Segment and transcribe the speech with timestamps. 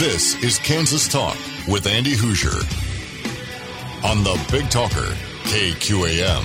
[0.00, 1.36] This is Kansas Talk
[1.68, 2.56] with Andy Hooser
[4.02, 6.40] on the Big Talker, KQAM.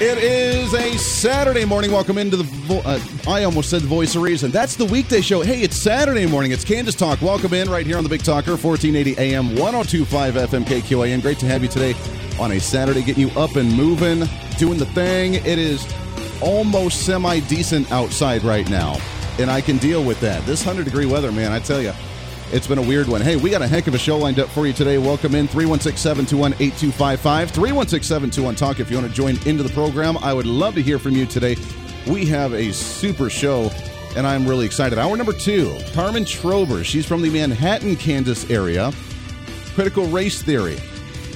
[0.00, 1.92] It is a Saturday morning.
[1.92, 2.44] Welcome into the.
[2.44, 2.98] Vo- uh,
[3.28, 4.50] I almost said the voice of reason.
[4.50, 5.42] That's the weekday show.
[5.42, 6.52] Hey, it's Saturday morning.
[6.52, 7.20] It's Kansas Talk.
[7.20, 11.20] Welcome in right here on the Big Talker, 1480 AM, 1025 FM KQAM.
[11.20, 11.94] Great to have you today
[12.40, 14.26] on a Saturday, getting you up and moving,
[14.56, 15.34] doing the thing.
[15.34, 15.86] It is
[16.40, 18.96] almost semi decent outside right now,
[19.38, 20.44] and I can deal with that.
[20.46, 21.92] This 100 degree weather, man, I tell you.
[22.52, 23.20] It's been a weird one.
[23.20, 24.98] Hey, we got a heck of a show lined up for you today.
[24.98, 27.50] Welcome in 316 721 8255.
[27.50, 30.16] 316 721 Talk if you want to join into the program.
[30.18, 31.56] I would love to hear from you today.
[32.06, 33.70] We have a super show,
[34.16, 34.98] and I'm really excited.
[34.98, 36.84] Hour number two Carmen Schober.
[36.84, 38.92] She's from the Manhattan, Kansas area.
[39.74, 40.78] Critical race theory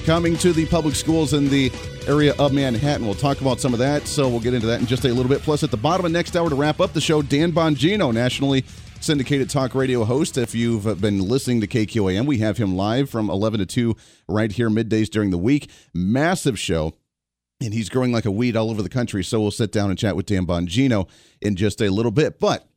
[0.05, 1.69] coming to the public schools in the
[2.09, 3.05] area of Manhattan.
[3.05, 5.29] We'll talk about some of that, so we'll get into that in just a little
[5.29, 5.41] bit.
[5.43, 8.65] Plus, at the bottom of next hour to wrap up the show, Dan Bongino, nationally
[8.99, 10.35] syndicated talk radio host.
[10.35, 13.95] If you've been listening to KQAM, we have him live from 11 to 2
[14.27, 15.69] right here middays during the week.
[15.93, 16.95] Massive show.
[17.61, 19.23] And he's growing like a weed all over the country.
[19.23, 21.07] So we'll sit down and chat with Dan Bongino
[21.41, 22.39] in just a little bit.
[22.39, 22.67] But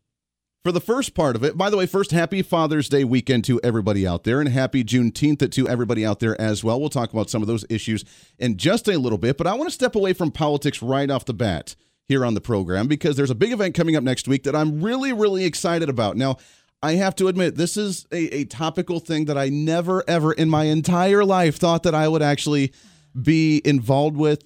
[0.63, 3.61] for the first part of it, by the way, first happy Father's Day weekend to
[3.65, 6.79] everybody out there and happy Juneteenth to everybody out there as well.
[6.81, 8.05] We'll talk about some of those issues
[8.39, 9.37] in just a little bit.
[9.37, 11.75] But I want to step away from politics right off the bat
[12.07, 14.83] here on the program because there's a big event coming up next week that I'm
[14.83, 16.17] really, really excited about.
[16.17, 16.37] Now,
[16.81, 20.49] I have to admit, this is a, a topical thing that I never, ever in
[20.49, 22.73] my entire life thought that I would actually
[23.21, 24.45] be involved with,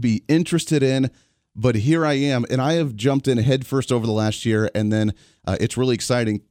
[0.00, 1.10] be interested in.
[1.56, 4.92] But here I am, and I have jumped in headfirst over the last year, and
[4.92, 5.12] then
[5.52, 6.42] uh, it's really exciting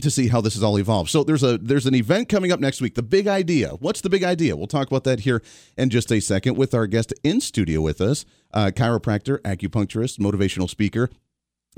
[0.00, 1.10] to see how this has all evolved.
[1.10, 2.94] So there's a there's an event coming up next week.
[2.94, 3.70] The big idea.
[3.80, 4.56] What's the big idea?
[4.56, 5.42] We'll talk about that here
[5.76, 10.68] in just a second with our guest in studio with us, uh, chiropractor, acupuncturist, motivational
[10.70, 11.10] speaker.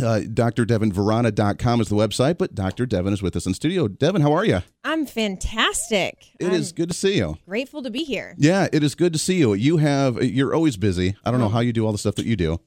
[0.00, 2.86] Uh, DrDevinVrana.com is the website, but Dr.
[2.86, 3.86] Devin is with us in studio.
[3.88, 4.60] Devin, how are you?
[4.84, 6.28] I'm fantastic.
[6.38, 7.36] It I'm is good to see you.
[7.46, 8.34] Grateful to be here.
[8.38, 9.52] Yeah, it is good to see you.
[9.54, 11.16] You have you're always busy.
[11.24, 11.50] I don't know Oh.
[11.50, 12.60] how you do all the stuff that you do.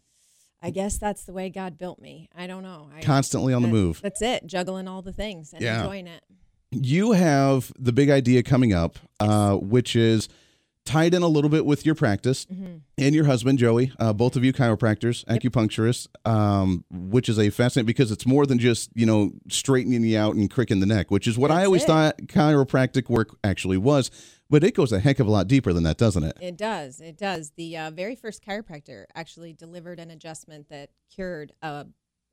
[0.65, 2.29] I guess that's the way God built me.
[2.35, 2.89] I don't know.
[2.95, 3.99] I, Constantly on the move.
[4.01, 4.47] That's it.
[4.47, 5.79] Juggling all the things and Yeah.
[5.81, 6.23] enjoying it.
[6.71, 10.27] you have the big idea coming up, uh, which is
[10.85, 12.77] tied in a little bit with your practice Mm-hmm.
[12.97, 17.85] and your husband Joey, uh, both of you chiropractors, acupuncturists, um, which is a fascinating
[17.87, 21.27] because it's more than just you know straightening you out and cricking the neck, which
[21.27, 21.87] is what I always it.
[21.87, 24.11] thought chiropractic work actually was,
[24.49, 26.37] but it goes a heck of a lot deeper than that, doesn't it?
[26.41, 26.99] It does.
[26.99, 27.51] It does.
[27.55, 31.85] The uh, very first chiropractor actually delivered an adjustment that cured a,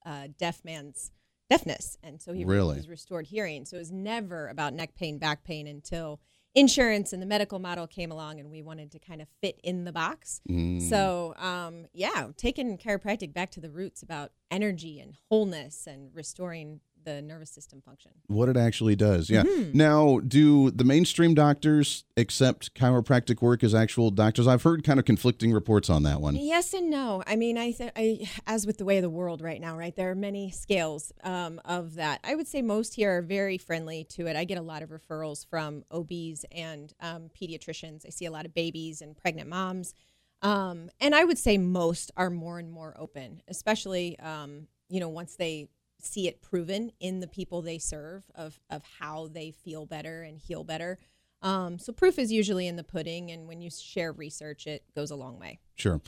[0.05, 1.13] a deaf man's
[1.49, 2.77] deafness, and so he Really?
[2.77, 3.65] was restored hearing.
[3.65, 6.21] So it was never about neck pain, back pain until
[6.55, 9.85] insurance and the medical model came along, and we wanted to kind of fit in
[9.85, 10.41] the box.
[10.49, 10.83] Mm.
[10.83, 16.81] So, um, yeah, taking chiropractic back to the roots about energy and wholeness and restoring
[17.17, 18.13] the nervous system function.
[18.27, 19.43] What it actually does, yeah.
[19.43, 19.77] Mm-hmm.
[19.77, 24.47] Now, do the mainstream doctors accept chiropractic work as actual doctors?
[24.47, 26.37] I've heard kind of conflicting reports on that one.
[26.37, 27.23] Yes and no.
[27.27, 29.95] I mean, I, th- I as with the way of the world right now, right?
[29.95, 32.21] There are many scales um, of that.
[32.25, 34.37] I would say most here are very friendly to it.
[34.37, 38.07] I get a lot of referrals from OBs and um, pediatricians.
[38.07, 39.95] I see a lot of babies and pregnant moms.
[40.43, 45.09] Um, and I would say most are more and more open, especially, um, you know,
[45.09, 45.69] once they
[46.05, 50.39] see it proven in the people they serve of, of how they feel better and
[50.39, 50.99] heal better.
[51.43, 53.31] Um, so proof is usually in the pudding.
[53.31, 55.59] And when you share research, it goes a long way.
[55.77, 56.01] Sure.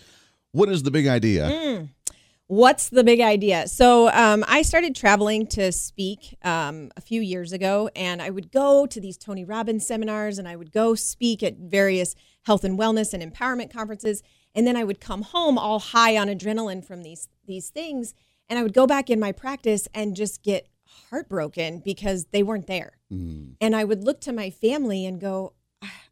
[0.52, 1.48] What is the big idea?
[1.48, 1.88] Mm.
[2.48, 3.66] What's the big idea?
[3.66, 8.52] So um, I started traveling to speak um, a few years ago, and I would
[8.52, 12.78] go to these Tony Robbins seminars, and I would go speak at various health and
[12.78, 14.22] wellness and empowerment conferences,
[14.54, 18.12] and then I would come home all high on adrenaline from these these things,
[18.52, 20.68] and I would go back in my practice and just get
[21.08, 23.54] heartbroken because they weren't there, Mm.
[23.62, 25.54] and I would look to my family and go,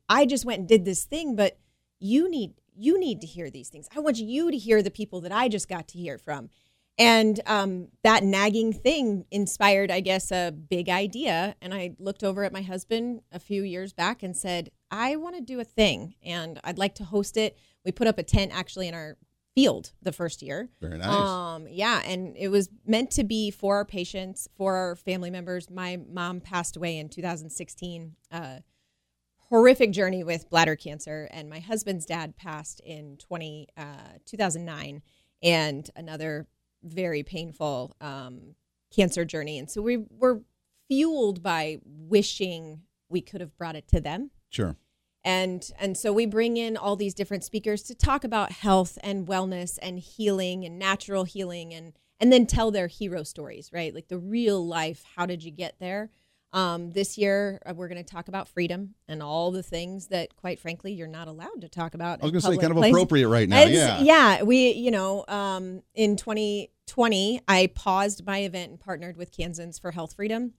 [0.08, 1.58] I just went and did this thing, but
[1.98, 3.88] you need you need to hear these things.
[3.94, 6.48] I want you to hear the people that I just got to hear from.
[6.96, 11.56] And um, that nagging thing inspired, I guess, a big idea.
[11.60, 15.34] And I looked over at my husband a few years back and said, I want
[15.36, 17.58] to do a thing and I'd like to host it.
[17.84, 19.18] We put up a tent actually in our
[19.60, 20.70] field the first year.
[20.80, 21.06] Very nice.
[21.06, 25.68] Um, yeah, and it was meant to be for our patients, for our family members.
[25.68, 28.16] My mom passed away in 2016.
[28.30, 28.58] Uh,
[29.50, 33.82] horrific journey with bladder cancer, and my husband's dad passed in 20, uh,
[34.24, 35.02] 2009,
[35.42, 36.46] and another
[36.82, 38.54] very painful um,
[38.94, 39.58] cancer journey.
[39.58, 40.42] And so we were
[40.88, 44.76] fueled by wishing we could have brought it to them Sure.
[45.24, 49.26] And and so we bring in all these different speakers to talk about health and
[49.26, 53.94] wellness and healing and natural healing and and then tell their hero stories, right?
[53.94, 55.04] Like the real life.
[55.16, 56.10] How did you get there?
[56.52, 60.34] Um, this year, uh, we're going to talk about freedom and all the things that,
[60.36, 62.20] quite frankly, you're not allowed to talk about.
[62.20, 62.96] I was going to say, kind of places.
[62.96, 63.62] appropriate right now.
[63.62, 64.00] It's, yeah.
[64.00, 64.42] Yeah.
[64.42, 69.92] We, you know, um, in 2020, I paused my event and partnered with Kansans for
[69.92, 70.54] Health Freedom.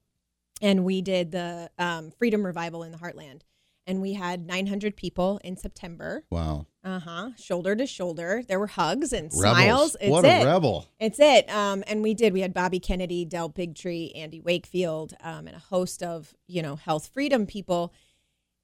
[0.61, 3.41] And we did the um, Freedom Revival in the Heartland
[3.88, 6.24] and we had 900 people in September.
[6.30, 6.68] Wow.
[6.83, 7.30] Uh huh.
[7.38, 8.42] Shoulder to shoulder.
[8.48, 9.42] There were hugs and Rebels.
[9.42, 9.98] smiles.
[10.01, 10.45] It's what a it.
[10.45, 10.88] rebel.
[11.00, 11.50] It's it.
[11.50, 12.33] Um, and we did.
[12.33, 16.75] We had Bobby Kennedy, Del Bigtree, Andy Wakefield, um, and a host of, you know,
[16.75, 17.94] health freedom people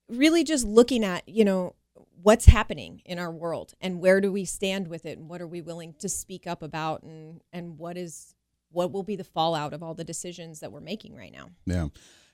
[0.09, 1.75] really just looking at, you know,
[2.21, 5.47] what's happening in our world and where do we stand with it and what are
[5.47, 8.33] we willing to speak up about and, and what is
[8.71, 11.49] what will be the fallout of all the decisions that we're making right now.
[11.65, 11.87] Yeah.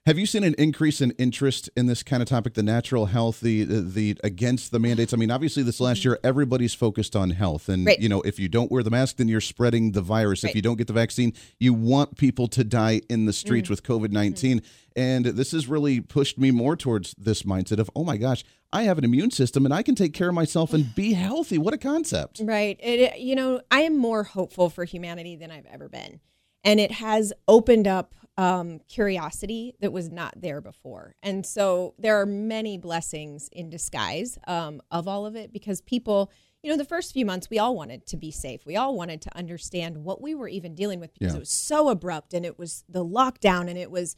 [0.06, 3.40] Have you seen an increase in interest in this kind of topic, the natural health,
[3.40, 5.14] the the against the mandates?
[5.14, 7.98] I mean, obviously, this last year everybody's focused on health, and right.
[7.98, 10.44] you know, if you don't wear the mask, then you're spreading the virus.
[10.44, 10.50] Right.
[10.50, 13.72] If you don't get the vaccine, you want people to die in the streets mm-hmm.
[13.72, 14.68] with COVID 19 mm-hmm.
[14.96, 18.84] And this has really pushed me more towards this mindset of, oh my gosh, I
[18.84, 21.58] have an immune system and I can take care of myself and be healthy.
[21.58, 22.42] What a concept!
[22.44, 22.78] Right.
[22.84, 26.20] It, you know, I am more hopeful for humanity than I've ever been,
[26.66, 31.16] and it has opened up um, curiosity that was not there before.
[31.22, 36.32] And so there are many blessings in disguise um, of all of it because people,
[36.64, 38.66] you know, the first few months we all wanted to be safe.
[38.66, 41.38] We all wanted to understand what we were even dealing with because yeah.
[41.38, 44.16] it was so abrupt and it was the lockdown and it was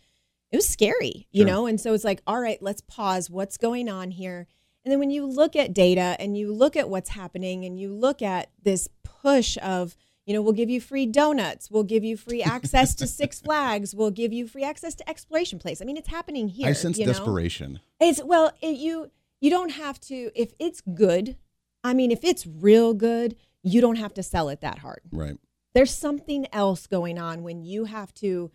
[0.51, 1.47] it was scary, you sure.
[1.47, 1.65] know?
[1.65, 3.29] And so it's like, all right, let's pause.
[3.29, 4.47] What's going on here?
[4.85, 7.91] And then when you look at data and you look at what's happening and you
[7.91, 11.69] look at this push of you know, we'll give you free donuts.
[11.69, 13.93] We'll give you free access to Six Flags.
[13.93, 15.81] We'll give you free access to Exploration Place.
[15.81, 16.69] I mean, it's happening here.
[16.69, 17.13] I sense you know?
[17.13, 17.79] desperation.
[17.99, 21.37] It's well, it, you you don't have to if it's good.
[21.83, 25.01] I mean, if it's real good, you don't have to sell it that hard.
[25.11, 25.37] Right.
[25.75, 28.49] There's something else going on when you have to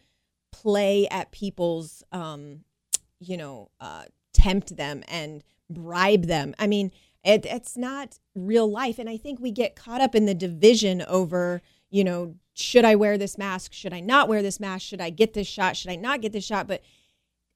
[0.53, 2.65] play at people's, um,
[3.21, 6.55] you know, uh, tempt them and bribe them.
[6.59, 6.91] I mean,
[7.25, 8.99] it, it's not real life.
[8.99, 12.95] And I think we get caught up in the division over, you know, should I
[12.95, 13.73] wear this mask?
[13.73, 14.87] Should I not wear this mask?
[14.87, 15.77] Should I get this shot?
[15.77, 16.67] Should I not get this shot?
[16.67, 16.83] But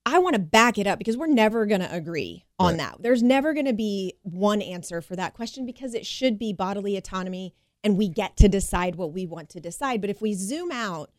[0.07, 2.79] I want to back it up because we're never going to agree on right.
[2.79, 2.97] that.
[3.01, 6.97] There's never going to be one answer for that question because it should be bodily
[6.97, 10.01] autonomy and we get to decide what we want to decide.
[10.01, 11.11] But if we zoom out,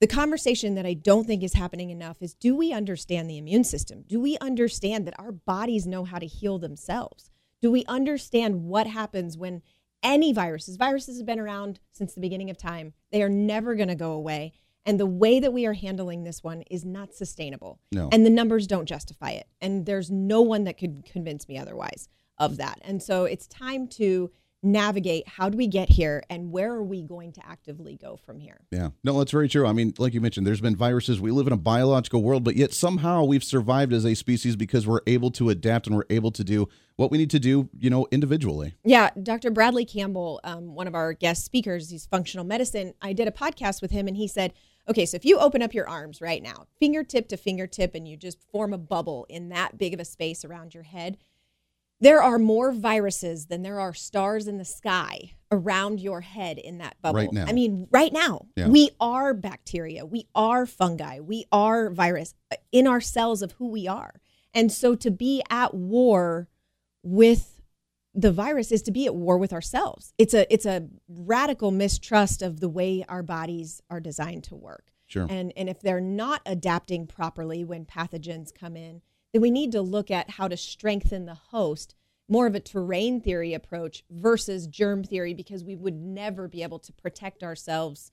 [0.00, 3.64] the conversation that I don't think is happening enough is do we understand the immune
[3.64, 4.04] system?
[4.06, 7.30] Do we understand that our bodies know how to heal themselves?
[7.64, 9.62] Do we understand what happens when
[10.02, 13.88] any viruses, viruses have been around since the beginning of time, they are never going
[13.88, 14.52] to go away.
[14.84, 17.80] And the way that we are handling this one is not sustainable.
[17.90, 18.10] No.
[18.12, 19.48] And the numbers don't justify it.
[19.62, 22.80] And there's no one that could convince me otherwise of that.
[22.82, 24.30] And so it's time to
[24.64, 28.40] navigate how do we get here and where are we going to actively go from
[28.40, 28.60] here?
[28.70, 28.90] Yeah.
[29.02, 29.66] No that's very true.
[29.66, 31.20] I mean like you mentioned there's been viruses.
[31.20, 34.86] We live in a biological world but yet somehow we've survived as a species because
[34.86, 37.90] we're able to adapt and we're able to do what we need to do you
[37.90, 38.74] know individually.
[38.84, 39.10] Yeah.
[39.22, 42.94] Dr bradley campbell um, one of our guest speakers he's functional medicine.
[43.02, 44.52] I did a podcast with him and he said
[44.88, 48.16] okay so if you open up your arms right now fingertip to fingertip and you
[48.16, 51.18] just form a bubble in that big of a space around your head
[52.04, 56.78] there are more viruses than there are stars in the sky around your head in
[56.78, 57.20] that bubble.
[57.20, 57.46] Right now.
[57.48, 58.68] I mean, right now, yeah.
[58.68, 63.68] we are bacteria, we are fungi, we are virus uh, in our cells of who
[63.68, 64.20] we are.
[64.52, 66.48] And so to be at war
[67.02, 67.62] with
[68.14, 70.12] the virus is to be at war with ourselves.
[70.18, 74.92] It's a it's a radical mistrust of the way our bodies are designed to work.
[75.06, 75.26] Sure.
[75.28, 79.02] And and if they're not adapting properly when pathogens come in,
[79.32, 81.96] then we need to look at how to strengthen the host
[82.28, 86.78] more of a terrain theory approach versus germ theory because we would never be able
[86.78, 88.12] to protect ourselves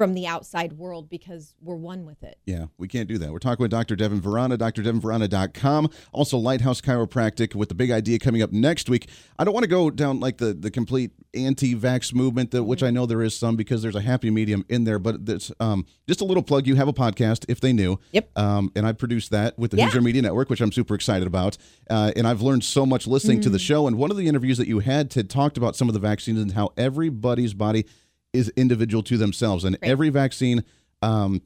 [0.00, 2.38] from the outside world because we're one with it.
[2.46, 3.32] Yeah, we can't do that.
[3.32, 3.96] We're talking with Dr.
[3.96, 5.90] Devin Vrana, drdevinvrana.com.
[6.12, 9.10] Also, Lighthouse Chiropractic with the big idea coming up next week.
[9.38, 12.82] I don't want to go down like the, the complete anti vax movement, that, which
[12.82, 15.84] I know there is some because there's a happy medium in there, but there's um,
[16.08, 16.66] just a little plug.
[16.66, 18.00] You have a podcast, if they knew.
[18.12, 18.38] Yep.
[18.38, 19.90] Um, and I produced that with the yeah.
[19.90, 21.58] Hooser Media Network, which I'm super excited about.
[21.90, 23.42] Uh, and I've learned so much listening mm.
[23.42, 23.66] to the mm.
[23.66, 23.86] show.
[23.86, 26.40] And one of the interviews that you had, Ted, talked about some of the vaccines
[26.40, 27.84] and how everybody's body
[28.32, 29.90] is individual to themselves, and right.
[29.90, 30.64] every vaccine
[31.02, 31.42] um,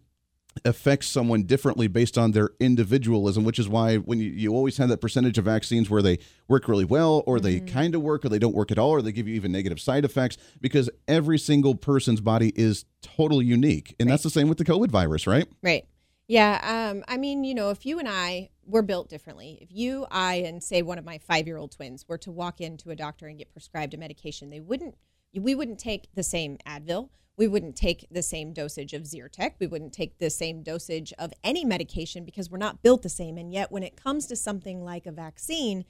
[0.64, 4.88] affects someone differently based on their individualism, which is why when you, you always have
[4.88, 7.44] that percentage of vaccines where they work really well, or mm-hmm.
[7.44, 9.52] they kind of work, or they don't work at all, or they give you even
[9.52, 13.94] negative side effects, because every single person's body is totally unique.
[13.98, 14.12] And right.
[14.12, 15.46] that's the same with the COVID virus, right?
[15.62, 15.86] Right.
[16.26, 16.90] Yeah.
[16.92, 20.36] Um, I mean, you know, if you and I were built differently, if you, I,
[20.36, 23.26] and say one of my five year old twins were to walk into a doctor
[23.26, 24.96] and get prescribed a medication, they wouldn't
[25.40, 27.08] we wouldn't take the same Advil.
[27.36, 29.54] We wouldn't take the same dosage of Zyrtec.
[29.58, 33.36] We wouldn't take the same dosage of any medication because we're not built the same.
[33.36, 35.84] And yet, when it comes to something like a vaccine,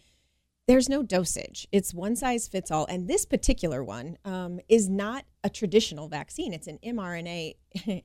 [0.66, 1.68] there's no dosage.
[1.70, 2.86] It's one size fits all.
[2.86, 6.54] And this particular one um, is not a traditional vaccine.
[6.54, 7.54] It's an mRNA.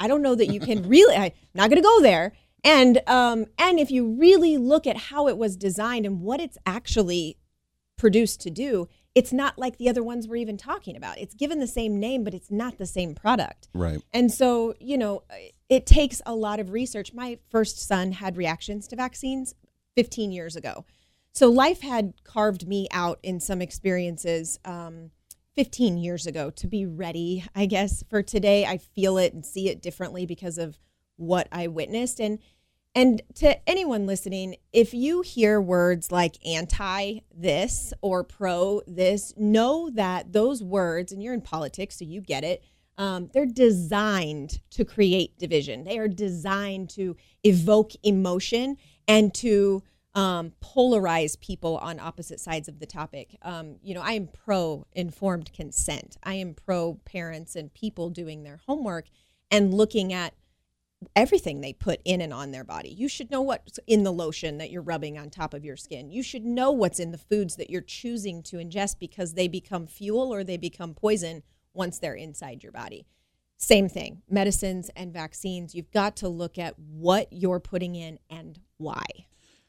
[0.00, 1.14] I don't know that you can really.
[1.16, 2.32] I'm not going to go there.
[2.62, 6.56] And um, and if you really look at how it was designed and what it's
[6.64, 7.36] actually
[7.98, 11.18] produced to do, it's not like the other ones we're even talking about.
[11.18, 13.68] It's given the same name, but it's not the same product.
[13.72, 14.02] Right.
[14.12, 15.22] And so, you know,
[15.68, 17.14] it takes a lot of research.
[17.14, 19.54] My first son had reactions to vaccines
[19.96, 20.84] 15 years ago.
[21.32, 25.10] So life had carved me out in some experiences um,
[25.54, 28.66] 15 years ago to be ready, I guess, for today.
[28.66, 30.78] I feel it and see it differently because of
[31.16, 32.20] what I witnessed.
[32.20, 32.40] And
[32.94, 39.90] and to anyone listening, if you hear words like anti this or pro this, know
[39.90, 42.62] that those words, and you're in politics, so you get it,
[42.96, 45.82] um, they're designed to create division.
[45.82, 48.76] They are designed to evoke emotion
[49.08, 49.82] and to
[50.14, 53.36] um, polarize people on opposite sides of the topic.
[53.42, 58.44] Um, you know, I am pro informed consent, I am pro parents and people doing
[58.44, 59.06] their homework
[59.50, 60.34] and looking at
[61.14, 62.90] everything they put in and on their body.
[62.90, 66.10] You should know what's in the lotion that you're rubbing on top of your skin.
[66.10, 69.86] You should know what's in the foods that you're choosing to ingest because they become
[69.86, 73.06] fuel or they become poison once they're inside your body.
[73.56, 75.74] Same thing, medicines and vaccines.
[75.74, 79.04] You've got to look at what you're putting in and why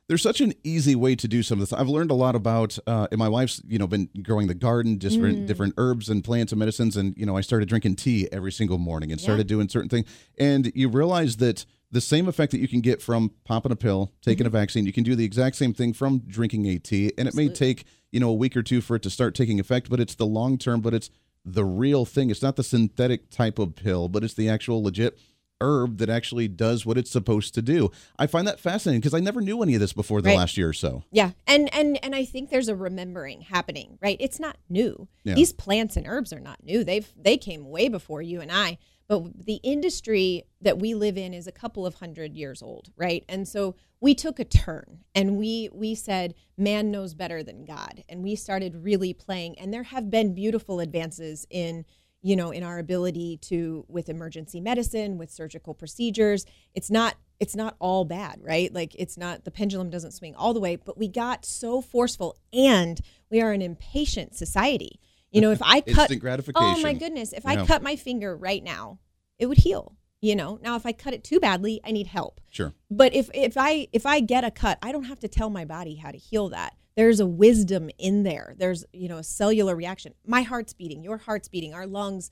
[0.07, 1.73] there's such an easy way to do some of this.
[1.73, 4.97] I've learned a lot about, uh, and my wife's, you know, been growing the garden,
[4.97, 5.47] different mm.
[5.47, 8.77] different herbs and plants and medicines, and you know, I started drinking tea every single
[8.77, 9.55] morning and started yeah.
[9.55, 10.07] doing certain things,
[10.37, 14.11] and you realize that the same effect that you can get from popping a pill,
[14.21, 14.55] taking mm-hmm.
[14.55, 17.45] a vaccine, you can do the exact same thing from drinking a tea, and Absolutely.
[17.45, 19.89] it may take you know a week or two for it to start taking effect,
[19.89, 21.09] but it's the long term, but it's
[21.43, 22.29] the real thing.
[22.29, 25.17] It's not the synthetic type of pill, but it's the actual legit
[25.61, 27.91] herb that actually does what it's supposed to do.
[28.19, 30.37] I find that fascinating because I never knew any of this before the right.
[30.37, 31.03] last year or so.
[31.11, 31.31] Yeah.
[31.47, 34.17] And and and I think there's a remembering happening, right?
[34.19, 35.07] It's not new.
[35.23, 35.35] Yeah.
[35.35, 36.83] These plants and herbs are not new.
[36.83, 38.77] They've they came way before you and I.
[39.07, 43.23] But the industry that we live in is a couple of hundred years old, right?
[43.29, 48.03] And so we took a turn and we we said man knows better than God
[48.09, 51.85] and we started really playing and there have been beautiful advances in
[52.25, 57.55] you know in our ability to with emergency medicine with surgical procedures it's not it's
[57.55, 58.73] not all bad right?
[58.73, 62.35] Like it's not the pendulum doesn't swing all the way but we got so forceful
[62.51, 64.99] and we are an impatient society.
[65.31, 66.09] You know if i cut
[66.55, 68.99] oh my goodness if i cut my finger right now
[69.37, 70.57] it would heal you know?
[70.63, 72.41] Now if i cut it too badly i need help.
[72.49, 72.73] Sure.
[72.89, 75.65] But if if i if i get a cut i don't have to tell my
[75.65, 78.55] body how to heal that there's a wisdom in there.
[78.57, 80.13] There's you know a cellular reaction.
[80.25, 82.31] My heart's beating your heart's beating our lungs.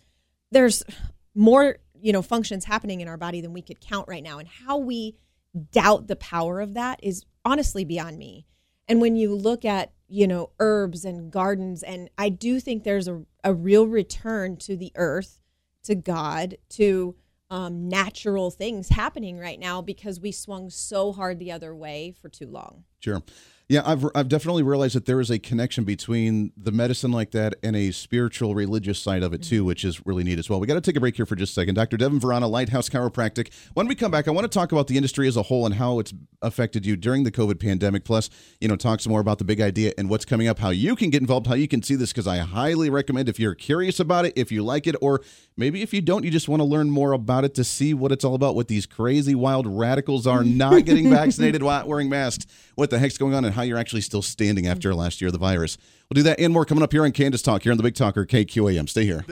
[0.52, 0.84] There's
[1.36, 4.40] more you know functions happening in our body than we could count right now.
[4.40, 5.16] And how we
[5.72, 8.46] doubt the power of that is honestly beyond me.
[8.88, 13.08] And when you look at you know herbs and gardens and i do think there's
[13.08, 15.40] a, a real return to the earth
[15.82, 17.16] to god to
[17.50, 22.28] um, natural things happening right now because we swung so hard the other way for
[22.28, 22.84] too long.
[23.00, 23.22] Sure
[23.70, 27.56] yeah, I've I've definitely realized that there is a connection between the medicine like that
[27.64, 29.68] and a spiritual religious side of it too, mm-hmm.
[29.68, 30.60] which is really neat as well.
[30.60, 31.76] We got to take a break here for just a second.
[31.76, 31.96] Dr.
[31.96, 33.54] Devin Vrana, Lighthouse Chiropractic.
[33.74, 35.76] When we come back, I want to talk about the industry as a whole and
[35.76, 38.04] how it's affected you during the COVID pandemic.
[38.04, 38.30] Plus,
[38.60, 40.96] you know, talk some more about the big idea and what's coming up, how you
[40.96, 44.00] can get involved, how you can see this because I highly recommend if you're curious
[44.00, 45.22] about it, if you like it, or
[45.58, 48.12] maybe if you don't, you just want to learn more about it to see what
[48.12, 48.56] it's all about.
[48.56, 52.46] What these crazy wild radicals are not getting vaccinated, wearing masks,
[52.76, 55.34] what the heck's going on, and how you're actually still standing after last year of
[55.34, 55.78] the virus.
[56.10, 57.96] We'll do that and more coming up here on Kansas Talk here on the Big
[57.96, 58.90] Talker KQAM.
[58.90, 59.26] Stay here.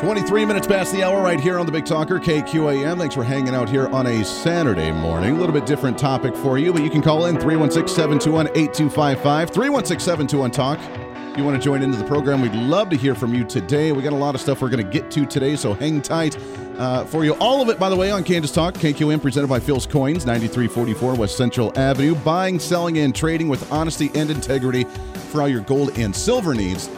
[0.00, 2.98] Twenty-three minutes past the hour, right here on the Big Talker KQAM.
[2.98, 5.36] Thanks for hanging out here on a Saturday morning.
[5.36, 9.50] A little bit different topic for you, but you can call in 316 721 8255
[9.50, 13.34] 316 721 Talk you want to join into the program, we'd love to hear from
[13.34, 13.92] you today.
[13.92, 16.36] We got a lot of stuff we're going to get to today, so hang tight
[16.78, 17.34] uh, for you.
[17.34, 21.14] All of it, by the way, on Kansas Talk, KQM, presented by Phil's Coins, 9344
[21.14, 22.14] West Central Avenue.
[22.14, 24.84] Buying, selling, and trading with honesty and integrity
[25.30, 26.88] for all your gold and silver needs.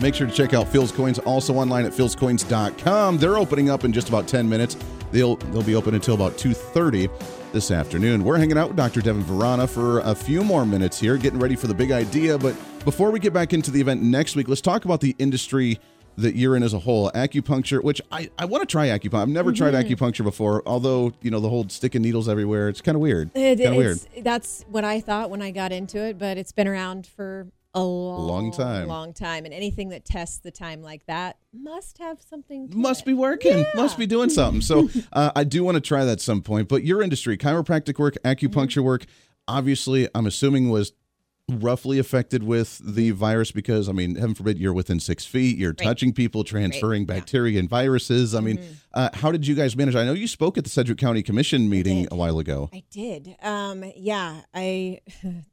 [0.00, 3.18] Make sure to check out Phil's Coins, also online at philscoins.com.
[3.18, 4.76] They're opening up in just about 10 minutes.
[5.12, 7.08] They'll they'll be open until about 2:30
[7.52, 8.24] this afternoon.
[8.24, 9.02] We're hanging out with Dr.
[9.02, 12.56] Devin Vrana for a few more minutes here, getting ready for the big idea, but
[12.84, 15.78] before we get back into the event next week, let's talk about the industry
[16.16, 19.20] that you're in as a whole, acupuncture, which I, I want to try acupuncture.
[19.22, 19.92] I've never tried Mm-hmm.
[19.92, 23.30] acupuncture before, although, you know, the whole sticking needles everywhere, it's kind of weird.
[23.34, 23.98] It- kind of weird.
[24.22, 27.82] That's what I thought when I got into it, but it's been around for a
[27.82, 28.86] long, Long time.
[28.88, 32.68] Long time, and anything that tests the time like that must have something.
[32.68, 33.06] To Must it.
[33.06, 33.58] be working.
[33.58, 33.64] Yeah.
[33.74, 34.60] Must be doing something.
[34.60, 36.68] So uh, I do want to try that some point.
[36.68, 38.84] But your industry, chiropractic work, acupuncture Mm-hmm.
[38.84, 39.06] work,
[39.48, 40.92] obviously, I'm assuming was
[41.48, 45.72] roughly affected with the virus because I mean, heaven forbid, you're within six feet, you're
[45.72, 47.14] touching people, transferring yeah.
[47.14, 48.34] bacteria and viruses.
[48.34, 48.60] I mean,
[48.94, 49.96] uh, how did you guys manage?
[49.96, 52.70] I know you spoke at the Sedgwick County Commission meeting a while ago.
[52.72, 53.34] I did.
[53.42, 55.00] Um, yeah, I,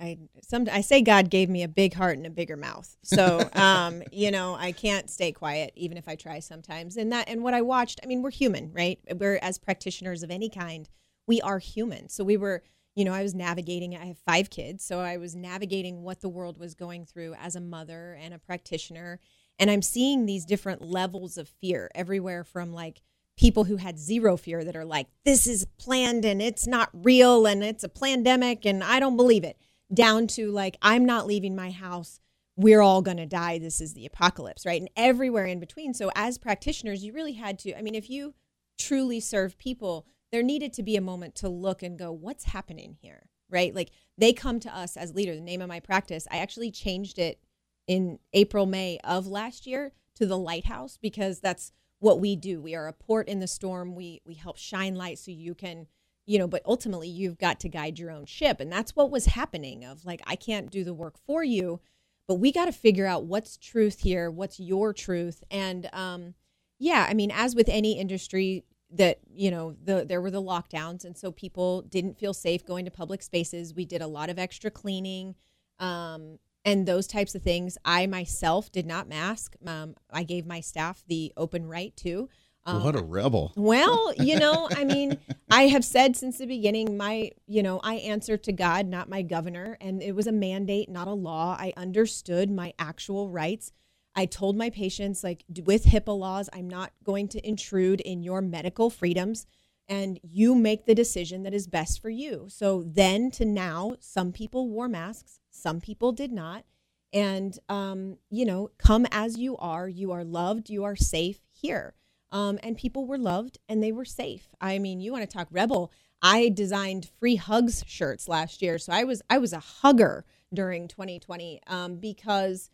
[0.00, 2.96] I some I say God gave me a big heart and a bigger mouth.
[3.02, 6.96] So, um, you know, I can't stay quiet even if I try sometimes.
[6.96, 8.98] And that and what I watched, I mean, we're human, right?
[9.14, 10.88] We're as practitioners of any kind,
[11.26, 12.08] we are human.
[12.08, 12.62] So we were,
[12.94, 13.96] you know, I was navigating.
[13.96, 17.56] I have five kids, so I was navigating what the world was going through as
[17.56, 19.20] a mother and a practitioner.
[19.58, 23.02] And I'm seeing these different levels of fear everywhere from like
[23.38, 27.46] people who had zero fear that are like, this is planned and it's not real
[27.46, 29.56] and it's a pandemic and I don't believe it,
[29.92, 32.20] down to like, I'm not leaving my house.
[32.56, 33.58] We're all going to die.
[33.58, 34.80] This is the apocalypse, right?
[34.80, 35.94] And everywhere in between.
[35.94, 38.34] So, as practitioners, you really had to, I mean, if you
[38.78, 42.96] truly serve people, there needed to be a moment to look and go, what's happening
[43.00, 43.74] here, right?
[43.74, 45.34] Like, they come to us as leader.
[45.34, 47.40] The name of my practice, I actually changed it
[47.86, 52.60] in April, May of last year to the lighthouse because that's what we do.
[52.60, 53.94] We are a port in the storm.
[53.94, 55.86] We we help shine light so you can,
[56.28, 58.60] you know, but ultimately you've got to guide your own ship.
[58.60, 61.80] And that's what was happening of like I can't do the work for you,
[62.26, 65.42] but we got to figure out what's truth here, what's your truth.
[65.50, 66.34] And um
[66.78, 71.06] yeah, I mean as with any industry that, you know, the there were the lockdowns
[71.06, 73.72] and so people didn't feel safe going to public spaces.
[73.72, 75.34] We did a lot of extra cleaning.
[75.78, 77.78] Um and those types of things.
[77.86, 79.56] I myself did not mask.
[79.66, 82.28] Um, I gave my staff the open right to.
[82.68, 83.52] Um, what a rebel.
[83.56, 85.18] well, you know, I mean,
[85.50, 89.22] I have said since the beginning, my, you know, I answer to God, not my
[89.22, 91.56] governor, and it was a mandate, not a law.
[91.58, 93.72] I understood my actual rights.
[94.14, 98.42] I told my patients, like with HIPAA laws, I'm not going to intrude in your
[98.42, 99.46] medical freedoms,
[99.88, 102.46] and you make the decision that is best for you.
[102.48, 106.64] So then to now, some people wore masks, some people did not.
[107.10, 109.88] And, um, you know, come as you are.
[109.88, 111.94] You are loved, you are safe here
[112.32, 114.48] um, and people were loved and they were safe.
[114.60, 115.92] I mean, you want to talk rebel?
[116.20, 120.88] I designed free hugs shirts last year, so I was I was a hugger during
[120.88, 122.70] 2020 um, because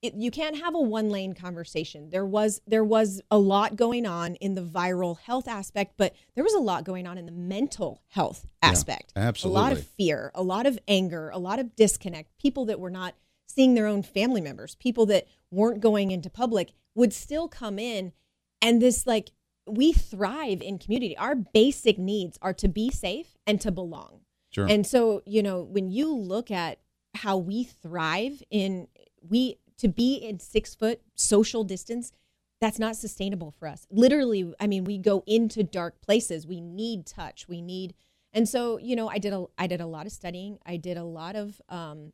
[0.00, 2.10] it, you can't have a one lane conversation.
[2.10, 6.44] There was there was a lot going on in the viral health aspect, but there
[6.44, 9.12] was a lot going on in the mental health aspect.
[9.16, 12.38] Absolutely, A lot of fear, a lot of anger, a lot of disconnect.
[12.38, 13.14] People that were not
[13.46, 18.12] seeing their own family members, people that weren't going into public would still come in
[18.60, 19.30] and this like
[19.66, 21.16] we thrive in community.
[21.16, 24.20] Our basic needs are to be safe and to belong.
[24.50, 24.66] Sure.
[24.66, 26.78] and so you know when you look at
[27.14, 28.88] how we thrive in
[29.20, 32.12] we to be in six foot social distance
[32.60, 33.86] that's not sustainable for us.
[33.90, 36.46] Literally i mean we go into dark places.
[36.46, 37.46] We need touch.
[37.46, 37.94] We need
[38.32, 40.58] and so you know i did a i did a lot of studying.
[40.64, 42.12] I did a lot of um,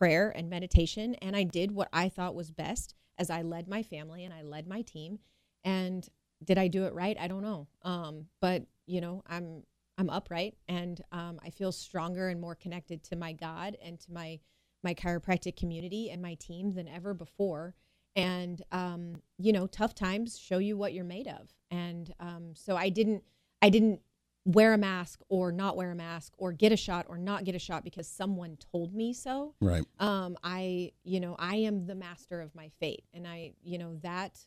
[0.00, 3.82] prayer and meditation and i did what i thought was best as i led my
[3.82, 5.18] family and i led my team
[5.64, 6.08] and
[6.42, 7.16] did i do it right?
[7.18, 7.68] I don't know.
[7.82, 9.62] Um, but you know i'm
[9.98, 14.12] i'm upright and um, i feel stronger and more connected to my god and to
[14.12, 14.40] my
[14.82, 17.74] my chiropractic community and my team than ever before.
[18.16, 21.50] And um, you know tough times show you what you're made of.
[21.70, 23.22] And um, so i didn't
[23.62, 24.00] i didn't
[24.44, 27.54] wear a mask or not wear a mask or get a shot or not get
[27.54, 29.54] a shot because someone told me so.
[29.60, 29.84] Right.
[29.98, 33.96] um, I, you know, I am the master of my fate, and I, you know,
[34.02, 34.38] that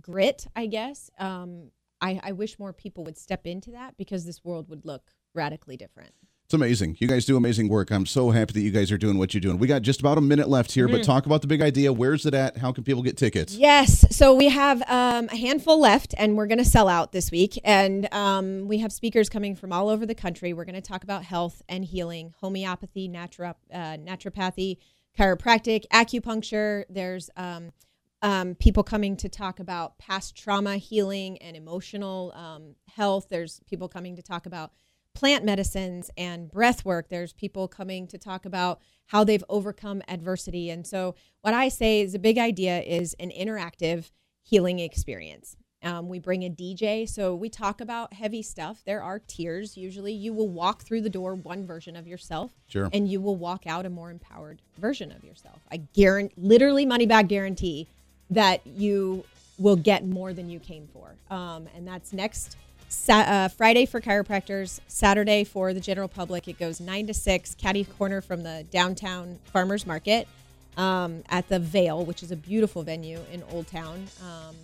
[0.00, 1.10] grit, I guess.
[1.18, 5.10] Um, I, I wish more people would step into that because this world would look
[5.34, 6.12] radically different.
[6.44, 6.96] It's amazing.
[7.00, 7.90] You guys do amazing work.
[7.90, 9.58] I'm so happy that you guys are doing what you're doing.
[9.58, 10.92] We got just about a minute left here, Mm.
[10.92, 11.92] but talk about the big idea.
[11.92, 12.58] Where's it at?
[12.58, 13.56] How can people get tickets?
[13.56, 14.04] Yes.
[14.16, 17.58] So we have um, a handful left, and we're going to sell out this week.
[17.64, 20.52] And um, we have speakers coming from all over the country.
[20.52, 23.26] We're going to talk about health and healing, homeopathy, uh,
[23.74, 24.76] naturopathy,
[25.18, 26.84] chiropractic, acupuncture.
[26.88, 27.72] There's um,
[28.22, 33.26] um, people coming to talk about past trauma healing and emotional um, health.
[33.28, 34.72] There's people coming to talk about
[35.14, 37.08] plant medicines and breath work.
[37.08, 40.70] There's people coming to talk about how they've overcome adversity.
[40.70, 44.10] And so, what I say is a big idea is an interactive
[44.42, 45.56] healing experience.
[45.82, 48.82] Um, we bring a DJ, so we talk about heavy stuff.
[48.84, 52.88] There are tears Usually, you will walk through the door one version of yourself, Sure.
[52.92, 55.60] and you will walk out a more empowered version of yourself.
[55.70, 57.88] I guarantee, literally, money back guarantee.
[58.30, 59.24] That you
[59.58, 61.14] will get more than you came for.
[61.34, 62.56] Um, and that's next
[62.88, 66.46] Sa- uh, Friday for chiropractors, Saturday for the general public.
[66.46, 70.28] It goes 9 to 6, caddy corner from the downtown farmers market
[70.76, 74.06] um, at the Vale, which is a beautiful venue in Old Town.
[74.22, 74.54] Um,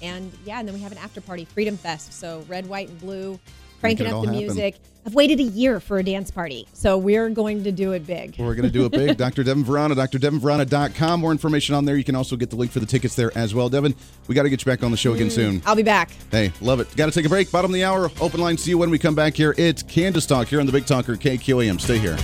[0.00, 2.12] and yeah, and then we have an after party, Freedom Fest.
[2.12, 3.38] So red, white, and blue,
[3.82, 4.38] cranking up the happen.
[4.38, 4.76] music.
[5.04, 8.36] I've waited a year for a dance party, so we're going to do it big.
[8.38, 9.16] We're going to do it big.
[9.18, 9.42] Dr.
[9.42, 11.20] Devin Vrana, drdevinvrana.com.
[11.20, 11.96] More information on there.
[11.96, 13.68] You can also get the link for the tickets there as well.
[13.68, 13.96] Devin,
[14.28, 15.62] we got to get you back on the show again mm, soon.
[15.66, 16.10] I'll be back.
[16.30, 16.94] Hey, love it.
[16.96, 17.50] Got to take a break.
[17.50, 18.10] Bottom of the hour.
[18.20, 18.56] Open line.
[18.56, 19.56] See you when we come back here.
[19.58, 21.80] It's Kansas Talk here on the Big Talker KQAM.
[21.80, 22.16] Stay here.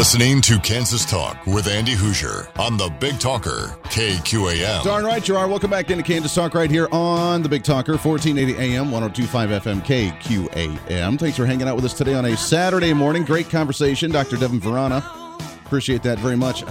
[0.00, 4.82] Listening to Kansas Talk with Andy Hooser on the Big Talker, KQAM.
[4.82, 5.46] Darn right you are.
[5.46, 9.82] Welcome back into Kansas Talk right here on the Big Talker, 1480 AM, 1025 FM,
[9.82, 11.20] KQAM.
[11.20, 13.24] Thanks for hanging out with us today on a Saturday morning.
[13.24, 14.38] Great conversation, Dr.
[14.38, 15.04] Devin Vrana.
[15.66, 16.64] Appreciate that very much.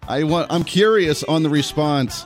[0.08, 0.46] I want.
[0.48, 2.24] I'm curious on the response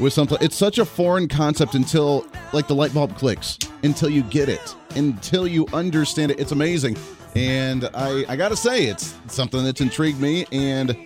[0.00, 0.36] with something.
[0.42, 4.76] It's such a foreign concept until like the light bulb clicks, until you get it,
[4.96, 6.38] until you understand it.
[6.38, 6.98] It's amazing,
[7.34, 10.96] and I I gotta say it's something that's intrigued me and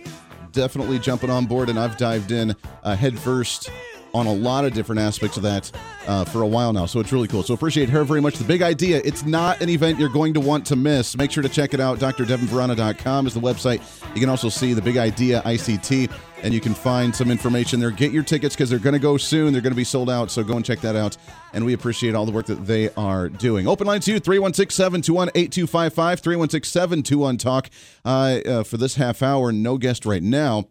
[0.51, 1.69] definitely jumping on board.
[1.69, 3.69] And I've dived in uh, headfirst
[4.13, 5.71] on a lot of different aspects of that
[6.07, 6.85] uh, for a while now.
[6.85, 7.43] So it's really cool.
[7.43, 8.37] So appreciate her very much.
[8.37, 11.15] The big idea, it's not an event you're going to want to miss.
[11.15, 11.99] Make sure to check it out.
[11.99, 13.81] DrDevinVrana.com is the website.
[14.15, 16.11] You can also see the big idea ICT
[16.43, 17.91] and you can find some information there.
[17.91, 19.53] Get your tickets because they're going to go soon.
[19.53, 20.31] They're going to be sold out.
[20.31, 21.17] So go and check that out.
[21.53, 23.67] And we appreciate all the work that they are doing.
[23.67, 27.69] Open line to you 316 721 8255 316 721 Talk.
[28.05, 30.69] Uh, uh, For this half hour, no guest right now.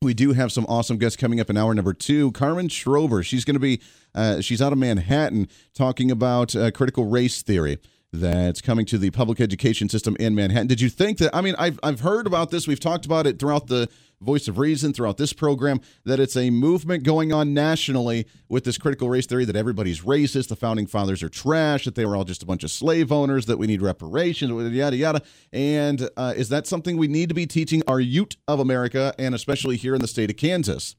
[0.00, 2.32] We do have some awesome guests coming up in hour number two.
[2.32, 3.80] Carmen Schober, she's going to be,
[4.14, 7.78] uh, she's out of Manhattan talking about uh, critical race theory
[8.12, 10.66] that's coming to the public education system in Manhattan.
[10.66, 11.34] Did you think that?
[11.34, 12.68] I mean, I've I've heard about this.
[12.68, 13.88] We've talked about it throughout the
[14.22, 18.78] Voice of Reason, throughout this program, that it's a movement going on nationally with this
[18.78, 22.24] critical race theory that everybody's racist, the founding fathers are trash, that they were all
[22.24, 25.22] just a bunch of slave owners, that we need reparations, yada yada.
[25.52, 29.34] And uh, is that something we need to be teaching our youth of America, and
[29.34, 30.96] especially here in the state of Kansas?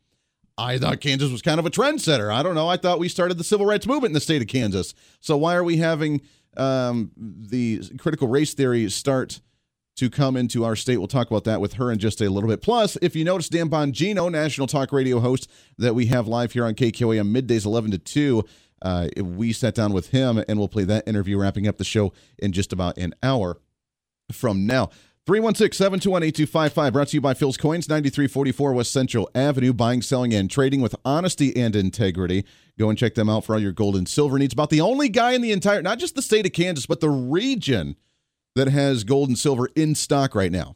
[0.58, 2.32] I thought Kansas was kind of a trendsetter.
[2.32, 2.68] I don't know.
[2.68, 4.94] I thought we started the civil rights movement in the state of Kansas.
[5.20, 6.22] So why are we having
[6.58, 9.42] um, the critical race theory start
[9.96, 10.98] to come into our state?
[10.98, 12.62] We'll talk about that with her in just a little bit.
[12.62, 16.66] Plus, if you notice, Dan Bongino, national talk radio host that we have live here
[16.66, 18.44] on KQAM middays 11 to 2,
[18.82, 22.14] uh, we sat down with him and we'll play that interview wrapping up the show
[22.38, 23.60] in just about an hour
[24.32, 24.90] from now.
[25.26, 29.72] 316 721 8255, brought to you by Phil's Coins, 9344 West Central Avenue.
[29.72, 32.44] Buying, selling, and trading with honesty and integrity.
[32.78, 34.52] Go and check them out for all your gold and silver needs.
[34.52, 37.10] About the only guy in the entire, not just the state of Kansas, but the
[37.10, 37.96] region
[38.56, 40.76] that has gold and silver in stock right now.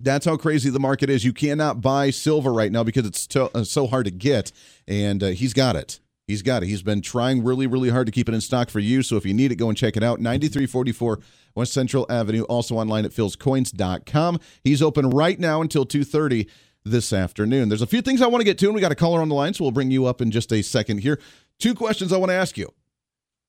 [0.00, 1.24] That's how crazy the market is.
[1.24, 4.52] You cannot buy silver right now because it's to, uh, so hard to get,
[4.86, 6.00] and uh, he's got it.
[6.28, 6.66] He's got it.
[6.66, 9.02] He's been trying really, really hard to keep it in stock for you.
[9.02, 10.20] So if you need it, go and check it out.
[10.20, 11.20] 9344
[11.54, 12.42] West Central Avenue.
[12.42, 14.38] Also online at philscoins.com.
[14.62, 16.46] He's open right now until 2.30
[16.84, 17.70] this afternoon.
[17.70, 19.30] There's a few things I want to get to, and we got a caller on
[19.30, 21.18] the line, so we'll bring you up in just a second here.
[21.58, 22.72] Two questions I want to ask you.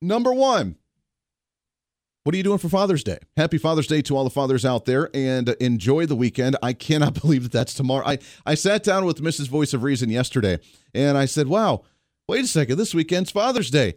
[0.02, 0.78] Number one,
[2.24, 3.20] what are you doing for Father's Day?
[3.38, 6.58] Happy Father's Day to all the fathers out there and enjoy the weekend.
[6.62, 8.06] I cannot believe that that's tomorrow.
[8.06, 9.48] I, I sat down with Mrs.
[9.48, 10.60] Voice of Reason yesterday
[10.94, 11.84] and I said, wow,
[12.28, 13.96] wait a second, this weekend's Father's Day.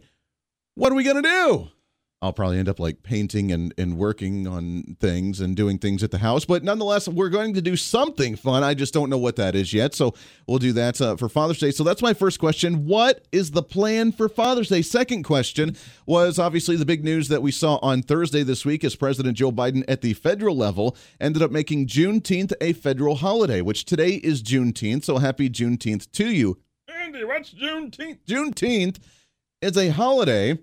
[0.75, 1.67] What are we going to do?
[2.23, 6.11] I'll probably end up like painting and, and working on things and doing things at
[6.11, 6.45] the house.
[6.45, 8.63] But nonetheless, we're going to do something fun.
[8.63, 9.93] I just don't know what that is yet.
[9.93, 10.13] So
[10.47, 11.71] we'll do that uh, for Father's Day.
[11.71, 12.85] So that's my first question.
[12.85, 14.81] What is the plan for Father's Day?
[14.81, 18.95] Second question was obviously the big news that we saw on Thursday this week as
[18.95, 23.83] President Joe Biden at the federal level ended up making Juneteenth a federal holiday, which
[23.83, 25.03] today is Juneteenth.
[25.03, 26.57] So happy Juneteenth to you.
[26.87, 28.19] Andy, what's Juneteenth?
[28.25, 28.99] Juneteenth
[29.61, 30.57] is a holiday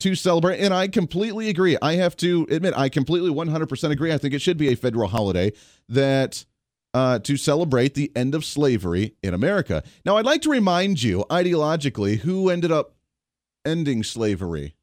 [0.00, 0.60] to celebrate.
[0.60, 1.76] And I completely agree.
[1.80, 4.12] I have to admit, I completely 100% agree.
[4.12, 5.52] I think it should be a federal holiday
[5.88, 6.44] that
[6.92, 9.82] uh, to celebrate the end of slavery in America.
[10.04, 12.94] Now, I'd like to remind you ideologically who ended up
[13.64, 14.74] ending slavery.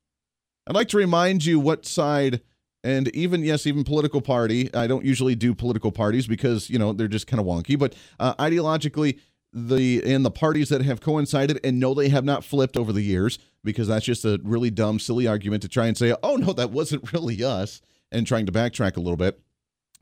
[0.68, 2.42] I'd like to remind you what side.
[2.84, 4.74] And even yes, even political party.
[4.74, 7.78] I don't usually do political parties because you know they're just kind of wonky.
[7.78, 9.20] But uh, ideologically,
[9.54, 13.02] the and the parties that have coincided and no they have not flipped over the
[13.02, 16.54] years because that's just a really dumb silly argument to try and say oh no
[16.54, 17.82] that wasn't really us
[18.12, 19.40] and trying to backtrack a little bit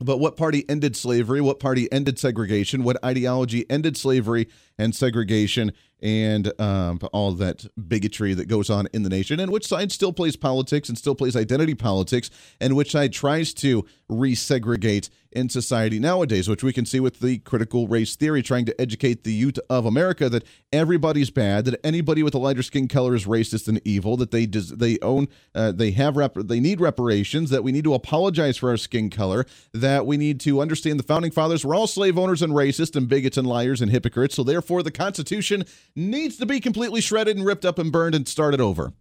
[0.00, 1.40] but what party ended slavery?
[1.40, 2.82] What party ended segregation?
[2.82, 9.02] What ideology ended slavery and segregation and um, all that bigotry that goes on in
[9.02, 9.40] the nation?
[9.40, 12.30] And which side still plays politics and still plays identity politics?
[12.60, 17.38] And which side tries to resegregate in society nowadays, which we can see with the
[17.38, 22.22] critical race theory, trying to educate the youth of America that everybody's bad, that anybody
[22.22, 25.72] with a lighter skin color is racist and evil, that they des- they own, uh,
[25.72, 29.44] they have rep- they need reparations, that we need to apologize for our skin color,
[29.74, 33.06] that we need to understand the founding fathers were all slave owners and racist and
[33.06, 34.36] bigots and liars and hypocrites.
[34.36, 35.64] So therefore, the Constitution
[35.96, 38.92] needs to be completely shredded and ripped up and burned and started over.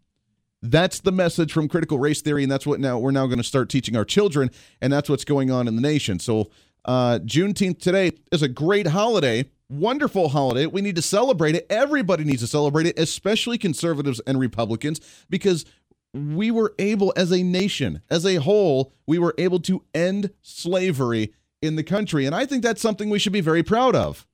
[0.61, 3.43] That's the message from critical race theory, and that's what now we're now going to
[3.43, 4.49] start teaching our children,
[4.81, 6.17] and that's what's going on in the nation.
[6.17, 6.49] So,
[6.85, 10.65] uh, Juneteenth today is a great holiday, wonderful holiday.
[10.65, 11.67] We need to celebrate it.
[11.69, 15.65] Everybody needs to celebrate it, especially conservatives and Republicans, because
[16.13, 21.33] we were able, as a nation, as a whole, we were able to end slavery
[21.61, 24.25] in the country, and I think that's something we should be very proud of.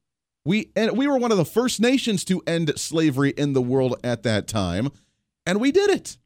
[0.44, 3.96] We and we were one of the first nations to end slavery in the world
[4.04, 4.92] at that time,
[5.46, 6.18] and we did it.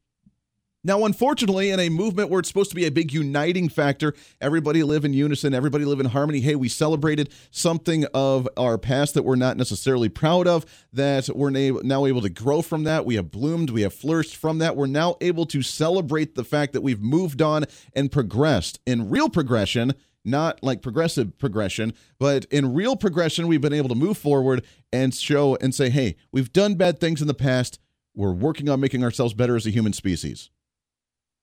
[0.86, 4.84] Now, unfortunately, in a movement where it's supposed to be a big uniting factor, everybody
[4.84, 6.38] live in unison, everybody live in harmony.
[6.38, 11.50] Hey, we celebrated something of our past that we're not necessarily proud of, that we're
[11.50, 13.04] now able to grow from that.
[13.04, 14.76] We have bloomed, we have flourished from that.
[14.76, 19.28] We're now able to celebrate the fact that we've moved on and progressed in real
[19.28, 19.92] progression
[20.26, 25.14] not like progressive progression, but in real progression, we've been able to move forward and
[25.14, 27.78] show and say, hey, we've done bad things in the past.
[28.14, 30.50] We're working on making ourselves better as a human species.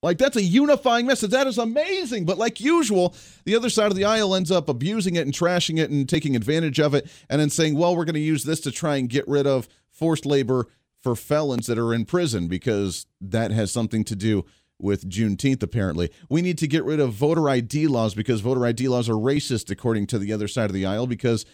[0.01, 1.31] Like, that's a unifying message.
[1.31, 2.25] That is amazing.
[2.25, 3.15] But like usual,
[3.45, 6.35] the other side of the aisle ends up abusing it and trashing it and taking
[6.35, 9.09] advantage of it and then saying, well, we're going to use this to try and
[9.09, 10.67] get rid of forced labor
[10.99, 14.45] for felons that are in prison because that has something to do
[14.79, 16.09] with Juneteenth, apparently.
[16.29, 19.69] We need to get rid of voter ID laws because voter ID laws are racist,
[19.69, 21.45] according to the other side of the aisle, because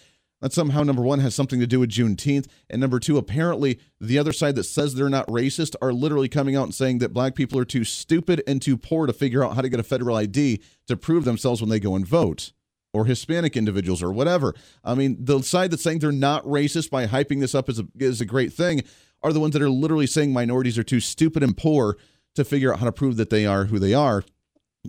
[0.41, 2.47] that somehow, number one, has something to do with Juneteenth.
[2.69, 6.55] And number two, apparently, the other side that says they're not racist are literally coming
[6.55, 9.55] out and saying that black people are too stupid and too poor to figure out
[9.55, 12.53] how to get a federal ID to prove themselves when they go and vote.
[12.91, 14.55] Or Hispanic individuals, or whatever.
[14.84, 17.88] I mean, the side that's saying they're not racist by hyping this up as a,
[18.01, 18.82] as a great thing
[19.21, 21.97] are the ones that are literally saying minorities are too stupid and poor
[22.39, 24.23] to figure out how to prove that they are who they are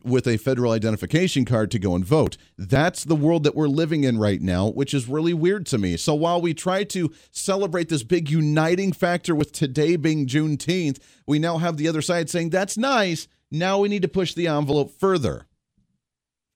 [0.04, 2.36] with a federal identification card to go and vote.
[2.56, 5.96] That's the world that we're living in right now, which is really weird to me.
[5.96, 11.38] So while we try to celebrate this big uniting factor with today being Juneteenth, we
[11.38, 13.26] now have the other side saying that's nice.
[13.50, 15.46] Now we need to push the envelope further.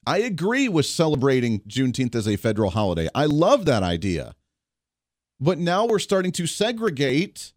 [0.06, 3.08] I agree with celebrating Juneteenth as a federal holiday.
[3.14, 4.34] I love that idea.
[5.40, 7.53] But now we're starting to segregate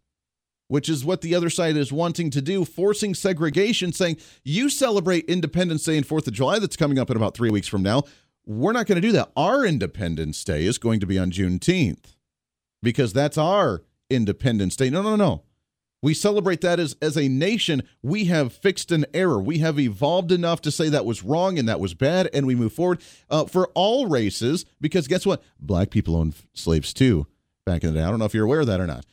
[0.68, 5.24] which is what the other side is wanting to do, forcing segregation, saying, you celebrate
[5.24, 8.04] Independence Day and 4th of July, that's coming up in about three weeks from now.
[8.46, 9.30] We're not going to do that.
[9.36, 12.14] Our Independence Day is going to be on Juneteenth
[12.82, 14.90] because that's our Independence Day.
[14.90, 15.42] No, no, no.
[16.00, 17.82] We celebrate that as, as a nation.
[18.02, 19.40] We have fixed an error.
[19.40, 22.54] We have evolved enough to say that was wrong and that was bad, and we
[22.54, 25.42] move forward uh, for all races because guess what?
[25.58, 27.26] Black people owned slaves too
[27.66, 28.04] back in the day.
[28.04, 29.04] I don't know if you're aware of that or not.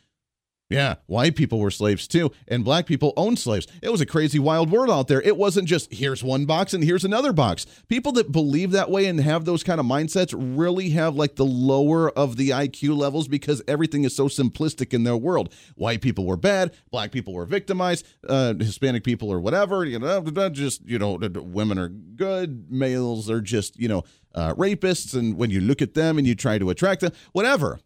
[0.68, 3.68] Yeah, white people were slaves too, and black people owned slaves.
[3.84, 5.22] It was a crazy, wild world out there.
[5.22, 7.68] It wasn't just here's one box and here's another box.
[7.88, 11.46] People that believe that way and have those kind of mindsets really have like the
[11.46, 15.54] lower of the IQ levels because everything is so simplistic in their world.
[15.76, 19.86] White people were bad, black people were victimized, uh, Hispanic people or whatever.
[19.86, 25.14] You know, just you know, women are good, males are just you know uh, rapists,
[25.14, 27.80] and when you look at them and you try to attract them, whatever.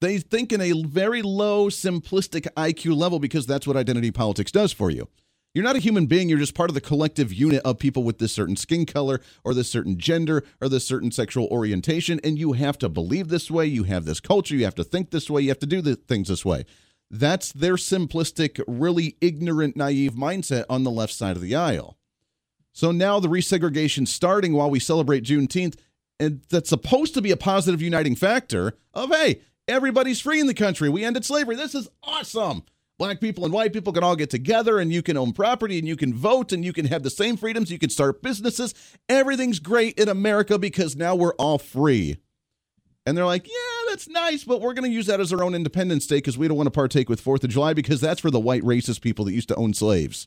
[0.00, 4.72] They think in a very low, simplistic IQ level because that's what identity politics does
[4.72, 5.08] for you.
[5.54, 6.28] You're not a human being.
[6.28, 9.54] You're just part of the collective unit of people with this certain skin color or
[9.54, 12.20] this certain gender or this certain sexual orientation.
[12.22, 13.64] And you have to believe this way.
[13.64, 14.54] You have this culture.
[14.54, 15.40] You have to think this way.
[15.40, 16.66] You have to do the things this way.
[17.10, 21.96] That's their simplistic, really ignorant, naive mindset on the left side of the aisle.
[22.74, 25.78] So now the resegregation starting while we celebrate Juneteenth,
[26.20, 30.54] and that's supposed to be a positive uniting factor of, hey, Everybody's free in the
[30.54, 30.88] country.
[30.88, 31.56] We ended slavery.
[31.56, 32.62] This is awesome.
[32.98, 35.86] Black people and white people can all get together and you can own property and
[35.86, 37.70] you can vote and you can have the same freedoms.
[37.70, 38.74] You can start businesses.
[39.08, 42.16] Everything's great in America because now we're all free.
[43.04, 45.54] And they're like, yeah, that's nice, but we're going to use that as our own
[45.54, 48.30] Independence Day because we don't want to partake with 4th of July because that's for
[48.30, 50.26] the white racist people that used to own slaves.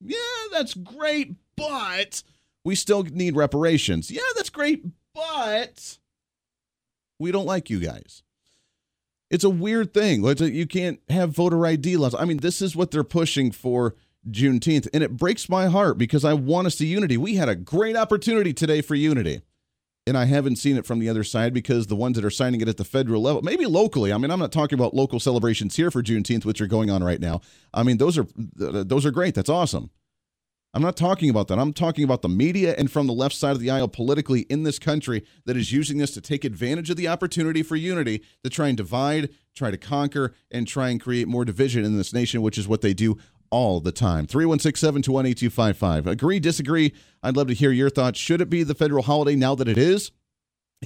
[0.00, 0.16] Yeah,
[0.50, 2.22] that's great, but
[2.64, 4.10] we still need reparations.
[4.10, 5.98] Yeah, that's great, but
[7.18, 8.22] we don't like you guys.
[9.32, 10.22] It's a weird thing.
[10.22, 12.14] You can't have voter ID laws.
[12.14, 13.96] I mean, this is what they're pushing for
[14.30, 14.88] Juneteenth.
[14.92, 17.16] And it breaks my heart because I want to see unity.
[17.16, 19.40] We had a great opportunity today for unity.
[20.06, 22.60] And I haven't seen it from the other side because the ones that are signing
[22.60, 24.12] it at the federal level, maybe locally.
[24.12, 27.02] I mean, I'm not talking about local celebrations here for Juneteenth, which are going on
[27.02, 27.40] right now.
[27.72, 29.34] I mean, those are those are great.
[29.34, 29.90] That's awesome.
[30.74, 31.58] I'm not talking about that.
[31.58, 34.62] I'm talking about the media and from the left side of the aisle politically in
[34.62, 38.48] this country that is using this to take advantage of the opportunity for unity to
[38.48, 42.40] try and divide, try to conquer, and try and create more division in this nation,
[42.40, 43.18] which is what they do
[43.50, 44.26] all the time.
[44.26, 46.06] 316 721 8255.
[46.06, 46.94] Agree, disagree?
[47.22, 48.18] I'd love to hear your thoughts.
[48.18, 50.10] Should it be the federal holiday now that it is?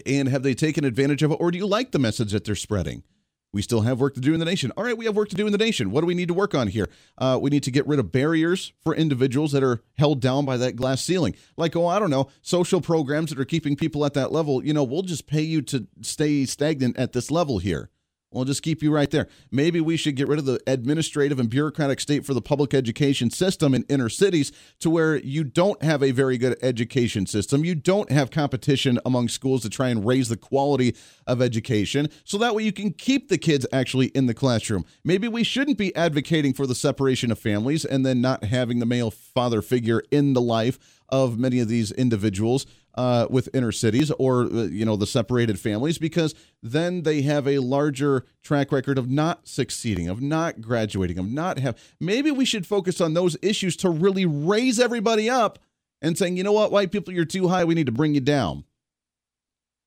[0.05, 2.57] And have they taken advantage of it, or do you like the message that they're
[2.57, 3.05] spreading?
[3.53, 4.71] We still have work to do in the nation.
[4.77, 5.91] All right, we have work to do in the nation.
[5.91, 6.89] What do we need to work on here?
[7.17, 10.57] Uh, we need to get rid of barriers for individuals that are held down by
[10.59, 11.35] that glass ceiling.
[11.57, 14.65] Like, oh, I don't know, social programs that are keeping people at that level.
[14.65, 17.91] You know, we'll just pay you to stay stagnant at this level here.
[18.37, 19.29] We'll just keep you right there.
[19.51, 23.31] Maybe we should get rid of the administrative and bureaucratic state for the public education
[23.31, 27.65] system in inner cities to where you don't have a very good education system.
[27.65, 30.95] You don't have competition among schools to try and raise the quality
[31.27, 32.09] of education.
[32.25, 34.85] So that way you can keep the kids actually in the classroom.
[35.03, 38.87] Maybe we shouldn't be advocating for the separation of families and then not having the
[38.87, 44.11] male father figure in the life of many of these individuals uh, with inner cities
[44.19, 48.99] or uh, you know the separated families because then they have a larger track record
[48.99, 53.37] of not succeeding of not graduating of not have maybe we should focus on those
[53.43, 55.59] issues to really raise everybody up
[56.03, 56.73] and saying you know what?
[56.73, 57.65] White people you're too high.
[57.65, 58.65] We need to bring you down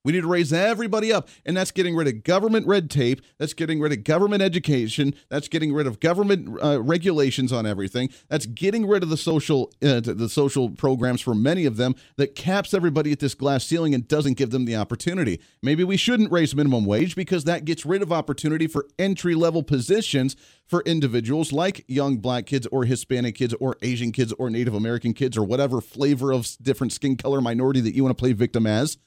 [0.04, 1.28] we need to raise everybody up.
[1.46, 3.22] And that's getting rid of government red tape.
[3.38, 5.14] That's getting rid of government education.
[5.30, 8.10] That's getting rid of government uh, regulations on everything.
[8.30, 12.36] That's getting rid of the social uh, the social programs for many of them that
[12.36, 15.40] caps everybody at this glass ceiling and doesn't give them the opportunity.
[15.62, 19.64] Maybe we shouldn't raise minimum wage because that gets rid of opportunity for entry level
[19.64, 20.36] positions
[20.66, 25.14] for individuals like young black kids or Hispanic kids or Asian kids or Native American
[25.14, 28.66] kids or whatever flavor of different skin color minority that you want to play victim
[28.66, 28.98] as.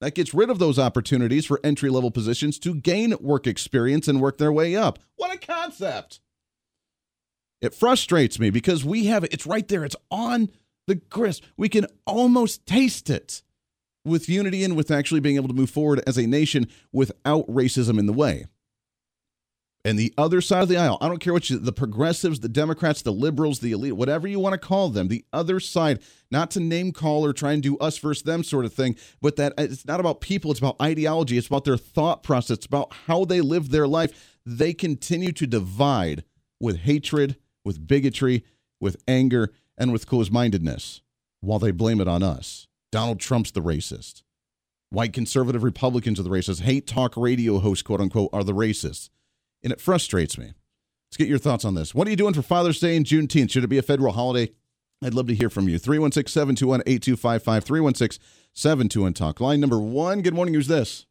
[0.00, 4.20] That gets rid of those opportunities for entry level positions to gain work experience and
[4.20, 4.98] work their way up.
[5.16, 6.20] What a concept!
[7.62, 10.50] It frustrates me because we have it, it's right there, it's on
[10.86, 11.44] the crisp.
[11.56, 13.42] We can almost taste it
[14.04, 17.98] with unity and with actually being able to move forward as a nation without racism
[17.98, 18.46] in the way
[19.86, 22.48] and the other side of the aisle, I don't care what you, the progressives, the
[22.48, 26.50] Democrats, the liberals, the elite, whatever you want to call them, the other side, not
[26.50, 29.52] to name call or try and do us versus them sort of thing, but that
[29.56, 33.24] it's not about people, it's about ideology, it's about their thought process, it's about how
[33.24, 34.40] they live their life.
[34.44, 36.24] They continue to divide
[36.58, 38.44] with hatred, with bigotry,
[38.80, 41.00] with anger, and with closed mindedness
[41.40, 42.66] while they blame it on us.
[42.90, 44.24] Donald Trump's the racist.
[44.90, 46.62] White conservative Republicans are the racists.
[46.62, 49.10] Hate talk radio hosts, quote unquote, are the racists
[49.66, 50.44] and it frustrates me.
[51.08, 51.92] Let's get your thoughts on this.
[51.92, 53.50] What are you doing for Father's Day and Juneteenth?
[53.50, 54.52] Should it be a federal holiday?
[55.02, 55.76] I'd love to hear from you.
[55.76, 57.64] 316 721 8255.
[57.64, 59.40] 316 721 Talk.
[59.40, 60.22] Line number one.
[60.22, 60.54] Good morning.
[60.54, 61.06] Who's this?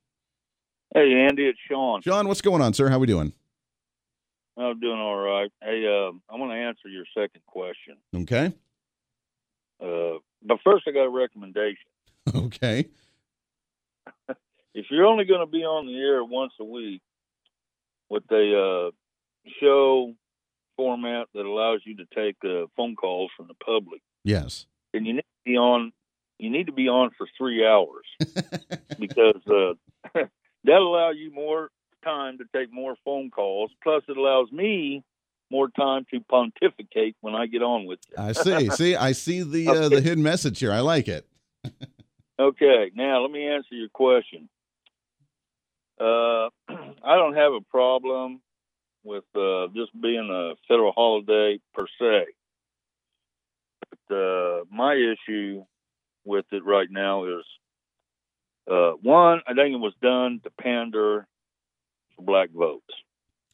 [0.94, 1.48] Hey, Andy.
[1.48, 2.02] It's Sean.
[2.02, 2.88] Sean, what's going on, sir?
[2.88, 3.34] How are we doing?
[4.58, 5.52] I'm doing all right.
[5.62, 7.98] Hey, uh, I want to answer your second question.
[8.16, 8.54] Okay.
[9.84, 11.76] Uh, but first, I got a recommendation.
[12.34, 12.86] Okay.
[14.74, 17.02] if you're only going to be on the air once a week,
[18.10, 18.92] with a uh,
[19.60, 20.14] show
[20.78, 24.02] format that allows you to take uh, phone calls from the public.
[24.24, 24.66] Yes.
[24.94, 25.92] And you need to be on.
[26.38, 28.06] You need to be on for three hours
[29.00, 29.74] because uh,
[30.66, 31.70] that allow you more
[32.04, 33.72] time to take more phone calls.
[33.82, 35.04] Plus, it allows me
[35.50, 38.16] more time to pontificate when I get on with you.
[38.18, 38.70] I see.
[38.72, 40.74] See, I see the uh, the hidden message here.
[40.74, 41.26] I like it.
[42.40, 44.50] okay, now let me answer your question.
[46.00, 46.50] Uh,
[47.04, 48.42] I don't have a problem
[49.04, 52.26] with uh, this being a federal holiday per se.
[53.90, 55.64] But uh, my issue
[56.26, 57.46] with it right now is
[58.70, 61.28] uh, one, I think it was done to pander
[62.16, 62.84] for black votes.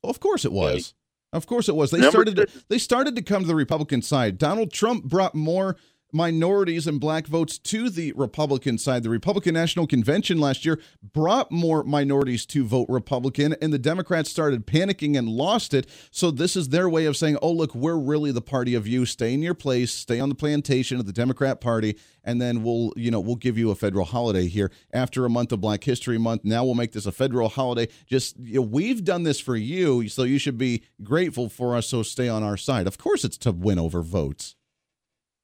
[0.01, 0.93] Well, of course it was.
[1.33, 1.91] Of course it was.
[1.91, 2.35] They Number started.
[2.37, 4.37] To, they started to come to the Republican side.
[4.37, 5.77] Donald Trump brought more
[6.11, 9.03] minorities and black votes to the Republican side.
[9.03, 10.79] The Republican National Convention last year
[11.13, 15.87] brought more minorities to vote Republican, and the Democrats started panicking and lost it.
[16.11, 19.05] So, this is their way of saying, oh, look, we're really the party of you.
[19.05, 22.93] Stay in your place, stay on the plantation of the Democrat Party, and then we'll,
[22.95, 26.17] you know, we'll give you a federal holiday here after a month of Black History
[26.17, 26.43] Month.
[26.43, 27.87] Now we'll make this a federal holiday.
[28.05, 31.87] Just, you know, we've done this for you, so you should be grateful for us.
[31.87, 32.87] So, stay on our side.
[32.87, 34.55] Of course, it's to win over votes.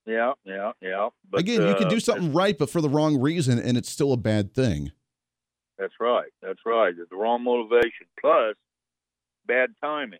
[0.07, 1.09] Yeah, yeah, yeah.
[1.29, 3.89] But, Again, you uh, can do something right, but for the wrong reason, and it's
[3.89, 4.93] still a bad thing.
[5.77, 6.31] That's right.
[6.41, 6.93] That's right.
[7.09, 8.07] The wrong motivation.
[8.19, 8.55] Plus,
[9.45, 10.19] bad timing.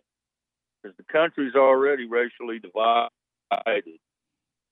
[0.82, 3.98] Because the country's already racially divided.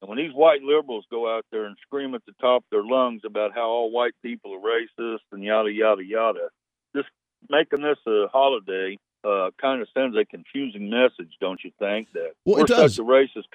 [0.02, 2.84] And when these white liberals go out there and scream at the top of their
[2.84, 6.50] lungs about how all white people are racist and yada yada yada,
[6.94, 7.08] just
[7.48, 12.08] making this a holiday uh, kind of sends a confusing message, don't you think?
[12.12, 12.94] That well, we're it does.
[12.94, 13.46] such a racist.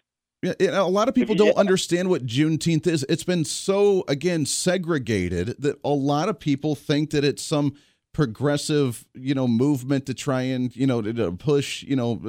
[0.41, 3.05] Yeah, a lot of people don't understand what Juneteenth is.
[3.07, 7.75] It's been so again segregated that a lot of people think that it's some
[8.11, 12.19] progressive, you know, movement to try and you know to, to push, you know,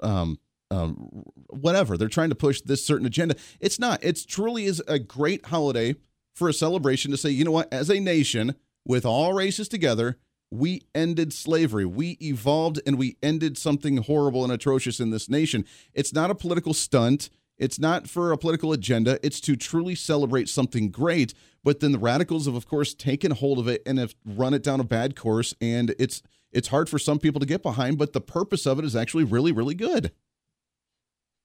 [0.00, 0.38] um,
[0.70, 3.34] um, whatever they're trying to push this certain agenda.
[3.60, 3.98] It's not.
[4.02, 5.96] It's truly is a great holiday
[6.34, 8.54] for a celebration to say, you know what, as a nation
[8.86, 10.18] with all races together,
[10.50, 11.84] we ended slavery.
[11.84, 15.64] We evolved and we ended something horrible and atrocious in this nation.
[15.94, 17.30] It's not a political stunt.
[17.58, 19.18] It's not for a political agenda.
[19.22, 21.34] It's to truly celebrate something great.
[21.64, 24.62] But then the radicals have, of course, taken hold of it and have run it
[24.62, 25.54] down a bad course.
[25.60, 27.98] And it's it's hard for some people to get behind.
[27.98, 30.12] But the purpose of it is actually really, really good.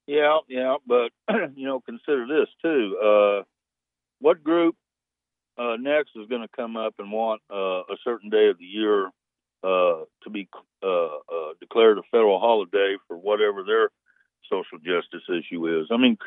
[0.06, 1.12] Yeah, yeah, but
[1.56, 2.98] you know, consider this too.
[3.04, 3.44] Uh,
[4.20, 4.76] what group
[5.58, 8.66] uh, next is going to come up and want uh, a certain day of the
[8.66, 9.08] year
[9.64, 10.48] uh, to be
[10.84, 13.90] uh, uh, declared a federal holiday for whatever their
[14.50, 15.88] social justice issue is?
[15.92, 16.18] I mean,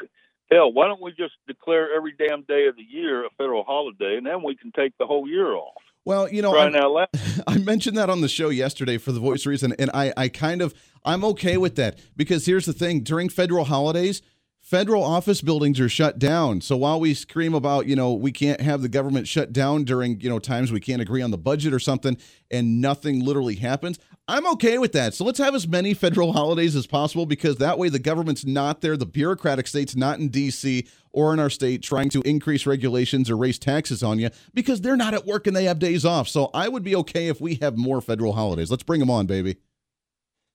[0.51, 4.17] hell, why don't we just declare every damn day of the year a federal holiday,
[4.17, 5.83] and then we can take the whole year off?
[6.05, 7.09] Well, you know, I'm- out loud.
[7.49, 10.63] I mentioned that on the show yesterday for the voice reason, and I, I kind
[10.63, 10.73] of
[11.05, 14.23] I'm okay with that because here's the thing: during federal holidays,
[14.67, 16.61] federal office buildings are shut down.
[16.61, 20.21] So while we scream about you know we can't have the government shut down during
[20.21, 22.19] you know times we can't agree on the budget or something,
[22.51, 25.15] and nothing literally happens, I'm okay with that.
[25.15, 28.81] So let's have as many federal holidays as possible because that way the government's not
[28.81, 30.87] there, the bureaucratic state's not in D.C.
[31.13, 34.97] or in our state trying to increase regulations or raise taxes on you because they're
[34.97, 36.27] not at work and they have days off.
[36.27, 38.71] So I would be okay if we have more federal holidays.
[38.71, 39.59] Let's bring them on, baby.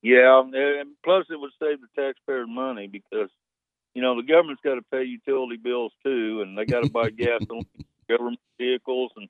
[0.02, 3.30] Yeah, and plus it would save the taxpayer money because
[3.94, 7.10] you know the government's got to pay utility bills too, and they got to buy
[7.16, 7.66] gasoline,
[8.08, 9.28] government vehicles, and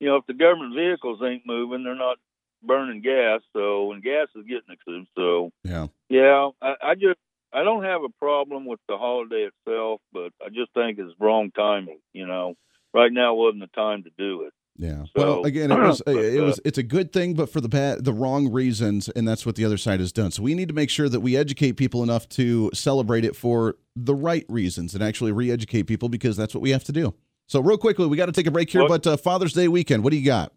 [0.00, 2.18] you know if the government vehicles ain't moving, they're not
[2.62, 3.40] burning gas.
[3.52, 5.08] So and gas is getting expensive.
[5.16, 5.86] So Yeah.
[6.08, 7.18] yeah, I, I just
[7.52, 11.50] I don't have a problem with the holiday itself, but I just think it's wrong
[11.52, 12.00] timing.
[12.12, 12.54] You know,
[12.92, 14.52] right now wasn't the time to do it.
[14.76, 15.04] Yeah.
[15.04, 17.60] So- well, again, it was but, it uh, was it's a good thing, but for
[17.60, 20.30] the bad, the wrong reasons, and that's what the other side has done.
[20.30, 23.76] So we need to make sure that we educate people enough to celebrate it for
[23.94, 27.14] the right reasons and actually re-educate people because that's what we have to do.
[27.46, 29.68] So real quickly, we got to take a break here, What- but uh, Father's Day
[29.68, 30.52] weekend, what do you got?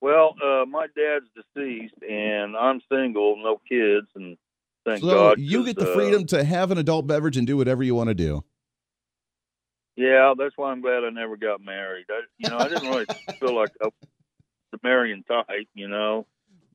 [0.00, 4.36] Well, uh, my dad's deceased, and I'm single, no kids, and
[4.84, 5.40] thank so God.
[5.40, 8.08] you get the uh, freedom to have an adult beverage and do whatever you want
[8.08, 8.44] to do.
[9.96, 12.06] Yeah, that's why I'm glad I never got married.
[12.10, 13.06] I, you know, I didn't really
[13.40, 13.92] feel like I was
[14.72, 15.68] the marrying type.
[15.74, 16.26] You know,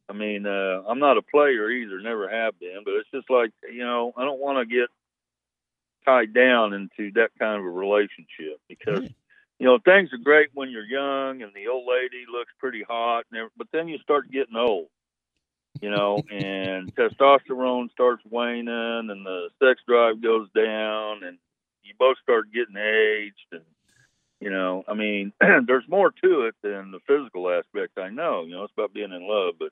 [0.10, 2.82] I mean, uh, I'm not a player either, never have been.
[2.84, 4.90] But it's just like you know, I don't want to get
[6.06, 9.16] tied down into that kind of a relationship because Right.
[9.60, 13.26] you know things are great when you're young and the old lady looks pretty hot,
[13.32, 14.88] and every- but then you start getting old.
[15.80, 21.38] You know, and testosterone starts waning, and the sex drive goes down, and
[21.84, 23.62] you both start getting aged and
[24.40, 25.34] you know i mean
[25.68, 29.12] there's more to it than the physical aspect i know you know it's about being
[29.12, 29.70] in love but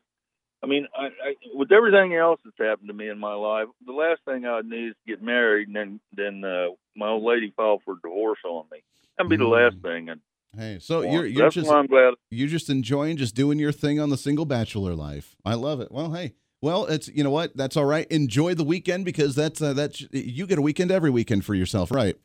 [0.64, 3.94] i mean I, I with everything else that's happened to me in my life the
[3.94, 7.54] last thing i'd need is to get married and then then uh, my old lady
[7.56, 8.84] file for divorce on me
[9.18, 10.22] that'd be the last thing and
[10.58, 13.72] Hey, so you're you're that's just why i'm glad you're just enjoying just doing your
[13.72, 15.36] thing on the single bachelor life.
[15.46, 15.92] I love it.
[15.92, 17.56] Well, hey, well, it's you know what?
[17.56, 18.08] That's all right.
[18.12, 21.92] Enjoy the weekend because that's uh, that's you get a weekend every weekend for yourself,
[21.92, 22.16] right?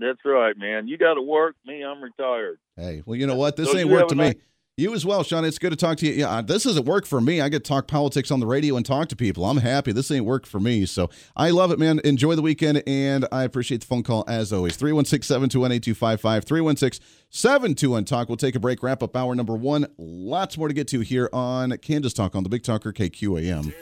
[0.00, 3.54] that's right man you got to work me i'm retired Hey, well, you know what?
[3.54, 4.24] This So ain't work to me.
[4.24, 4.34] nice-
[4.76, 5.44] You as well, Sean.
[5.44, 6.14] It's good to talk to you.
[6.14, 7.40] Yeah, this doesn't work for me.
[7.40, 9.44] I get to talk politics on the radio and talk to people.
[9.44, 9.92] I'm happy.
[9.92, 10.84] This ain't work for me.
[10.84, 12.00] So I love it, man.
[12.02, 14.74] Enjoy the weekend, and I appreciate the phone call as always.
[14.74, 16.44] 316 721 8255.
[16.44, 18.28] 316 721 Talk.
[18.28, 19.86] We'll take a break, wrap up hour number one.
[19.96, 23.72] Lots more to get to here on Kansas Talk on the Big Talker KQAM.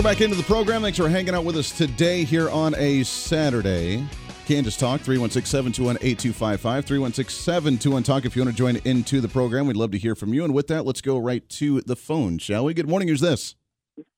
[0.00, 0.80] Welcome back into the program.
[0.80, 4.02] Thanks for hanging out with us today here on a Saturday.
[4.46, 6.86] Kansas Talk, 316 721 8255.
[6.86, 8.24] 316 721 Talk.
[8.24, 10.42] If you want to join into the program, we'd love to hear from you.
[10.42, 12.72] And with that, let's go right to the phone, shall we?
[12.72, 13.08] Good morning.
[13.08, 13.56] Who's this?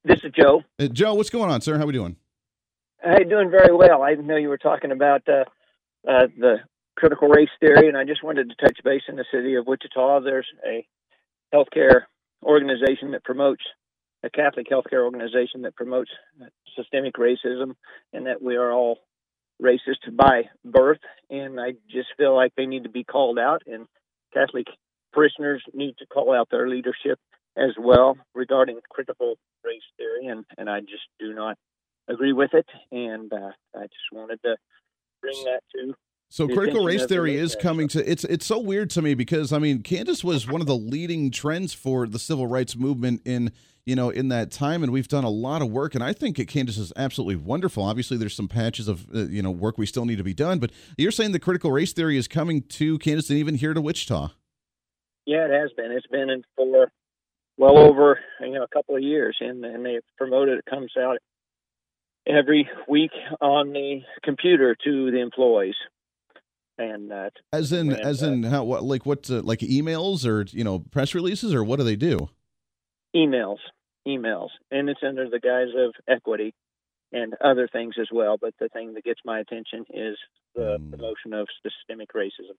[0.05, 0.63] This is Joe.
[0.79, 1.77] Uh, Joe, what's going on, sir?
[1.79, 2.15] How are we doing?
[3.03, 4.05] Hey, doing very well.
[4.05, 5.47] I didn't know you were talking about uh,
[6.09, 6.59] uh, the
[6.95, 10.21] critical race theory, and I just wanted to touch base in the city of Wichita.
[10.21, 10.87] There's a
[11.53, 12.03] healthcare
[12.45, 13.65] organization that promotes
[14.23, 16.11] a Catholic healthcare organization that promotes
[16.77, 17.75] systemic racism
[18.13, 18.99] and that we are all
[19.61, 21.01] racist by birth.
[21.31, 23.87] And I just feel like they need to be called out, and
[24.33, 24.67] Catholic
[25.13, 27.19] parishioners need to call out their leadership
[27.57, 30.27] as well regarding critical race theory.
[30.27, 31.59] And, and I just do not
[32.09, 32.67] agree with it.
[32.91, 34.57] And uh, I just wanted to
[35.21, 35.95] bring that to
[36.33, 39.59] so critical race theory is coming to it's it's so weird to me because I
[39.59, 43.53] mean Kansas was one of the leading trends for the civil rights movement in
[43.85, 46.37] you know in that time and we've done a lot of work and I think
[46.49, 47.83] Kansas is absolutely wonderful.
[47.83, 50.59] Obviously there's some patches of uh, you know work we still need to be done,
[50.59, 53.83] but you're saying the critical race theory is coming to Kansas and even here to
[53.83, 54.31] Wichita.
[55.27, 55.93] Yeah, it has been.
[55.93, 56.91] It's been in for
[57.59, 61.19] well over you know a couple of years and and they've promoted it comes out
[62.27, 63.11] every week
[63.43, 65.75] on the computer to the employees
[66.83, 70.65] and uh, as in as in how what like what uh, like emails or you
[70.65, 72.29] know press releases or what do they do?
[73.15, 73.59] Emails.
[74.07, 74.49] Emails.
[74.71, 76.55] And it's under the guise of equity
[77.13, 80.17] and other things as well but the thing that gets my attention is
[80.55, 80.91] the mm.
[80.91, 82.57] promotion of systemic racism.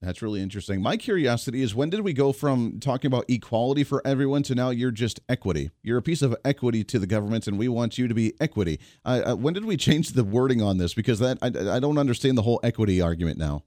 [0.00, 0.82] That's really interesting.
[0.82, 4.70] My curiosity is when did we go from talking about equality for everyone to now
[4.70, 5.70] you're just equity?
[5.82, 8.80] You're a piece of equity to the government and we want you to be equity.
[9.04, 10.94] Uh, uh, when did we change the wording on this?
[10.94, 13.64] Because that I, I don't understand the whole equity argument now.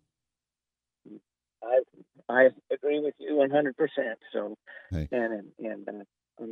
[1.64, 1.80] I
[2.30, 3.74] i agree with you 100%
[4.34, 4.58] so
[4.92, 5.08] hey.
[5.12, 6.06] and and, and
[6.42, 6.44] uh,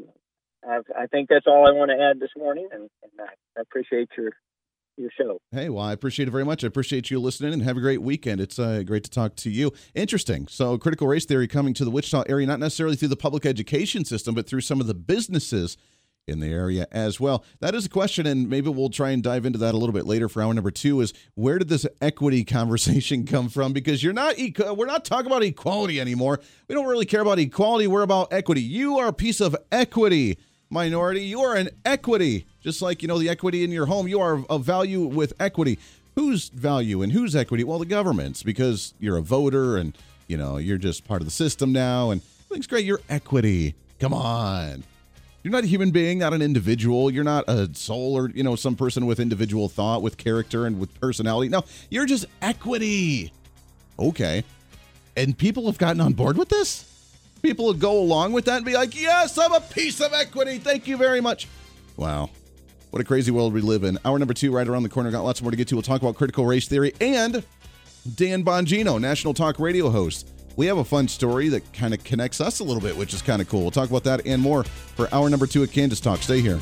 [0.68, 4.10] I've, i think that's all I want to add this morning, and, and I appreciate
[4.18, 4.32] your
[4.98, 5.40] your show.
[5.52, 6.64] Hey, well, I appreciate it very much.
[6.64, 8.40] I appreciate you listening and have a great weekend.
[8.40, 9.74] It's uh, great to talk to you.
[9.94, 10.48] Interesting.
[10.48, 14.06] So, critical race theory coming to the Wichita area, not necessarily through the public education
[14.06, 15.78] system, but through some of the businesses
[16.28, 17.44] in the area as well.
[17.60, 20.06] That is a question, and maybe we'll try and dive into that a little bit
[20.06, 21.02] later for hour number two.
[21.02, 23.74] Is where did this equity conversation come from?
[23.74, 24.36] Because you're not
[24.76, 26.40] we're not talking about equality anymore.
[26.68, 27.88] We don't really care about equality.
[27.88, 28.62] We're about equity.
[28.62, 30.40] You are a piece of equity
[30.76, 31.22] minority.
[31.22, 34.08] You are an equity, just like you know the equity in your home.
[34.08, 35.80] You are of value with equity.
[36.16, 37.64] Whose value and whose equity?
[37.64, 39.98] Well, the government's because you're a voter and
[40.28, 42.86] you know you're just part of the system now, and everything's great.
[42.86, 43.74] You're equity.
[44.00, 44.84] Come on.
[45.42, 47.12] You're not a human being, not an individual.
[47.12, 50.80] You're not a soul or, you know, some person with individual thought, with character, and
[50.80, 51.50] with personality.
[51.50, 53.32] No, you're just equity.
[54.00, 54.44] Okay.
[55.16, 56.95] And people have gotten on board with this?
[57.46, 60.58] People would go along with that and be like, yes, I'm a piece of equity.
[60.58, 61.48] Thank you very much.
[61.96, 62.32] Wow.
[62.90, 64.00] What a crazy world we live in.
[64.04, 65.12] Hour number two, right around the corner.
[65.12, 65.76] Got lots more to get to.
[65.76, 67.44] We'll talk about critical race theory and
[68.16, 70.28] Dan Bongino, national talk radio host.
[70.56, 73.22] We have a fun story that kind of connects us a little bit, which is
[73.22, 73.62] kind of cool.
[73.62, 76.24] We'll talk about that and more for hour number two at Kansas Talk.
[76.24, 76.60] Stay here.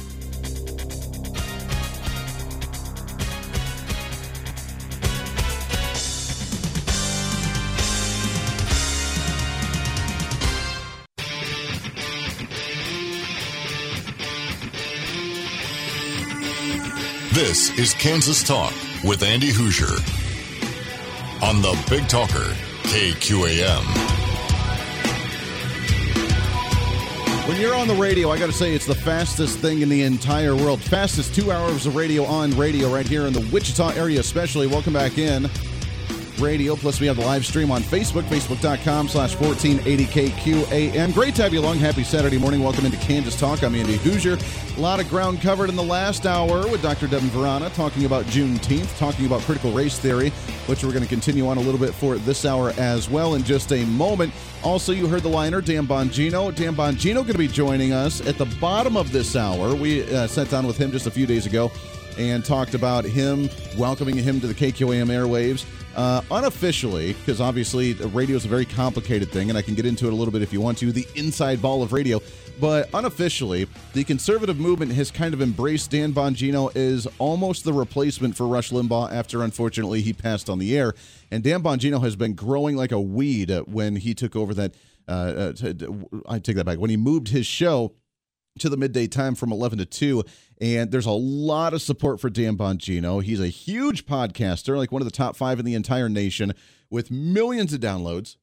[17.33, 19.97] This is Kansas Talk with Andy Hooser
[21.41, 22.53] on the Big Talker,
[22.83, 23.83] KQAM.
[27.47, 30.03] When you're on the radio, I got to say it's the fastest thing in the
[30.03, 30.79] entire world.
[30.79, 34.67] Fastest two hours of radio on radio right here in the Wichita area, especially.
[34.67, 35.49] Welcome back in
[36.43, 36.75] radio.
[36.75, 41.13] Plus, we have the live stream on Facebook, facebook.com slash 1480KQAM.
[41.13, 41.77] Great to have you along.
[41.77, 42.61] Happy Saturday morning.
[42.61, 43.63] Welcome into Kansas Talk.
[43.63, 44.37] I'm Andy Hooser.
[44.77, 47.07] A lot of ground covered in the last hour with Dr.
[47.07, 50.29] Devin Vrana talking about Juneteenth, talking about critical race theory,
[50.67, 53.43] which we're going to continue on a little bit for this hour as well in
[53.43, 54.33] just a moment.
[54.63, 56.53] Also, you heard the liner, Dan Bongino.
[56.53, 59.75] Dan Bongino going to be joining us at the bottom of this hour.
[59.75, 61.71] We uh, sat down with him just a few days ago
[62.17, 68.35] and talked about him welcoming him to the KQAM airwaves uh, unofficially, because obviously radio
[68.35, 70.51] is a very complicated thing, and I can get into it a little bit if
[70.51, 72.19] you want to, the inside ball of radio.
[72.59, 78.35] But unofficially, the conservative movement has kind of embraced Dan Bongino as almost the replacement
[78.35, 80.93] for Rush Limbaugh after, unfortunately, he passed on the air.
[81.31, 84.75] And Dan Bongino has been growing like a weed when he took over that.
[85.07, 85.53] Uh, uh,
[86.29, 86.79] I take that back.
[86.79, 87.93] When he moved his show
[88.59, 90.23] to the midday time from 11 to 2
[90.61, 93.21] and there's a lot of support for Dan Bongino.
[93.21, 96.53] He's a huge podcaster, like one of the top 5 in the entire nation
[96.89, 98.37] with millions of downloads.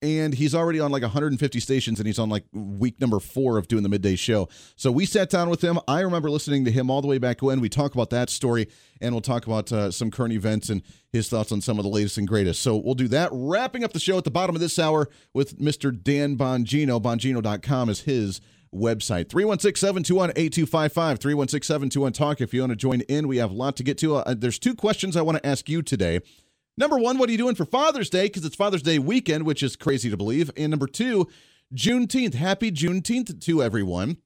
[0.00, 3.66] And he's already on like 150 stations and he's on like week number 4 of
[3.66, 4.48] doing the midday show.
[4.76, 5.80] So we sat down with him.
[5.88, 7.60] I remember listening to him all the way back when.
[7.60, 8.68] We talk about that story
[9.00, 11.90] and we'll talk about uh, some current events and his thoughts on some of the
[11.90, 12.62] latest and greatest.
[12.62, 13.28] So we'll do that.
[13.32, 15.90] Wrapping up the show at the bottom of this hour with Mr.
[16.00, 17.02] Dan Bongino.
[17.02, 18.40] Bongino.com is his
[18.74, 19.28] website.
[19.28, 21.18] 316 721 8255.
[21.18, 22.40] 316 721 Talk.
[22.40, 24.16] If you want to join in, we have a lot to get to.
[24.16, 26.20] Uh, there's two questions I want to ask you today.
[26.76, 28.26] Number one, what are you doing for Father's Day?
[28.26, 30.50] Because it's Father's Day weekend, which is crazy to believe.
[30.56, 31.26] And number two,
[31.74, 32.34] Juneteenth.
[32.34, 34.18] Happy Juneteenth to everyone.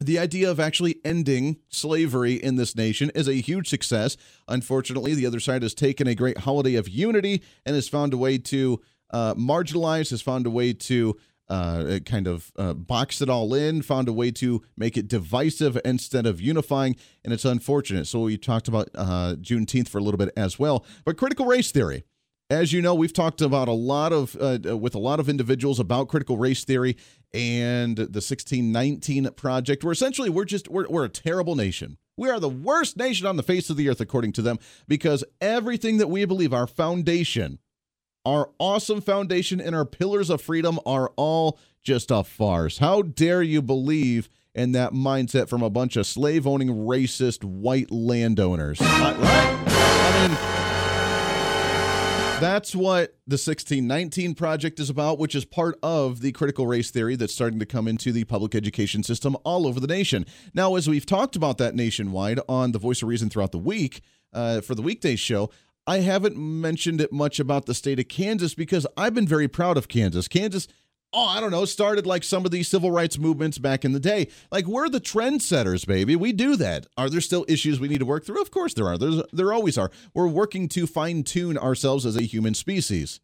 [0.00, 4.16] the idea of actually ending slavery in this nation is a huge success.
[4.46, 8.16] Unfortunately, the other side has taken a great holiday of unity and has found a
[8.16, 8.80] way to
[9.10, 11.16] uh, marginalize, has found a way to
[11.48, 15.78] uh, kind of uh, box it all in, found a way to make it divisive
[15.84, 18.06] instead of unifying, and it's unfortunate.
[18.06, 21.70] So we talked about uh, Juneteenth for a little bit as well, but critical race
[21.70, 22.04] theory.
[22.50, 25.78] As you know, we've talked about a lot of uh, with a lot of individuals
[25.78, 26.96] about critical race theory
[27.34, 29.84] and the 1619 project.
[29.84, 31.98] Where essentially we're just we're, we're a terrible nation.
[32.16, 35.24] We are the worst nation on the face of the earth, according to them, because
[35.40, 37.58] everything that we believe, our foundation,
[38.24, 42.78] our awesome foundation, and our pillars of freedom are all just a farce.
[42.78, 47.90] How dare you believe in that mindset from a bunch of slave owning, racist white
[47.90, 48.80] landowners?
[48.80, 49.16] Right?
[49.20, 50.58] I mean,
[52.40, 57.16] that's what the 1619 project is about, which is part of the critical race theory
[57.16, 60.24] that's starting to come into the public education system all over the nation.
[60.54, 64.02] Now, as we've talked about that nationwide on the Voice of Reason throughout the week
[64.32, 65.50] uh, for the weekday show,
[65.88, 69.78] I haven't mentioned it much about the state of Kansas because I've been very proud
[69.78, 70.28] of Kansas.
[70.28, 70.68] Kansas
[71.14, 74.00] oh, I don't know, started like some of these civil rights movements back in the
[74.00, 74.28] day.
[74.52, 76.16] Like we're the trendsetters, baby.
[76.16, 76.86] We do that.
[76.98, 78.42] Are there still issues we need to work through?
[78.42, 78.98] Of course there are.
[78.98, 79.90] There's, there always are.
[80.12, 83.20] We're working to fine tune ourselves as a human species.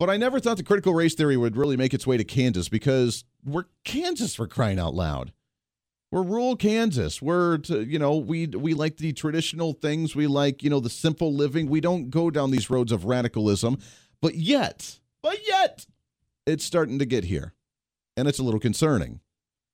[0.00, 2.68] But I never thought the critical race theory would really make its way to Kansas
[2.68, 5.32] because we're Kansas for crying out loud.
[6.12, 7.22] We're rural Kansas.
[7.22, 10.14] We're to, you know we we like the traditional things.
[10.14, 11.70] We like you know the simple living.
[11.70, 13.78] We don't go down these roads of radicalism.
[14.20, 15.86] But yet, but yet,
[16.46, 17.54] it's starting to get here,
[18.14, 19.20] and it's a little concerning.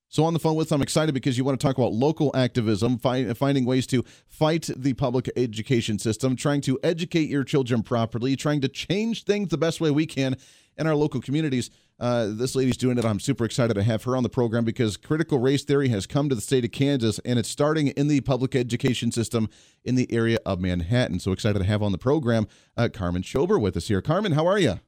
[0.07, 2.97] So on the phone with, I'm excited because you want to talk about local activism,
[2.97, 8.35] find, finding ways to fight the public education system, trying to educate your children properly,
[8.35, 10.35] trying to change things the best way we can
[10.77, 11.69] in our local communities.
[11.99, 13.03] Uh, this lady's doing it.
[13.03, 16.29] I'm super excited to have her on the program because critical race theory has come
[16.29, 19.49] to the state of Kansas and it's starting in the public education system
[19.83, 21.19] in the area of Manhattan.
[21.19, 22.47] So excited to have on the program
[22.77, 24.01] uh, Carmen Schober with us here.
[24.01, 24.79] Carmen, how are you?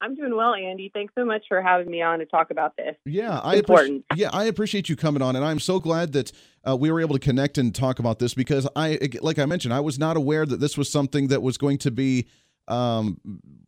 [0.00, 0.90] I'm doing well, Andy.
[0.94, 2.94] Thanks so much for having me on to talk about this.
[3.04, 4.04] Yeah, I appreciate.
[4.14, 6.30] Yeah, I appreciate you coming on, and I'm so glad that
[6.68, 9.74] uh, we were able to connect and talk about this because I, like I mentioned,
[9.74, 12.28] I was not aware that this was something that was going to be
[12.68, 13.20] um,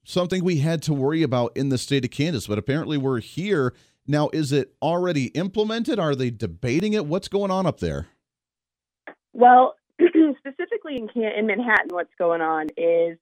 [0.05, 2.47] something we had to worry about in the state of Kansas.
[2.47, 3.75] But apparently, we're here
[4.07, 4.31] now.
[4.33, 5.99] Is it already implemented?
[5.99, 7.07] Are they debating it?
[7.07, 8.09] What's going on up there?
[9.33, 9.75] Well,
[10.39, 13.19] specifically in Can- in Manhattan, what's going on is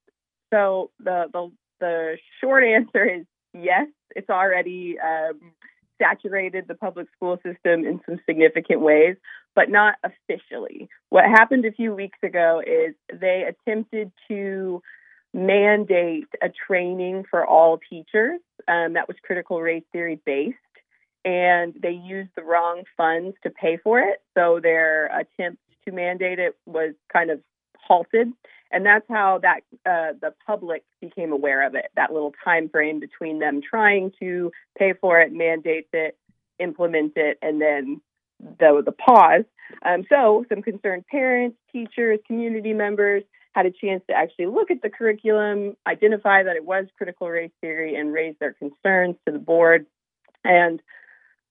[0.53, 1.51] so the the
[1.81, 5.53] the short answer is yes, it's already um,
[6.01, 9.17] saturated the public school system in some significant ways,
[9.55, 10.89] but not officially.
[11.11, 14.83] What happened a few weeks ago is they attempted to
[15.35, 20.57] mandate a training for all teachers um, that was critical race theory based.
[21.25, 24.23] And they used the wrong funds to pay for it.
[24.37, 27.41] So their attempt to mandate it was kind of
[27.79, 28.33] halted
[28.71, 31.87] and that's how that uh, the public became aware of it.
[31.97, 36.17] That little time frame between them trying to pay for it, mandate it,
[36.59, 38.01] implement it, and then
[38.41, 39.45] the the pause.
[39.85, 43.23] Um, so some concerned parents, teachers, community members
[43.55, 47.51] had a chance to actually look at the curriculum, identify that it was critical race
[47.61, 49.87] theory, and raise their concerns to the board.
[50.45, 50.81] And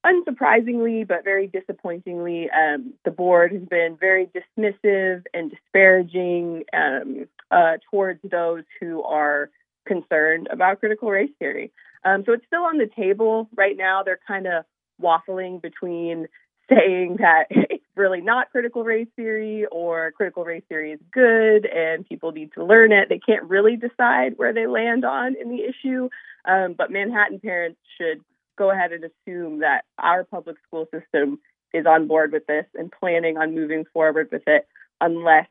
[0.05, 7.77] unsurprisingly, but very disappointingly, um, the board has been very dismissive and disparaging um, uh,
[7.89, 9.49] towards those who are
[9.85, 11.71] concerned about critical race theory.
[12.03, 14.03] Um, so it's still on the table right now.
[14.03, 14.65] They're kind of
[15.01, 16.27] waffling between
[16.69, 22.07] saying that it's really not critical race theory or critical race theory is good and
[22.07, 23.09] people need to learn it.
[23.09, 26.09] They can't really decide where they land on in the issue.
[26.45, 28.21] Um, but Manhattan parents should
[28.57, 31.39] go ahead and assume that our public school system
[31.73, 34.67] is on board with this and planning on moving forward with it
[35.01, 35.47] unless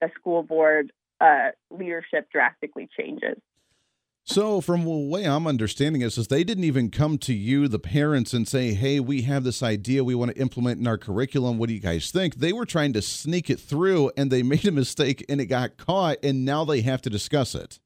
[0.00, 3.36] the school board uh, leadership drastically changes.
[4.24, 7.78] So, from the way I'm understanding this, is they didn't even come to you, the
[7.78, 11.58] parents, and say, "Hey, we have this idea we want to implement in our curriculum.
[11.58, 14.66] What do you guys think?" They were trying to sneak it through, and they made
[14.66, 17.80] a mistake, and it got caught, and now they have to discuss it.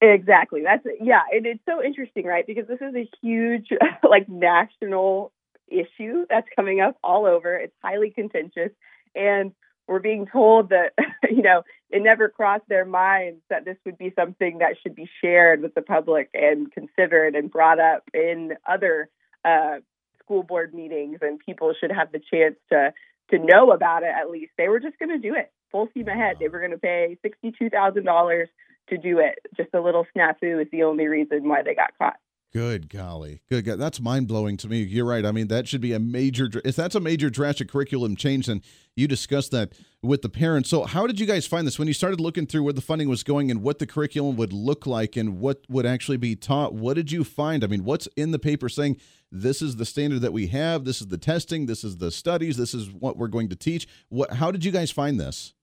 [0.00, 0.62] Exactly.
[0.62, 1.20] That's yeah.
[1.30, 2.46] And it's so interesting, right?
[2.46, 3.68] Because this is a huge,
[4.08, 5.30] like, national
[5.68, 7.54] issue that's coming up all over.
[7.54, 8.70] It's highly contentious,
[9.14, 9.52] and
[9.90, 10.94] we're being told that
[11.30, 15.10] you know it never crossed their minds that this would be something that should be
[15.20, 19.10] shared with the public and considered and brought up in other
[19.44, 19.78] uh,
[20.22, 22.94] school board meetings, and people should have the chance to
[23.30, 24.52] to know about it at least.
[24.56, 26.36] They were just going to do it full steam ahead.
[26.38, 28.48] They were going to pay sixty two thousand dollars
[28.90, 29.40] to do it.
[29.56, 32.16] Just a little snafu is the only reason why they got caught.
[32.52, 33.78] Good golly, good God.
[33.78, 34.82] That's mind blowing to me.
[34.82, 35.24] You're right.
[35.24, 36.50] I mean, that should be a major.
[36.64, 38.60] If that's a major drastic curriculum change, then
[38.96, 39.72] you discussed that
[40.02, 40.68] with the parents.
[40.68, 43.08] So, how did you guys find this when you started looking through where the funding
[43.08, 46.74] was going and what the curriculum would look like and what would actually be taught?
[46.74, 47.62] What did you find?
[47.62, 48.96] I mean, what's in the paper saying
[49.30, 50.84] this is the standard that we have?
[50.84, 51.66] This is the testing.
[51.66, 52.56] This is the studies.
[52.56, 53.86] This is what we're going to teach.
[54.08, 54.32] What?
[54.34, 55.54] How did you guys find this?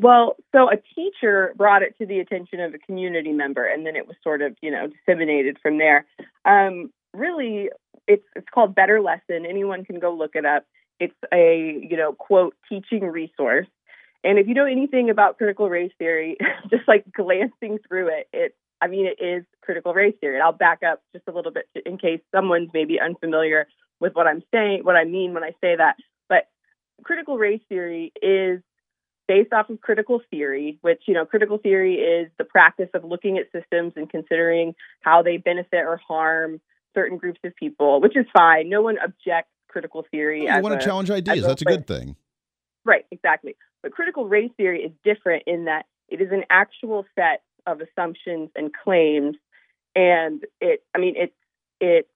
[0.00, 3.96] Well, so a teacher brought it to the attention of a community member, and then
[3.96, 6.06] it was sort of, you know, disseminated from there.
[6.44, 7.70] Um, really,
[8.06, 9.44] it's it's called Better Lesson.
[9.44, 10.64] Anyone can go look it up.
[11.00, 13.66] It's a, you know, quote teaching resource.
[14.22, 16.36] And if you know anything about critical race theory,
[16.70, 20.36] just like glancing through it, it I mean, it is critical race theory.
[20.36, 23.66] And I'll back up just a little bit in case someone's maybe unfamiliar
[23.98, 25.96] with what I'm saying, what I mean when I say that.
[26.28, 26.46] But
[27.02, 28.60] critical race theory is
[29.28, 33.38] based off of critical theory, which, you know, critical theory is the practice of looking
[33.38, 36.60] at systems and considering how they benefit or harm
[36.94, 38.68] certain groups of people, which is fine.
[38.68, 40.48] No one objects critical theory.
[40.50, 41.46] Oh, you want to challenge ideas.
[41.46, 42.16] That's a good thing.
[42.84, 43.54] Right, exactly.
[43.82, 48.48] But critical race theory is different in that it is an actual set of assumptions
[48.56, 49.36] and claims.
[49.94, 51.34] And it, I mean, it's,
[51.80, 52.08] it's,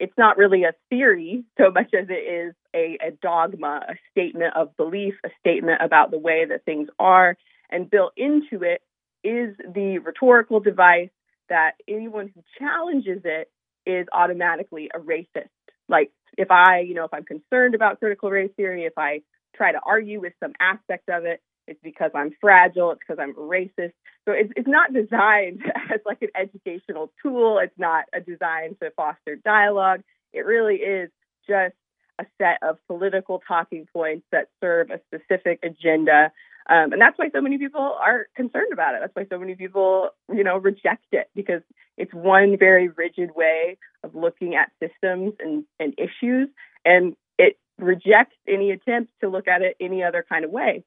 [0.00, 4.54] it's not really a theory so much as it is a, a dogma, a statement
[4.56, 7.36] of belief, a statement about the way that things are.
[7.70, 8.82] And built into it
[9.24, 11.10] is the rhetorical device
[11.48, 13.50] that anyone who challenges it
[13.86, 15.48] is automatically a racist.
[15.88, 19.22] Like if I, you know, if I'm concerned about critical race theory, if I
[19.54, 23.34] try to argue with some aspect of it, it's because I'm fragile, it's because I'm
[23.34, 23.92] racist.
[24.24, 25.62] So it's, it's not designed
[25.92, 27.60] as like an educational tool.
[27.62, 30.00] It's not a design to foster dialogue.
[30.32, 31.10] It really is
[31.48, 31.74] just
[32.18, 36.32] a set of political talking points that serve a specific agenda.
[36.68, 39.00] Um, and that's why so many people are concerned about it.
[39.00, 41.62] That's why so many people, you know, reject it because
[41.96, 46.48] it's one very rigid way of looking at systems and, and issues.
[46.84, 50.84] And it rejects any attempt to look at it any other kind of way.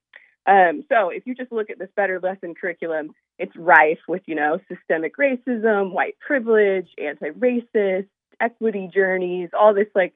[0.48, 3.10] Um, so if you just look at this better lesson curriculum,
[3.40, 8.08] it's rife with, you know, systemic racism, white privilege, anti-racist,
[8.40, 10.14] equity journeys, all this like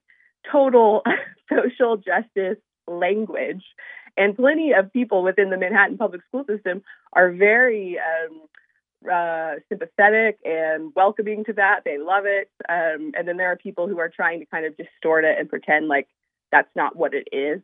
[0.52, 1.04] total
[1.50, 3.64] social justice language.
[4.18, 6.82] And plenty of people within the Manhattan public school system
[7.14, 8.42] are very um,
[9.10, 11.82] uh, sympathetic and welcoming to that.
[11.86, 12.50] They love it.
[12.68, 15.50] Um, and then there are people who are trying to kind of distort it and
[15.50, 16.08] pretend like
[16.52, 17.62] that's not what it is,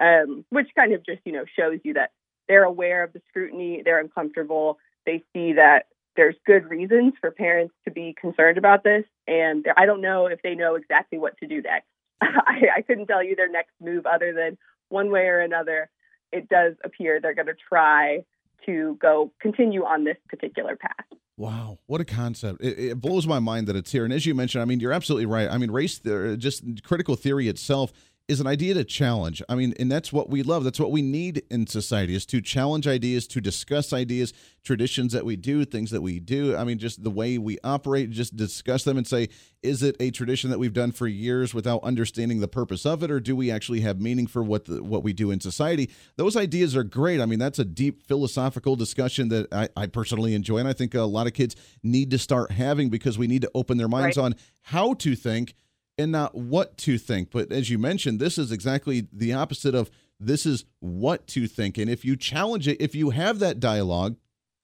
[0.00, 2.10] um, which kind of just, you know, shows you that
[2.48, 5.86] they're aware of the scrutiny, they're uncomfortable, they see that
[6.16, 9.04] there's good reasons for parents to be concerned about this.
[9.26, 11.86] And I don't know if they know exactly what to do next.
[12.22, 14.58] I, I couldn't tell you their next move other than
[14.88, 15.90] one way or another.
[16.32, 18.24] It does appear they're going to try
[18.66, 21.06] to go continue on this particular path.
[21.38, 22.62] Wow, what a concept!
[22.62, 24.04] It, it, blows my mind that it's here.
[24.04, 25.50] And as you mentioned, I mean, you're absolutely right.
[25.50, 27.92] I mean, race, uh, just critical theory itself
[28.28, 29.40] is an idea to challenge.
[29.48, 30.64] I mean, and that's what we love.
[30.64, 34.32] That's what we need in society is to challenge ideas, to discuss ideas,
[34.64, 36.56] traditions that we do, things that we do.
[36.56, 39.28] I mean, just the way we operate, just discuss them and say,
[39.62, 43.12] is it a tradition that we've done for years without understanding the purpose of it,
[43.12, 45.88] or do we actually have meaning for what the, what we do in society?
[46.16, 47.20] Those ideas are great.
[47.20, 50.94] I mean, that's a deep philosophical discussion that I, I personally enjoy, and I think
[50.94, 51.54] a lot of kids
[51.84, 54.24] need to start having because we need to open their minds right.
[54.24, 55.54] on how to think
[55.98, 57.30] and not what to think.
[57.30, 61.78] But as you mentioned, this is exactly the opposite of this is what to think.
[61.78, 64.16] And if you challenge it, if you have that dialogue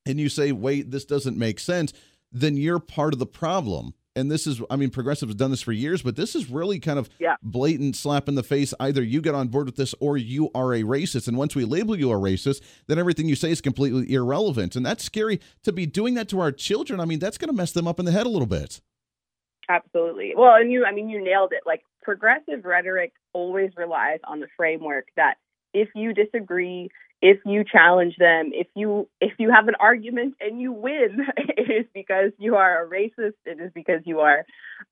[0.06, 1.92] and you say, wait, this doesn't make sense,
[2.30, 3.94] then you're part of the problem.
[4.14, 6.78] And this is, I mean, progressives have done this for years, but this is really
[6.78, 7.36] kind of yeah.
[7.42, 8.74] blatant slap in the face.
[8.78, 11.28] Either you get on board with this or you are a racist.
[11.28, 14.76] And once we label you a racist, then everything you say is completely irrelevant.
[14.76, 17.00] And that's scary to be doing that to our children.
[17.00, 18.82] I mean, that's going to mess them up in the head a little bit.
[19.68, 20.32] Absolutely.
[20.36, 21.62] Well, and you, I mean, you nailed it.
[21.66, 25.34] Like progressive rhetoric always relies on the framework that
[25.72, 26.90] if you disagree,
[27.22, 31.70] if you challenge them, if you if you have an argument and you win, it
[31.70, 33.34] is because you are a racist.
[33.46, 34.44] It is because you are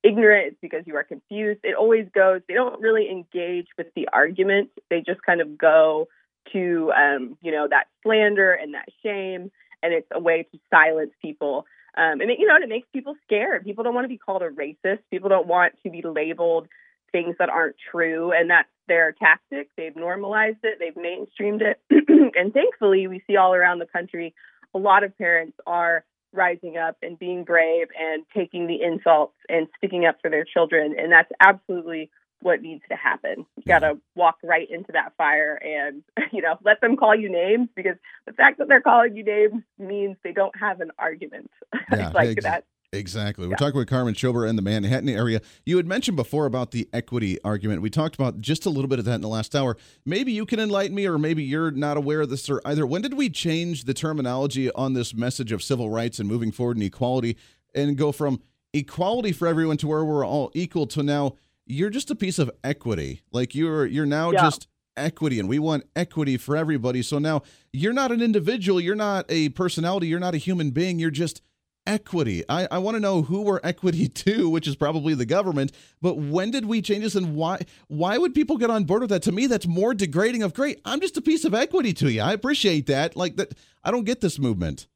[0.03, 0.47] ignorant.
[0.47, 1.59] It's because you are confused.
[1.63, 2.41] It always goes.
[2.47, 4.69] They don't really engage with the argument.
[4.89, 6.07] They just kind of go
[6.53, 9.51] to um, you know that slander and that shame,
[9.83, 11.65] and it's a way to silence people
[11.97, 13.63] um, and it, you know, it makes people scared.
[13.63, 14.99] People don't want to be called a racist.
[15.09, 16.67] People don't want to be labeled
[17.11, 19.69] things that aren't true, and that's their tactic.
[19.75, 20.79] They've normalized it.
[20.79, 21.81] They've mainstreamed it,
[22.35, 24.33] and thankfully, we see all around the country
[24.73, 29.67] a lot of parents are rising up and being brave and taking the insults and
[29.77, 32.09] sticking up for their children, and that's absolutely
[32.41, 33.45] what needs to happen.
[33.57, 37.31] You got to walk right into that fire and, you know, let them call you
[37.31, 41.49] names because the fact that they're calling you names means they don't have an argument.
[41.91, 42.63] Yeah, like ex- that
[42.93, 43.47] Exactly.
[43.47, 45.39] We're talking with Carmen Schober in the Manhattan area.
[45.65, 47.81] You had mentioned before about the equity argument.
[47.81, 49.77] We talked about just a little bit of that in the last hour.
[50.05, 52.85] Maybe you can enlighten me, or maybe you're not aware of this, or either.
[52.85, 56.75] When did we change the terminology on this message of civil rights and moving forward
[56.75, 57.37] in equality
[57.73, 58.41] and go from
[58.73, 61.35] equality for everyone to where we're all equal to now
[61.71, 63.21] you're just a piece of equity.
[63.31, 64.41] Like you're you're now yeah.
[64.41, 64.67] just
[64.97, 67.01] equity and we want equity for everybody.
[67.01, 70.99] So now you're not an individual, you're not a personality, you're not a human being,
[70.99, 71.41] you're just
[71.87, 72.43] equity.
[72.47, 75.71] I, I want to know who we're equity to, which is probably the government.
[76.01, 79.09] But when did we change this and why why would people get on board with
[79.11, 79.23] that?
[79.23, 80.81] To me, that's more degrading of great.
[80.85, 82.21] I'm just a piece of equity to you.
[82.21, 83.15] I appreciate that.
[83.15, 83.53] Like that
[83.83, 84.87] I don't get this movement.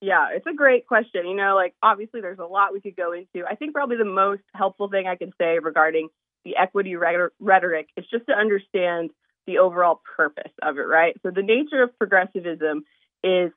[0.00, 1.26] Yeah, it's a great question.
[1.26, 3.46] You know, like obviously there's a lot we could go into.
[3.46, 6.08] I think probably the most helpful thing I can say regarding
[6.44, 9.10] the equity rhetoric is just to understand
[9.46, 11.16] the overall purpose of it, right?
[11.22, 12.84] So the nature of progressivism
[13.22, 13.52] is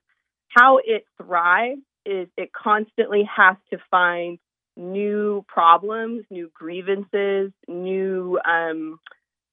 [0.50, 4.38] how it thrives is it constantly has to find
[4.76, 9.00] new problems, new grievances, new um,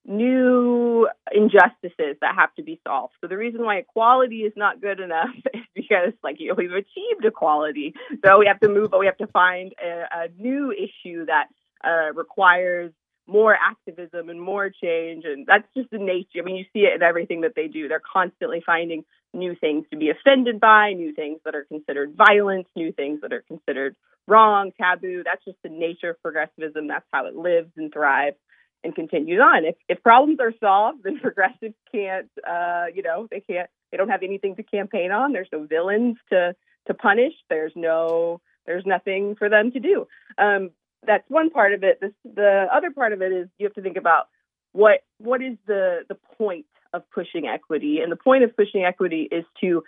[0.07, 3.15] new injustices that have to be solved.
[3.21, 6.73] So the reason why equality is not good enough is because like you know, we've
[6.73, 7.95] achieved equality,
[8.25, 11.47] so we have to move, but we have to find a, a new issue that
[11.85, 12.93] uh, requires
[13.27, 15.25] more activism and more change.
[15.25, 16.41] And that's just the nature.
[16.41, 17.87] I mean, you see it in everything that they do.
[17.87, 22.67] They're constantly finding new things to be offended by, new things that are considered violence,
[22.75, 23.95] new things that are considered
[24.27, 25.23] wrong, taboo.
[25.25, 26.89] That's just the nature of progressivism.
[26.89, 28.37] That's how it lives and thrives
[28.83, 29.65] and continues on.
[29.65, 34.09] If if problems are solved, then progressives can't, uh, you know, they can't, they don't
[34.09, 35.33] have anything to campaign on.
[35.33, 36.55] There's no villains to
[36.87, 37.35] to punish.
[37.49, 40.07] There's no, there's nothing for them to do.
[40.39, 40.71] Um,
[41.07, 42.01] that's one part of it.
[42.01, 44.29] This, the other part of it is you have to think about
[44.73, 49.29] what what is the the point of pushing equity, and the point of pushing equity
[49.31, 49.85] is to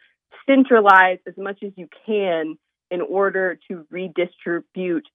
[0.46, 2.56] centralize as much as you can
[2.90, 5.06] in order to redistribute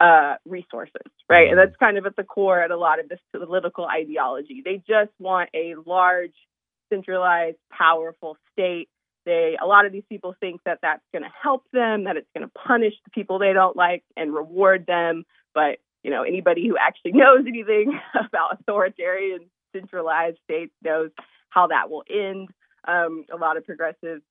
[0.00, 1.48] uh, resources, right?
[1.48, 4.62] And that's kind of at the core at a lot of this political ideology.
[4.64, 6.34] They just want a large,
[6.92, 8.88] centralized, powerful state.
[9.24, 12.28] They, a lot of these people think that that's going to help them, that it's
[12.36, 15.24] going to punish the people they don't like and reward them.
[15.54, 21.10] But you know, anybody who actually knows anything about authoritarian, centralized states knows
[21.50, 22.48] how that will end.
[22.86, 24.22] Um, a lot of progressives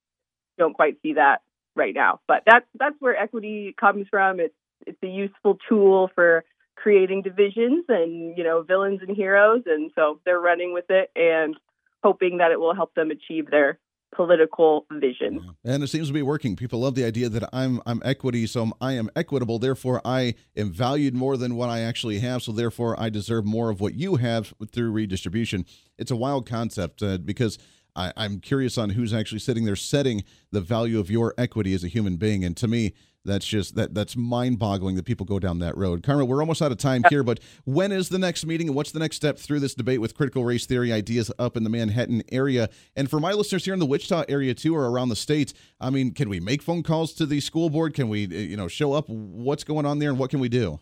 [0.57, 1.41] don't quite see that
[1.76, 4.39] right now, but that's that's where equity comes from.
[4.39, 4.55] It's
[4.86, 6.43] it's a useful tool for
[6.76, 11.55] creating divisions and you know villains and heroes and so they're running with it and
[12.03, 13.80] hoping that it will help them achieve their
[14.15, 15.55] political vision.
[15.63, 16.55] And it seems to be working.
[16.55, 19.59] People love the idea that I'm I'm equity, so I am equitable.
[19.59, 22.41] Therefore, I am valued more than what I actually have.
[22.41, 25.65] So therefore, I deserve more of what you have through redistribution.
[25.97, 27.57] It's a wild concept uh, because
[27.95, 31.83] I, I'm curious on who's actually sitting there setting the value of your equity as
[31.83, 32.43] a human being.
[32.43, 32.93] And to me,
[33.25, 36.03] that's just that that's mind-boggling that people go down that road.
[36.03, 38.91] Carmen, we're almost out of time here, but when is the next meeting and what's
[38.91, 42.21] the next step through this debate with critical race theory ideas up in the Manhattan
[42.31, 42.69] area?
[42.95, 45.89] And for my listeners here in the Wichita area too or around the states, I
[45.89, 47.95] mean, can we make phone calls to the school board?
[47.95, 49.09] Can we uh, you know, show up?
[49.09, 50.79] What's going on there and what can we do?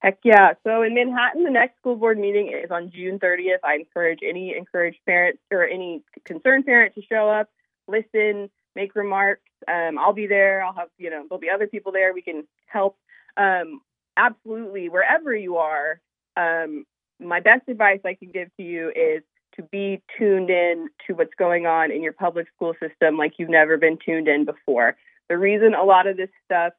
[0.00, 0.54] Heck yeah.
[0.64, 3.58] So in Manhattan, the next school board meeting is on June 30th.
[3.62, 7.50] I encourage any encouraged parents or any concerned parent to show up,
[7.86, 9.42] listen, make remarks.
[9.68, 10.62] Um, I'll be there.
[10.62, 12.14] I'll have, you know, there'll be other people there.
[12.14, 12.96] We can help.
[13.36, 13.82] Um,
[14.16, 16.00] absolutely, wherever you are,
[16.36, 16.86] um,
[17.20, 19.22] my best advice I can give to you is
[19.56, 23.50] to be tuned in to what's going on in your public school system like you've
[23.50, 24.96] never been tuned in before.
[25.28, 26.72] The reason a lot of this stuff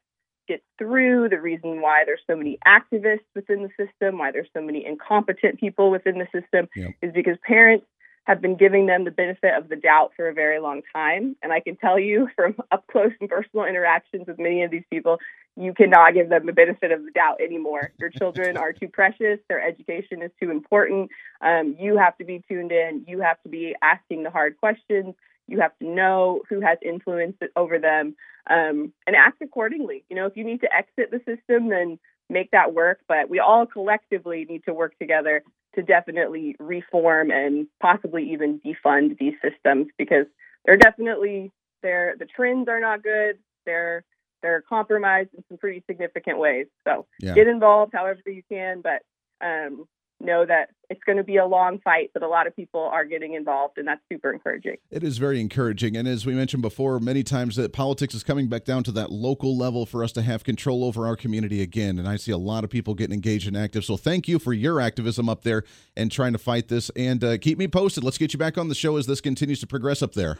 [0.52, 4.60] gets through, the reason why there's so many activists within the system, why there's so
[4.60, 6.68] many incompetent people within the system,
[7.00, 7.86] is because parents
[8.24, 11.36] have been giving them the benefit of the doubt for a very long time.
[11.42, 14.84] And I can tell you from up close and personal interactions with many of these
[14.90, 15.18] people,
[15.56, 17.92] you cannot give them the benefit of the doubt anymore.
[17.98, 19.38] Your children are too precious.
[19.48, 21.10] Their education is too important.
[21.40, 23.04] Um, you have to be tuned in.
[23.08, 25.14] You have to be asking the hard questions.
[25.48, 28.14] You have to know who has influence over them
[28.48, 30.04] um, and act accordingly.
[30.08, 33.00] You know, if you need to exit the system, then make that work.
[33.08, 35.42] But we all collectively need to work together
[35.74, 40.26] to definitely reform and possibly even defund these systems because
[40.64, 41.50] they're definitely
[41.82, 43.38] they're the trends are not good.
[43.66, 44.04] They're
[44.42, 46.66] they're compromised in some pretty significant ways.
[46.86, 47.34] So yeah.
[47.34, 49.02] get involved however you can, but
[49.40, 49.86] um,
[50.22, 53.04] know that it's going to be a long fight, but a lot of people are
[53.04, 54.76] getting involved, and that's super encouraging.
[54.90, 55.96] It is very encouraging.
[55.96, 59.10] And as we mentioned before, many times that politics is coming back down to that
[59.10, 61.98] local level for us to have control over our community again.
[61.98, 63.84] And I see a lot of people getting engaged and active.
[63.84, 65.64] So thank you for your activism up there
[65.96, 66.90] and trying to fight this.
[66.94, 68.04] And uh, keep me posted.
[68.04, 70.38] Let's get you back on the show as this continues to progress up there.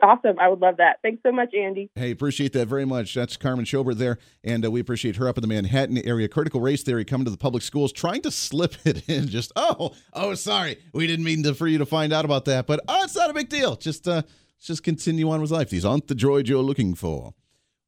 [0.00, 0.38] Awesome.
[0.38, 0.98] I would love that.
[1.02, 1.90] Thanks so much, Andy.
[1.96, 3.14] Hey, appreciate that very much.
[3.14, 6.28] That's Carmen Schober there, and uh, we appreciate her up in the Manhattan area.
[6.28, 9.26] Critical race theory coming to the public schools, trying to slip it in.
[9.26, 12.66] Just oh, oh, sorry, we didn't mean to, for you to find out about that,
[12.66, 13.74] but oh, it's not a big deal.
[13.74, 14.22] Just uh,
[14.60, 15.70] just continue on with life.
[15.70, 17.34] These aren't the droids you're looking for.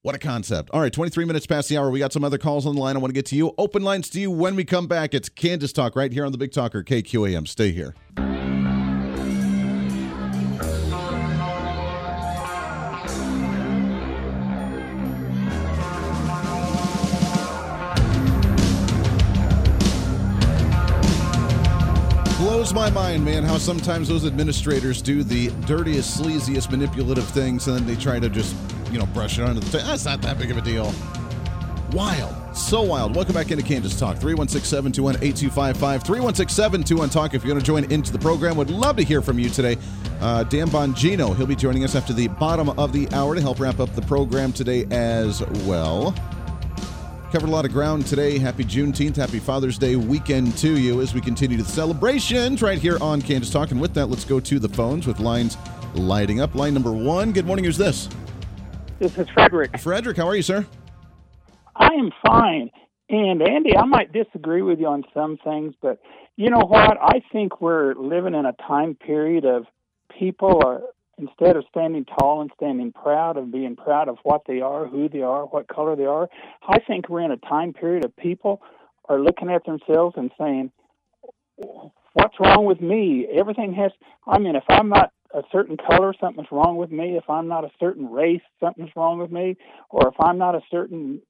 [0.02, 0.70] What a concept.
[0.72, 1.90] All right, 23 minutes past the hour.
[1.90, 2.96] We got some other calls on the line.
[2.96, 3.54] I want to get to you.
[3.58, 5.12] Open lines to you when we come back.
[5.12, 7.46] It's Candace Talk right here on the Big Talker KQAM.
[7.46, 7.94] Stay here.
[22.72, 27.76] Blows my mind, man, how sometimes those administrators do the dirtiest, sleaziest, manipulative things, and
[27.76, 28.54] then they try to just,
[28.92, 29.86] you know, brush it under the table.
[29.86, 30.92] That's not that big of a deal.
[31.92, 32.34] Wild.
[32.56, 33.16] So wild.
[33.16, 34.18] Welcome back into Kansas Talk.
[34.18, 36.02] 316 721 8255.
[36.04, 37.34] 316 721 Talk.
[37.34, 39.76] If you want to join into the program, would love to hear from you today.
[40.20, 43.58] Uh, Dan Bongino, he'll be joining us after the bottom of the hour to help
[43.58, 46.14] wrap up the program today as well.
[47.32, 48.38] Covered a lot of ground today.
[48.38, 49.14] Happy Juneteenth.
[49.14, 53.52] Happy Father's Day weekend to you as we continue the celebrations right here on Kansas
[53.52, 53.70] Talk.
[53.70, 55.56] And with that, let's go to the phones with lines
[55.94, 56.56] lighting up.
[56.56, 57.30] Line number one.
[57.30, 57.64] Good morning.
[57.64, 58.08] Who's this?
[58.98, 59.78] This is Frederick.
[59.78, 60.66] Frederick, how are you, sir?
[61.76, 62.68] I am fine.
[63.08, 66.00] And Andy, I might disagree with you on some things, but
[66.34, 66.98] you know what?
[67.00, 69.66] I think we're living in a time period of
[70.18, 70.82] people are
[71.20, 75.08] instead of standing tall and standing proud of being proud of what they are, who
[75.08, 76.28] they are, what color they are,
[76.66, 78.62] I think we're in a time period of people
[79.08, 80.72] are looking at themselves and saying,
[82.14, 83.92] "What's wrong with me?" Everything has.
[84.26, 87.16] I mean, if I'm not a certain color, something's wrong with me.
[87.16, 89.56] If I'm not a certain race, something's wrong with me.
[89.90, 91.22] Or if I'm not a certain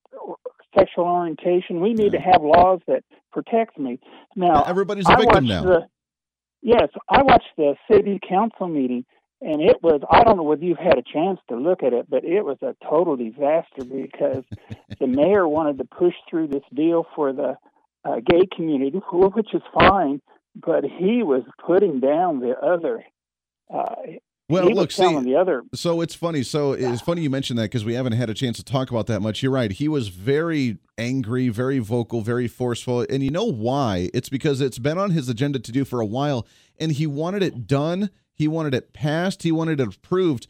[0.76, 2.18] sexual orientation, we need yeah.
[2.18, 3.98] to have laws that protect me.
[4.36, 5.62] Now, everybody's a victim now.
[5.62, 5.86] The,
[6.62, 9.04] yes, I watched the city council meeting
[9.40, 12.08] and it was i don't know whether you've had a chance to look at it
[12.08, 14.44] but it was a total disaster because
[14.98, 17.56] the mayor wanted to push through this deal for the
[18.04, 20.20] uh, gay community which is fine
[20.54, 23.04] but he was putting down the other
[23.72, 23.94] uh,
[24.50, 25.62] well, look, see, the other.
[25.74, 26.42] So it's funny.
[26.42, 29.06] So it's funny you mentioned that because we haven't had a chance to talk about
[29.06, 29.44] that much.
[29.44, 29.70] You're right.
[29.70, 33.06] He was very angry, very vocal, very forceful.
[33.08, 34.10] And you know why?
[34.12, 36.48] It's because it's been on his agenda to do for a while,
[36.80, 38.10] and he wanted it done
[38.40, 39.42] he wanted it passed.
[39.42, 40.46] He wanted it approved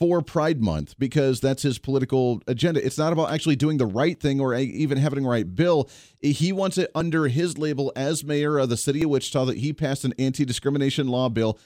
[0.00, 2.84] for Pride Month because that's his political agenda.
[2.84, 5.88] It's not about actually doing the right thing or even having the right bill.
[6.18, 9.72] He wants it under his label as mayor of the city of Wichita that he
[9.72, 11.60] passed an anti discrimination law bill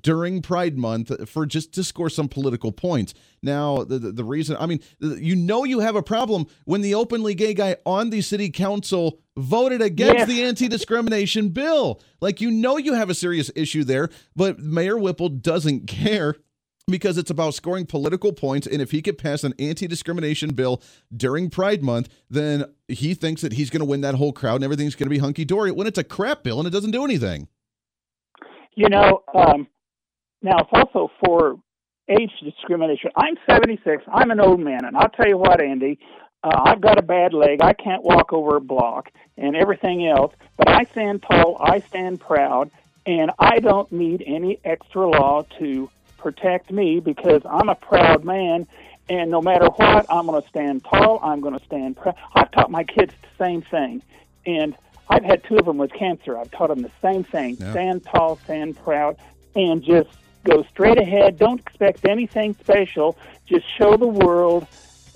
[0.00, 3.14] during Pride Month for just to score some political points.
[3.42, 6.94] Now, the, the, the reason, I mean, you know, you have a problem when the
[6.94, 10.28] openly gay guy on the city council voted against yes.
[10.28, 12.00] the anti discrimination bill.
[12.20, 16.36] Like, you know, you have a serious issue there, but Mayor Whipple doesn't care
[16.86, 18.66] because it's about scoring political points.
[18.66, 20.82] And if he could pass an anti discrimination bill
[21.14, 24.64] during Pride Month, then he thinks that he's going to win that whole crowd and
[24.64, 27.04] everything's going to be hunky dory when it's a crap bill and it doesn't do
[27.04, 27.48] anything.
[28.76, 29.68] You know, um,
[30.44, 31.58] now, it's also for
[32.06, 33.10] age discrimination.
[33.16, 34.04] I'm 76.
[34.12, 35.98] I'm an old man, and I'll tell you what, Andy.
[36.42, 37.62] Uh, I've got a bad leg.
[37.62, 40.34] I can't walk over a block and everything else.
[40.58, 41.56] But I stand tall.
[41.58, 42.70] I stand proud,
[43.06, 45.88] and I don't need any extra law to
[46.18, 48.66] protect me because I'm a proud man.
[49.08, 51.20] And no matter what, I'm going to stand tall.
[51.22, 52.16] I'm going to stand proud.
[52.34, 54.02] I've taught my kids the same thing,
[54.44, 54.76] and
[55.08, 56.36] I've had two of them with cancer.
[56.36, 57.70] I've taught them the same thing: yeah.
[57.70, 59.16] stand tall, stand proud,
[59.54, 60.10] and just
[60.44, 61.38] Go straight ahead.
[61.38, 63.16] Don't expect anything special.
[63.46, 64.66] Just show the world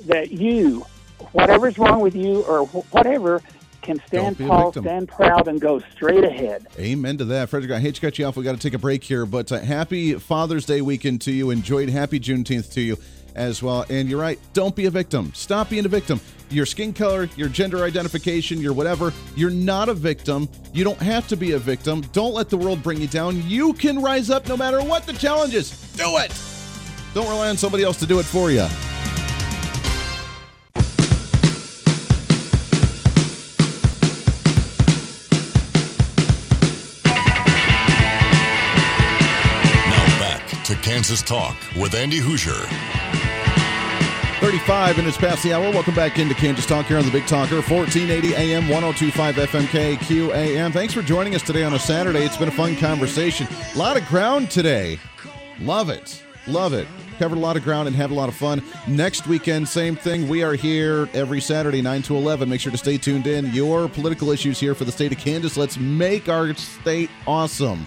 [0.06, 0.86] that you,
[1.32, 3.42] whatever's wrong with you or whatever,
[3.82, 6.66] can stand tall, stand proud, and go straight ahead.
[6.78, 7.48] Amen to that.
[7.48, 8.36] Frederick, I hate to cut you off.
[8.36, 11.50] we got to take a break here, but uh, happy Father's Day weekend to you.
[11.50, 12.96] Enjoyed happy Juneteenth to you
[13.38, 13.86] as well.
[13.88, 14.38] And you're right.
[14.52, 15.32] Don't be a victim.
[15.34, 16.20] Stop being a victim.
[16.50, 20.48] Your skin color, your gender identification, your whatever, you're not a victim.
[20.72, 22.00] You don't have to be a victim.
[22.12, 23.42] Don't let the world bring you down.
[23.48, 25.70] You can rise up no matter what the challenge is.
[25.92, 26.34] Do it.
[27.14, 28.66] Don't rely on somebody else to do it for you.
[39.86, 43.07] Now back to Kansas Talk with Andy Hooser.
[44.40, 45.70] 35 minutes past the hour.
[45.72, 50.72] Welcome back into Kansas Talk here on the Big Talker, 1480 AM, 1025 FM KQAM.
[50.72, 52.20] Thanks for joining us today on a Saturday.
[52.20, 53.48] It's been a fun conversation.
[53.74, 55.00] A lot of ground today.
[55.58, 56.22] Love it.
[56.46, 56.86] Love it.
[57.18, 58.62] Covered a lot of ground and had a lot of fun.
[58.86, 60.28] Next weekend, same thing.
[60.28, 62.48] We are here every Saturday, 9 to 11.
[62.48, 63.46] Make sure to stay tuned in.
[63.52, 65.56] Your political issues here for the state of Kansas.
[65.56, 67.84] Let's make our state awesome.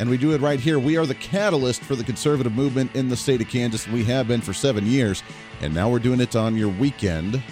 [0.00, 0.78] and we do it right here.
[0.78, 3.86] We are the catalyst for the conservative movement in the state of Kansas.
[3.86, 5.22] We have been for seven years,
[5.64, 7.42] and now we're doing it on your weekend,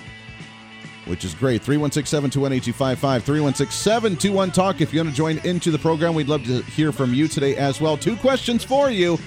[1.07, 1.63] which is great.
[1.63, 3.25] 316 721 8255.
[3.25, 4.81] 316 721 Talk.
[4.83, 7.57] If you want to join into the program, we'd love to hear from you today
[7.57, 7.97] as well.
[7.97, 9.19] Two questions for you.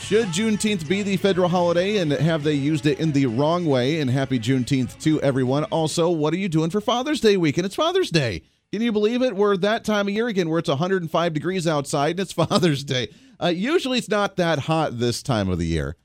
[0.00, 4.00] Should Juneteenth be the federal holiday and have they used it in the wrong way?
[4.00, 5.64] And happy Juneteenth to everyone.
[5.64, 7.66] Also, what are you doing for Father's Day weekend?
[7.66, 8.42] It's Father's Day.
[8.72, 9.36] Can you believe it?
[9.36, 13.08] We're that time of year again where it's 105 degrees outside and it's Father's Day.
[13.40, 15.96] Uh, usually it's not that hot this time of the year,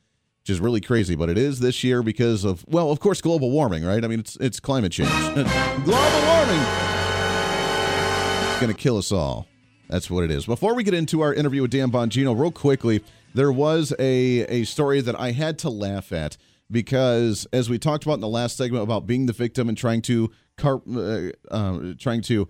[0.42, 3.52] which is really crazy, but it is this year because of, well, of course, global
[3.52, 4.04] warming, right?
[4.04, 5.10] I mean, it's, it's climate change.
[5.36, 6.62] global warming.
[8.50, 9.46] It's going to kill us all.
[9.88, 10.48] That's what it is.
[10.48, 13.04] Before we get into our interview with Dan Bongino, real quickly,
[13.36, 16.38] there was a, a story that I had to laugh at
[16.72, 20.02] because, as we talked about in the last segment about being the victim and trying
[20.04, 22.48] to car, uh, uh, trying to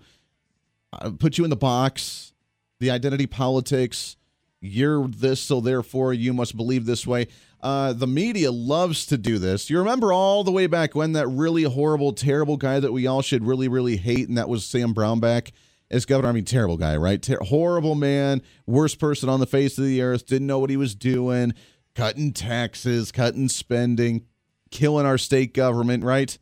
[0.94, 2.32] uh, put you in the box,
[2.80, 4.16] the identity politics,
[4.62, 7.26] you're this, so therefore you must believe this way.
[7.60, 9.68] Uh, the media loves to do this.
[9.68, 13.22] You remember all the way back when that really horrible, terrible guy that we all
[13.22, 15.50] should really, really hate, and that was Sam Brownback
[15.90, 16.28] as governor.
[16.28, 17.20] I mean, terrible guy, right?
[17.20, 20.76] Ter- horrible man, worst person on the face of the earth, didn't know what he
[20.76, 21.54] was doing,
[21.94, 24.26] cutting taxes, cutting spending,
[24.70, 26.38] killing our state government, right?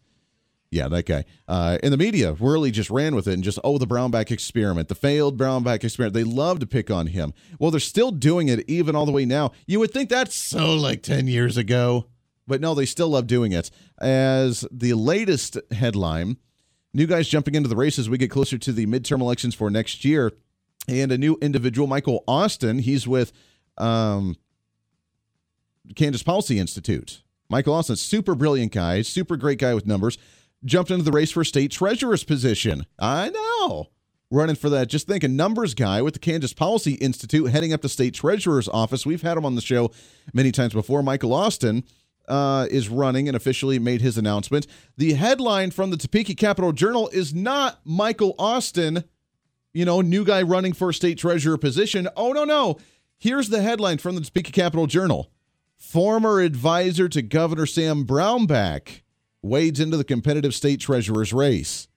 [0.70, 1.24] Yeah, that guy.
[1.48, 4.88] Uh, and the media really just ran with it and just, oh, the Brownback experiment,
[4.88, 6.14] the failed Brownback experiment.
[6.14, 7.34] They love to pick on him.
[7.58, 9.50] Well, they're still doing it even all the way now.
[9.66, 12.06] You would think that's so like 10 years ago,
[12.46, 13.70] but no, they still love doing it.
[13.98, 16.36] As the latest headline,
[16.94, 19.70] new guys jumping into the race as we get closer to the midterm elections for
[19.70, 20.32] next year.
[20.86, 23.32] And a new individual, Michael Austin, he's with
[23.76, 24.36] um,
[25.96, 27.22] Kansas Policy Institute.
[27.48, 30.16] Michael Austin, super brilliant guy, super great guy with numbers,
[30.64, 32.86] jumped into the race for state treasurer's position.
[32.98, 33.88] I know.
[34.32, 37.82] Running for that, just think a numbers guy with the Kansas Policy Institute heading up
[37.82, 39.04] the state treasurer's office.
[39.04, 39.90] We've had him on the show
[40.32, 41.02] many times before.
[41.02, 41.82] Michael Austin
[42.28, 44.68] uh, is running and officially made his announcement.
[44.96, 49.02] The headline from the Topeka Capital Journal is not Michael Austin,
[49.72, 52.08] you know, new guy running for state treasurer position.
[52.16, 52.78] Oh, no, no.
[53.18, 55.30] Here's the headline from the Topeka Capital Journal
[55.76, 59.00] Former advisor to Governor Sam Brownback
[59.43, 61.88] wades into the competitive state treasurer's race.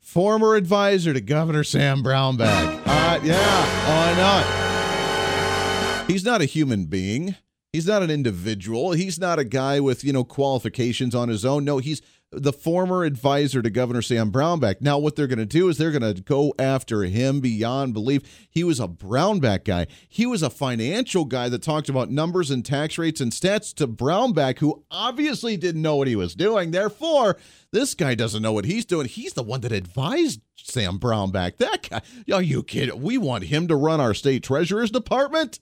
[0.00, 2.82] Former advisor to Governor Sam Brownback.
[2.86, 6.06] Uh, yeah, why not?
[6.10, 7.36] He's not a human being.
[7.72, 8.92] He's not an individual.
[8.92, 11.64] He's not a guy with, you know, qualifications on his own.
[11.64, 12.02] No, he's
[12.32, 14.80] the former advisor to Governor Sam Brownback.
[14.80, 18.22] Now, what they're going to do is they're going to go after him beyond belief.
[18.48, 19.88] He was a Brownback guy.
[20.08, 23.88] He was a financial guy that talked about numbers and tax rates and stats to
[23.88, 26.70] Brownback, who obviously didn't know what he was doing.
[26.70, 27.36] Therefore,
[27.72, 29.06] this guy doesn't know what he's doing.
[29.06, 31.56] He's the one that advised Sam Brownback.
[31.56, 32.02] That guy,
[32.32, 33.02] are you kidding?
[33.02, 35.58] We want him to run our state treasurer's department?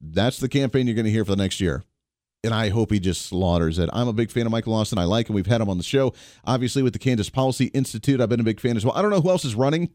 [0.00, 1.84] That's the campaign you're going to hear for the next year.
[2.44, 3.88] And I hope he just slaughters it.
[3.92, 4.98] I'm a big fan of Michael Austin.
[4.98, 5.34] I like him.
[5.36, 6.12] We've had him on the show.
[6.44, 8.94] Obviously, with the Kansas Policy Institute, I've been a big fan as well.
[8.96, 9.90] I don't know who else is running,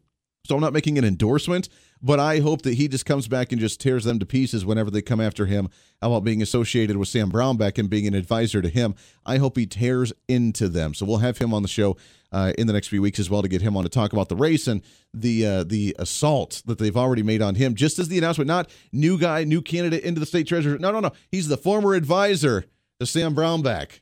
[0.45, 1.68] so I'm not making an endorsement,
[2.02, 4.91] but I hope that he just comes back and just tears them to pieces whenever
[4.91, 5.70] they come after him
[6.02, 8.95] about being associated with Sam Brownback and being an advisor to him.
[9.26, 10.93] I hope he tears into them.
[10.93, 11.98] So we'll have him on the show
[12.32, 14.30] uh, in the next few weeks as well to get him on to talk about
[14.30, 14.82] the race and
[15.14, 17.74] the uh, the assault that they've already made on him.
[17.74, 20.78] Just as the announcement, not new guy, new candidate into the state treasurer.
[20.78, 21.12] No, no, no.
[21.32, 22.66] He's the former advisor
[23.00, 24.02] to Sam Brownback.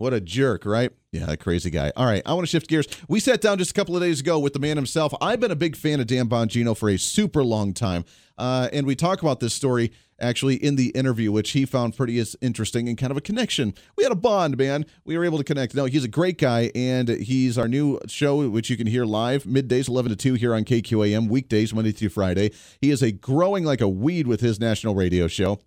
[0.00, 0.90] What a jerk, right?
[1.12, 1.92] Yeah, that crazy guy.
[1.94, 2.86] All right, I want to shift gears.
[3.06, 5.12] We sat down just a couple of days ago with the man himself.
[5.20, 8.06] I've been a big fan of Dan Bongino for a super long time.
[8.38, 12.18] Uh, and we talk about this story actually in the interview, which he found pretty
[12.40, 13.74] interesting and kind of a connection.
[13.94, 14.86] We had a bond, man.
[15.04, 15.74] We were able to connect.
[15.74, 19.44] No, he's a great guy, and he's our new show, which you can hear live
[19.44, 22.52] middays, 11 to 2 here on KQAM, weekdays, Monday through Friday.
[22.80, 25.60] He is a growing like a weed with his national radio show.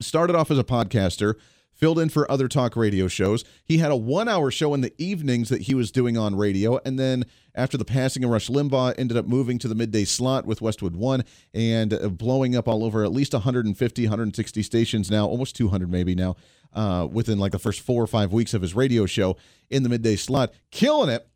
[0.00, 1.36] Started off as a podcaster
[1.78, 3.44] filled in for other talk radio shows.
[3.64, 6.80] He had a one hour show in the evenings that he was doing on radio.
[6.84, 7.24] And then
[7.54, 10.96] after the passing of Rush Limbaugh, ended up moving to the midday slot with Westwood
[10.96, 11.24] One
[11.54, 16.14] and uh, blowing up all over at least 150, 160 stations now, almost 200 maybe
[16.14, 16.36] now,
[16.74, 19.36] uh, within like the first four or five weeks of his radio show
[19.70, 20.52] in the midday slot.
[20.70, 21.28] Killing it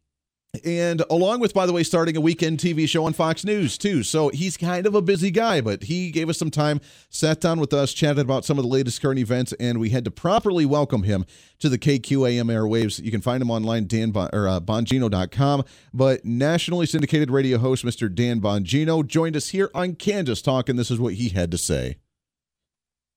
[0.64, 4.02] and along with, by the way, starting a weekend TV show on Fox News, too.
[4.02, 7.58] So he's kind of a busy guy, but he gave us some time, sat down
[7.58, 10.66] with us, chatted about some of the latest current events, and we had to properly
[10.66, 11.24] welcome him
[11.60, 13.02] to the KQAM airwaves.
[13.02, 15.64] You can find him online, Dan bon, or, uh, Bongino.com.
[15.94, 18.14] But nationally syndicated radio host Mr.
[18.14, 21.58] Dan Bongino joined us here on Kansas Talk, and this is what he had to
[21.58, 21.96] say.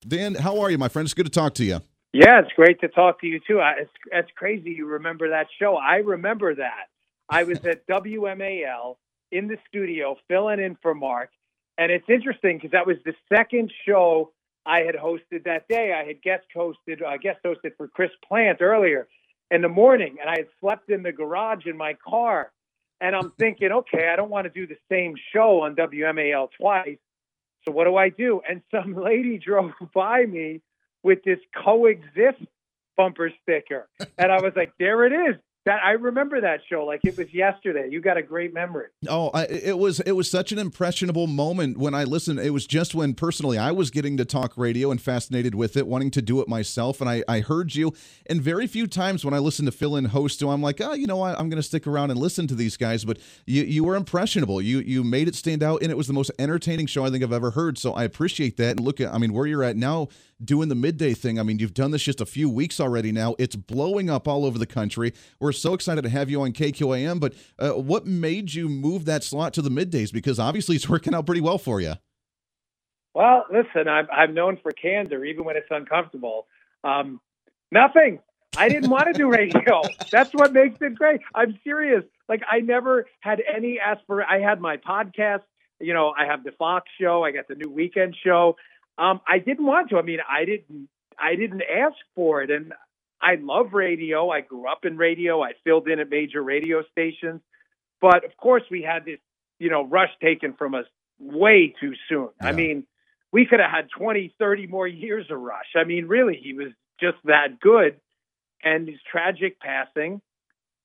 [0.08, 1.04] Dan, how are you, my friend?
[1.04, 1.80] It's good to talk to you.
[2.14, 3.60] Yeah, it's great to talk to you, too.
[3.78, 5.76] It's, it's crazy you remember that show.
[5.76, 6.86] I remember that.
[7.28, 8.96] I was at WMAL
[9.32, 11.30] in the studio filling in for Mark,
[11.78, 14.32] And it's interesting because that was the second show
[14.64, 15.92] I had hosted that day.
[15.92, 19.08] I had guest hosted, uh, guest hosted for Chris Plante earlier
[19.50, 22.52] in the morning, and I had slept in the garage in my car.
[23.00, 26.98] And I'm thinking, okay, I don't want to do the same show on WMAL twice.
[27.64, 28.40] So what do I do?
[28.48, 30.62] And some lady drove by me
[31.02, 32.42] with this coexist
[32.96, 33.88] bumper sticker.
[34.16, 35.36] And I was like, there it is.
[35.66, 37.88] That I remember that show like it was yesterday.
[37.90, 38.86] You got a great memory.
[39.08, 42.38] Oh, I, it was it was such an impressionable moment when I listened.
[42.38, 45.88] It was just when personally I was getting to talk radio and fascinated with it,
[45.88, 47.00] wanting to do it myself.
[47.00, 47.92] And I, I heard you.
[48.26, 51.08] And very few times when I listen to fill in host, I'm like, oh, you
[51.08, 53.04] know, I, I'm going to stick around and listen to these guys.
[53.04, 54.62] But you you were impressionable.
[54.62, 57.24] You you made it stand out, and it was the most entertaining show I think
[57.24, 57.76] I've ever heard.
[57.76, 58.76] So I appreciate that.
[58.76, 60.06] And look at I mean where you're at now
[60.44, 61.38] doing the midday thing.
[61.38, 63.34] I mean, you've done this just a few weeks already now.
[63.38, 65.12] It's blowing up all over the country.
[65.40, 67.20] We're so excited to have you on KQAM.
[67.20, 70.12] But uh, what made you move that slot to the middays?
[70.12, 71.94] Because obviously it's working out pretty well for you.
[73.14, 76.46] Well, listen, I'm I'm known for candor, even when it's uncomfortable.
[76.84, 77.20] Um,
[77.72, 78.18] nothing.
[78.58, 79.82] I didn't want to do radio.
[80.10, 81.20] That's what makes it great.
[81.34, 82.04] I'm serious.
[82.28, 84.22] Like I never had any aspir.
[84.28, 85.42] I had my podcast.
[85.80, 87.24] You know, I have the Fox show.
[87.24, 88.56] I got the new weekend show.
[88.98, 89.98] Um, I didn't want to.
[89.98, 90.88] I mean, I didn't.
[91.18, 92.74] I didn't ask for it, and
[93.26, 94.30] I love radio.
[94.30, 95.42] I grew up in radio.
[95.42, 97.40] I filled in at major radio stations,
[98.00, 99.18] but of course, we had this,
[99.58, 100.84] you know, rush taken from us
[101.18, 102.28] way too soon.
[102.40, 102.48] Yeah.
[102.48, 102.86] I mean,
[103.32, 105.74] we could have had 20, 30 more years of rush.
[105.74, 106.68] I mean, really, he was
[107.00, 108.00] just that good.
[108.62, 110.20] And his tragic passing,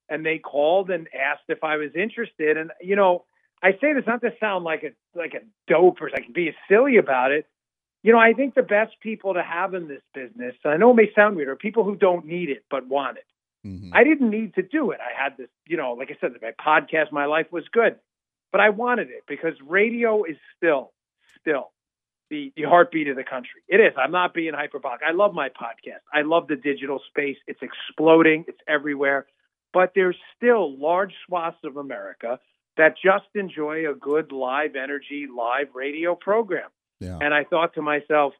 [0.10, 2.58] and they called and asked if I was interested.
[2.58, 3.26] And you know,
[3.62, 6.98] I say this not to sound like a like a dope or like be silly
[6.98, 7.46] about it,
[8.04, 10.96] you know, I think the best people to have in this business, I know it
[10.96, 13.26] may sound weird, are people who don't need it but want it.
[13.68, 13.92] Mm-hmm.
[13.94, 15.00] I didn't need to do it.
[15.00, 17.98] I had this, you know, like I said, my podcast, my life was good,
[18.52, 20.92] but I wanted it because radio is still,
[21.40, 21.72] still
[22.32, 23.62] the, the heartbeat of the country.
[23.68, 23.94] It is.
[23.98, 25.02] I'm not being hyperbolic.
[25.08, 26.02] I love my podcast.
[26.12, 27.38] I love the digital space.
[27.46, 28.46] It's exploding.
[28.48, 29.28] It's everywhere.
[29.74, 32.40] But there's still large swaths of America
[32.78, 36.70] that just enjoy a good live energy, live radio program.
[37.02, 37.18] Yeah.
[37.20, 38.34] And I thought to myself,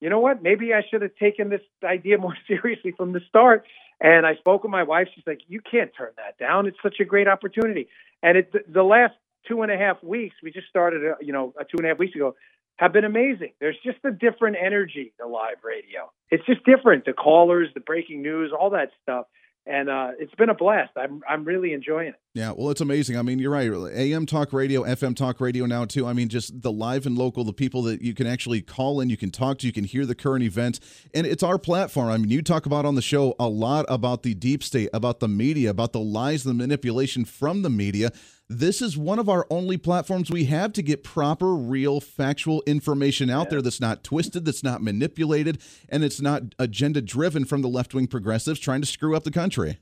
[0.00, 0.42] you know what?
[0.42, 3.64] Maybe I should have taken this idea more seriously from the start.
[4.00, 5.08] And I spoke with my wife.
[5.14, 6.66] She's like, you can't turn that down.
[6.66, 7.88] It's such a great opportunity.
[8.22, 9.14] And it, the last
[9.46, 11.98] two and a half weeks, we just started, uh, you know, two and a half
[11.98, 12.34] weeks ago,
[12.76, 13.52] have been amazing.
[13.60, 16.10] There's just a different energy to live radio.
[16.30, 17.04] It's just different.
[17.04, 19.26] The callers, the breaking news, all that stuff
[19.66, 20.90] and uh, it's been a blast.
[20.96, 22.14] I'm I'm really enjoying it.
[22.34, 23.16] Yeah, well, it's amazing.
[23.16, 23.70] I mean, you're right.
[23.94, 26.06] AM talk radio, FM talk radio now too.
[26.06, 29.10] I mean, just the live and local, the people that you can actually call in,
[29.10, 30.80] you can talk to, you can hear the current events,
[31.14, 32.08] and it's our platform.
[32.08, 35.20] I mean, you talk about on the show a lot about the deep state, about
[35.20, 38.10] the media, about the lies, the manipulation from the media
[38.50, 43.30] this is one of our only platforms we have to get proper, real, factual information
[43.30, 43.50] out yeah.
[43.50, 47.94] there that's not twisted, that's not manipulated, and it's not agenda driven from the left
[47.94, 49.78] wing progressives trying to screw up the country.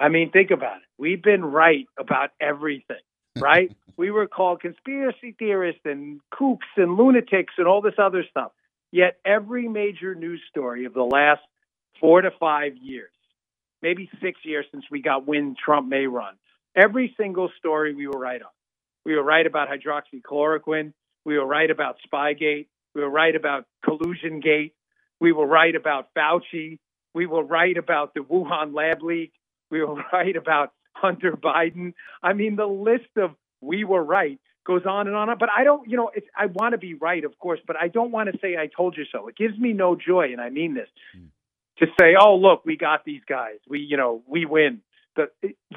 [0.00, 0.82] I mean, think about it.
[0.98, 2.96] We've been right about everything,
[3.38, 3.70] right?
[4.00, 8.52] we were called conspiracy theorists and kooks and lunatics and all this other stuff.
[8.90, 11.42] Yet every major news story of the last
[12.00, 13.12] four to five years,
[13.82, 16.36] maybe six years since we got when Trump may run,
[16.76, 18.48] Every single story we were right on.
[19.04, 20.92] We were right about hydroxychloroquine.
[21.24, 22.66] We were right about Spygate.
[22.94, 24.74] We were right about Collusion Gate.
[25.20, 26.78] We were right about Fauci.
[27.14, 29.32] We were right about the Wuhan lab leak.
[29.70, 31.94] We were right about Hunter Biden.
[32.22, 35.28] I mean, the list of we were right goes on and on.
[35.38, 37.88] But I don't, you know, it's, I want to be right, of course, but I
[37.88, 39.28] don't want to say I told you so.
[39.28, 41.26] It gives me no joy, and I mean this, mm.
[41.78, 43.56] to say, oh, look, we got these guys.
[43.68, 44.82] We, you know, we win
[45.16, 45.28] the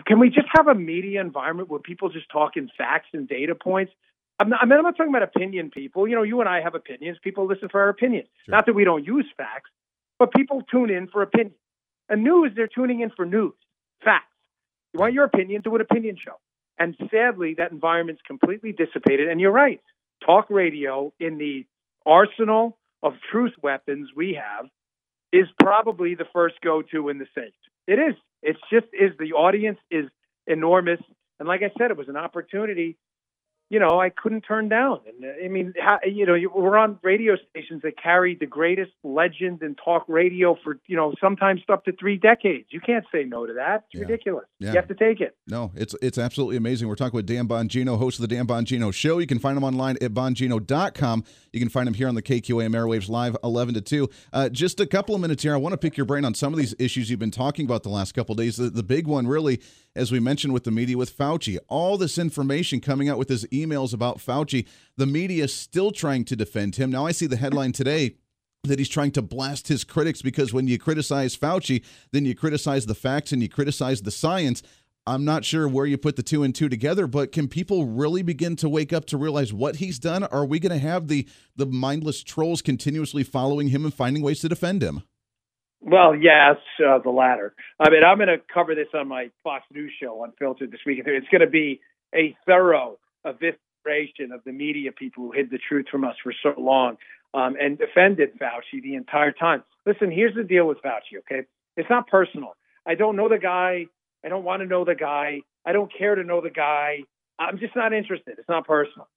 [0.05, 3.55] can we just have a media environment where people just talk in facts and data
[3.55, 3.91] points?
[4.39, 6.07] I'm not, I mean, I'm not talking about opinion people.
[6.07, 7.17] You know, you and I have opinions.
[7.23, 8.27] People listen for our opinions.
[8.45, 8.55] Sure.
[8.55, 9.69] Not that we don't use facts,
[10.19, 11.55] but people tune in for opinion.
[12.09, 13.53] And news, they're tuning in for news,
[14.03, 14.25] facts.
[14.93, 16.35] You want your opinion, do an opinion show.
[16.77, 19.29] And sadly, that environment's completely dissipated.
[19.29, 19.81] And you're right.
[20.25, 21.65] Talk radio in the
[22.05, 24.65] arsenal of truth weapons we have
[25.31, 27.55] is probably the first go to in the States.
[27.87, 28.15] It is.
[28.41, 30.05] It's just is the audience is
[30.47, 30.99] enormous,
[31.39, 32.97] and like I said, it was an opportunity
[33.73, 34.99] you know, I couldn't turn down.
[35.07, 38.91] And uh, I mean, how, you know, we're on radio stations that carry the greatest
[39.03, 42.67] legend in talk radio for, you know, sometimes up to three decades.
[42.69, 43.85] You can't say no to that.
[43.87, 44.01] It's yeah.
[44.01, 44.45] ridiculous.
[44.59, 44.69] Yeah.
[44.69, 45.35] You have to take it.
[45.47, 46.87] No, it's it's absolutely amazing.
[46.87, 49.17] We're talking with Dan Bongino, host of the Dan Bongino Show.
[49.17, 51.23] You can find him online at bongino.com.
[51.51, 54.09] You can find him here on the KQAM Airwaves Live 11 to 2.
[54.31, 55.55] Uh, just a couple of minutes here.
[55.55, 57.81] I want to pick your brain on some of these issues you've been talking about
[57.81, 58.57] the last couple days.
[58.57, 59.61] The, the big one, really,
[59.95, 61.57] as we mentioned with the media with Fauci.
[61.67, 64.67] All this information coming out with his emails about Fauci,
[64.97, 66.91] the media is still trying to defend him.
[66.91, 68.15] Now, I see the headline today
[68.63, 72.85] that he's trying to blast his critics because when you criticize Fauci, then you criticize
[72.85, 74.63] the facts and you criticize the science.
[75.05, 78.21] I'm not sure where you put the two and two together, but can people really
[78.21, 80.23] begin to wake up to realize what he's done?
[80.23, 81.27] Are we going to have the
[81.57, 85.03] the mindless trolls continuously following him and finding ways to defend him?
[85.81, 87.53] Well, yes, uh, the latter.
[87.77, 90.99] I mean, I'm going to cover this on my Fox News show Unfiltered this week.
[91.05, 91.81] It's going to be
[92.15, 96.53] a thorough evisceration of the media people who hid the truth from us for so
[96.57, 96.97] long
[97.33, 99.63] um, and defended Fauci the entire time.
[99.85, 101.47] Listen, here's the deal with Fauci, okay?
[101.75, 102.55] It's not personal.
[102.85, 103.85] I don't know the guy.
[104.23, 105.41] I don't want to know the guy.
[105.65, 106.99] I don't care to know the guy.
[107.39, 108.35] I'm just not interested.
[108.37, 109.07] It's not personal.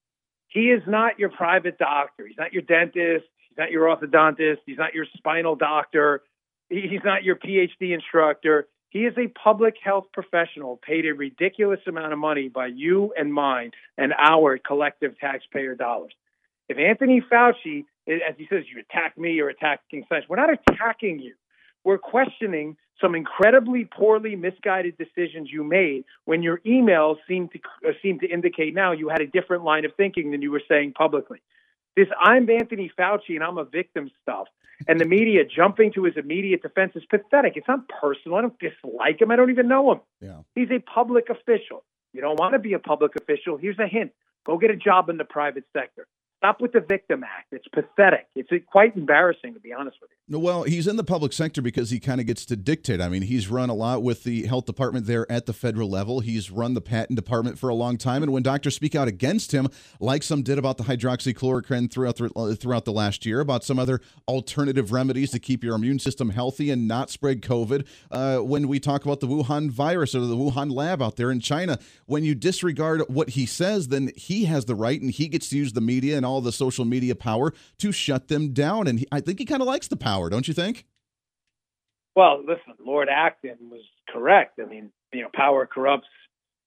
[0.49, 2.27] He is not your private doctor.
[2.27, 3.27] He's not your dentist.
[3.49, 4.59] He's not your orthodontist.
[4.65, 6.23] He's not your spinal doctor.
[6.69, 8.69] He's not your PhD instructor.
[8.91, 13.33] He is a public health professional paid a ridiculous amount of money by you and
[13.33, 16.13] mine and our collective taxpayer dollars.
[16.69, 21.19] If Anthony Fauci, as he says, you attack me or attacking science, we're not attacking
[21.19, 21.35] you.
[21.85, 27.93] We're questioning some incredibly poorly misguided decisions you made when your emails seem to uh,
[28.03, 30.95] seem to indicate now you had a different line of thinking than you were saying
[30.95, 31.41] publicly.
[31.97, 34.49] This I'm Anthony Fauci and I'm a victim stuff
[34.87, 37.55] and the media jumping to his immediate defense is pathetic.
[37.57, 38.39] It's not personal.
[38.39, 39.31] I don't dislike him.
[39.31, 40.01] I don't even know him.
[40.21, 40.41] Yeah.
[40.55, 41.85] He's a public official.
[42.13, 43.57] You don't want to be a public official.
[43.57, 44.13] Here's a hint
[44.45, 46.07] go get a job in the private sector.
[46.39, 47.47] Stop with the Victim Act.
[47.51, 48.27] It's pathetic.
[48.35, 50.39] It's quite embarrassing, to be honest with you.
[50.39, 53.01] Well, he's in the public sector because he kind of gets to dictate.
[53.01, 56.21] I mean, he's run a lot with the health department there at the federal level.
[56.21, 58.23] He's run the patent department for a long time.
[58.23, 59.69] And when doctors speak out against him,
[59.99, 64.01] like some did about the hydroxychloroquine throughout the, throughout the last year, about some other
[64.29, 68.79] alternative remedies to keep your immune system healthy and not spread COVID, uh, when we
[68.79, 72.35] talk about the Wuhan virus or the Wuhan lab out there in China, when you
[72.35, 75.81] disregard what he says, then he has the right and he gets to use the
[75.81, 78.87] media and all the social media power to shut them down.
[78.87, 80.87] And he, I think he kind of likes the power, don't you think?
[82.15, 84.59] Well, listen, Lord Acton was correct.
[84.61, 86.09] I mean, you know, power corrupts.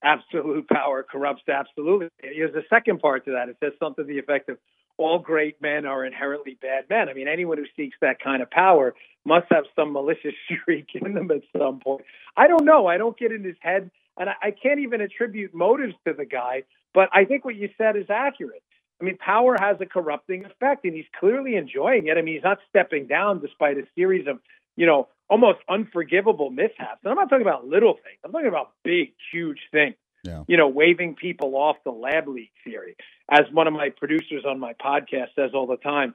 [0.04, 2.08] Absolute power corrupts absolutely.
[2.22, 3.50] There's a second part to that.
[3.50, 4.58] It says something to the effect of
[4.98, 7.10] all great men are inherently bad men.
[7.10, 8.94] I mean, anyone who seeks that kind of power
[9.26, 12.06] must have some malicious streak in them at some point.
[12.38, 12.86] I don't know.
[12.88, 16.26] I don't get in his head, and I, I can't even attribute motives to the
[16.26, 16.64] guy.
[16.94, 18.64] But I think what you said is accurate.
[19.02, 22.18] I mean, power has a corrupting effect, and he's clearly enjoying it.
[22.18, 24.40] I mean, he's not stepping down despite a series of,
[24.76, 27.00] you know, almost unforgivable mishaps.
[27.04, 28.20] And I'm not talking about little things.
[28.26, 29.96] I'm talking about big, huge things.
[30.24, 30.44] Yeah.
[30.48, 32.98] You know, waving people off the lab leak theory.
[33.32, 36.14] As one of my producers on my podcast says all the time,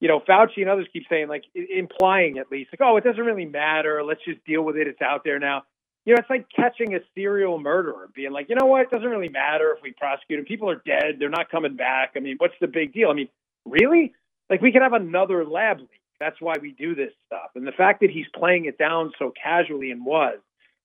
[0.00, 3.24] you know, Fauci and others keep saying, like, implying at least, like, oh, it doesn't
[3.24, 4.02] really matter.
[4.02, 4.88] Let's just deal with it.
[4.88, 5.62] It's out there now
[6.06, 9.08] you know, it's like catching a serial murderer, being like, you know what, it doesn't
[9.08, 10.44] really matter if we prosecute him.
[10.44, 12.12] People are dead; they're not coming back.
[12.16, 13.10] I mean, what's the big deal?
[13.10, 13.28] I mean,
[13.64, 14.14] really?
[14.48, 15.90] Like, we could have another lab leak.
[16.20, 17.50] That's why we do this stuff.
[17.56, 20.38] And the fact that he's playing it down so casually and was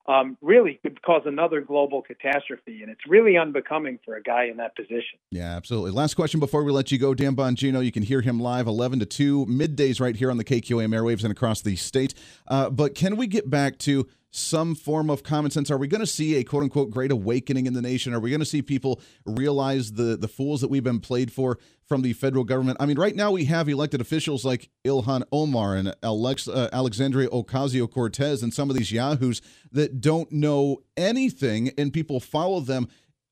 [0.07, 2.81] um, really could cause another global catastrophe.
[2.81, 5.19] And it's really unbecoming for a guy in that position.
[5.29, 5.91] Yeah, absolutely.
[5.91, 7.85] Last question before we let you go, Dan Bongino.
[7.85, 11.23] You can hear him live 11 to 2, middays right here on the KQAM airwaves
[11.23, 12.13] and across the state.
[12.47, 15.69] Uh, but can we get back to some form of common sense?
[15.69, 18.13] Are we going to see a quote unquote great awakening in the nation?
[18.13, 21.59] Are we going to see people realize the the fools that we've been played for
[21.85, 22.77] from the federal government?
[22.79, 27.29] I mean, right now we have elected officials like Ilhan Omar and Alex, uh, Alexandria
[27.29, 29.41] Ocasio Cortez and some of these yahoos
[29.71, 32.87] that don't know anything, and people follow them.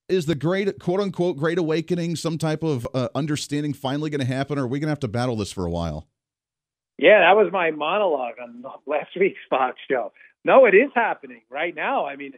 [0.09, 4.25] Is the great quote unquote great awakening some type of uh, understanding finally going to
[4.25, 6.07] happen, or are we going to have to battle this for a while?
[6.99, 10.11] Yeah, that was my monologue on last week's Fox show.
[10.45, 12.05] No, it is happening right now.
[12.05, 12.33] I mean,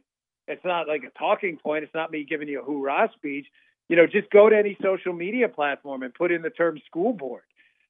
[0.48, 1.84] it's not like a talking point.
[1.84, 3.48] It's not me giving you a hoorah speech.
[3.90, 7.14] You know, just go to any social media platform and put in the term school
[7.14, 7.44] board.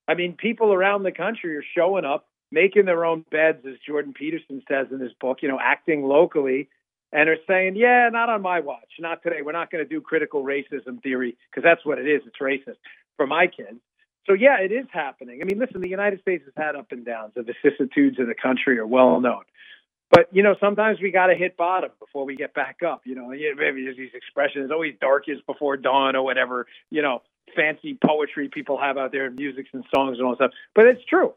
[0.07, 4.13] I mean, people around the country are showing up, making their own beds, as Jordan
[4.13, 6.69] Peterson says in his book, you know, acting locally,
[7.13, 9.41] and are saying, yeah, not on my watch, not today.
[9.43, 12.21] We're not going to do critical racism theory because that's what it is.
[12.25, 12.77] It's racist
[13.17, 13.79] for my kids.
[14.27, 15.39] So, yeah, it is happening.
[15.41, 17.33] I mean, listen, the United States has had up and downs.
[17.35, 19.43] The vicissitudes of the country are well known.
[20.11, 23.01] But you know, sometimes we got to hit bottom before we get back up.
[23.05, 26.67] You know, maybe there's these expressions, oh, always darkest before dawn or whatever.
[26.89, 27.21] You know,
[27.55, 30.51] fancy poetry people have out there, music and songs and all that stuff.
[30.75, 31.33] But it's true.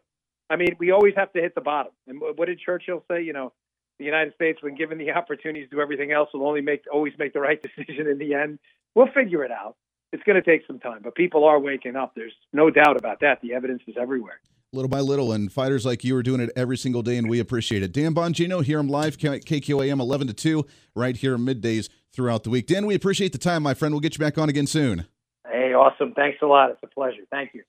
[0.51, 1.93] I mean, we always have to hit the bottom.
[2.07, 3.23] And what did Churchill say?
[3.23, 3.53] You know,
[3.99, 7.13] the United States, when given the opportunity to do everything else, will only make always
[7.19, 8.59] make the right decision in the end.
[8.95, 9.77] We'll figure it out.
[10.13, 12.13] It's going to take some time, but people are waking up.
[12.15, 13.41] There's no doubt about that.
[13.41, 14.41] The evidence is everywhere.
[14.75, 17.41] Little by little, and fighters like you are doing it every single day, and we
[17.41, 17.93] appreciate it.
[17.93, 22.67] Dan Bongino, here I'm live, KQAM 11 to 2, right here middays throughout the week.
[22.67, 23.95] Dan, we appreciate the time, my friend.
[23.95, 25.07] We'll get you back on again soon.
[25.49, 26.13] Hey, awesome.
[26.15, 26.71] Thanks a lot.
[26.71, 27.23] It's a pleasure.
[27.31, 27.63] Thank you.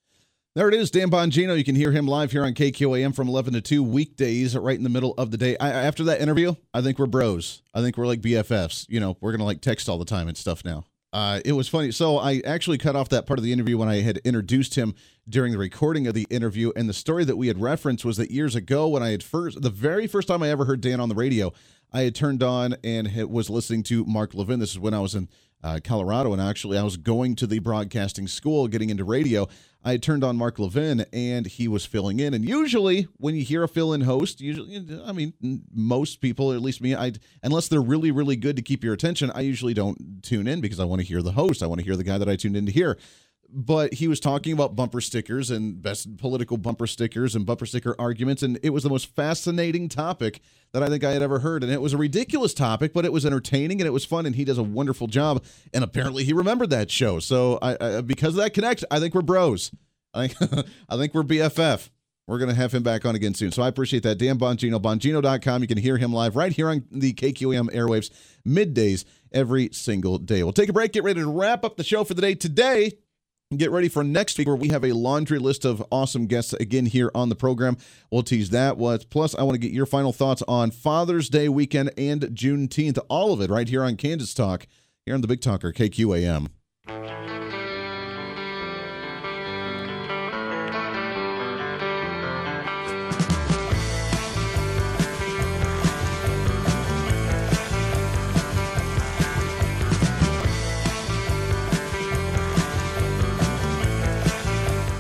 [0.56, 1.58] There it is, Dan Bongino.
[1.58, 4.84] You can hear him live here on KQAM from 11 to 2 weekdays, right in
[4.84, 5.58] the middle of the day.
[5.58, 7.62] I, after that interview, I think we're bros.
[7.74, 8.86] I think we're like BFFs.
[8.88, 10.86] You know, we're going to like text all the time and stuff now.
[11.16, 11.92] Uh, it was funny.
[11.94, 14.94] So I actually cut off that part of the interview when I had introduced him
[15.30, 16.74] during the recording of the interview.
[16.76, 19.62] And the story that we had referenced was that years ago, when I had first,
[19.62, 21.54] the very first time I ever heard Dan on the radio,
[21.94, 24.60] I had turned on and was listening to Mark Levin.
[24.60, 25.30] This is when I was in
[25.66, 29.48] uh, Colorado, and actually I was going to the broadcasting school, getting into radio.
[29.84, 32.34] I turned on Mark Levin, and he was filling in.
[32.36, 35.34] And usually, when you hear a fill-in host, usually, I mean,
[35.74, 37.14] most people, at least me, I
[37.44, 40.80] unless they're really, really good to keep your attention, I usually don't tune in because
[40.80, 41.64] I want to hear the host.
[41.64, 42.98] I want to hear the guy that I tuned in to hear
[43.56, 47.96] but he was talking about bumper stickers and best political bumper stickers and bumper sticker
[47.98, 50.42] arguments and it was the most fascinating topic
[50.74, 53.14] that i think i had ever heard and it was a ridiculous topic but it
[53.14, 55.42] was entertaining and it was fun and he does a wonderful job
[55.74, 59.16] and apparently he remembered that show so I, I because of that connection, i think
[59.16, 59.72] we're bros
[60.14, 61.90] i think i think we're bff
[62.28, 63.52] we're going to have him back on again soon.
[63.52, 64.18] So I appreciate that.
[64.18, 65.62] Dan Bongino, Bongino.com.
[65.62, 68.10] You can hear him live right here on the KQAM airwaves
[68.48, 70.42] middays every single day.
[70.42, 72.94] We'll take a break, get ready to wrap up the show for the day today.
[73.56, 76.88] Get ready for next week where we have a laundry list of awesome guests again
[76.88, 77.78] here on the program.
[78.10, 78.76] We'll tease that.
[78.76, 82.98] What plus I want to get your final thoughts on Father's Day weekend and Juneteenth.
[83.08, 84.66] All of it right here on Kansas Talk
[85.06, 87.35] here on the Big Talker KQAM.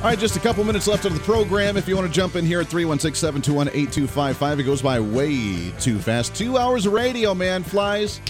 [0.05, 1.77] All right, just a couple minutes left of the program.
[1.77, 5.71] If you want to jump in here at 316 721 8255, it goes by way
[5.79, 6.35] too fast.
[6.35, 8.21] Two hours of radio, man, flies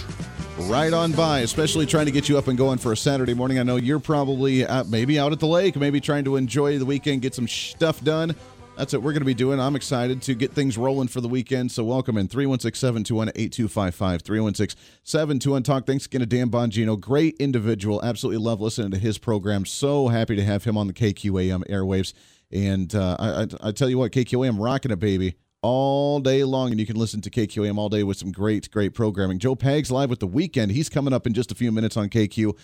[0.60, 3.58] right on by, especially trying to get you up and going for a Saturday morning.
[3.58, 6.86] I know you're probably out, maybe out at the lake, maybe trying to enjoy the
[6.86, 8.34] weekend, get some stuff done.
[8.76, 9.58] That's what we're going to be doing.
[9.58, 11.72] I'm excited to get things rolling for the weekend.
[11.72, 14.20] So welcome in 316 721 8255.
[14.20, 15.86] 316 721 Talk.
[15.86, 17.00] Thanks again to Dan Bongino.
[17.00, 18.04] Great individual.
[18.04, 19.64] Absolutely love listening to his program.
[19.64, 22.12] So happy to have him on the KQAM airwaves.
[22.52, 26.78] And uh, I, I, tell you what, KQAM rocking it, baby all day long, and
[26.78, 29.38] you can listen to KQAM all day with some great, great programming.
[29.38, 30.72] Joe Pags live with the weekend.
[30.72, 32.54] He's coming up in just a few minutes on KQAM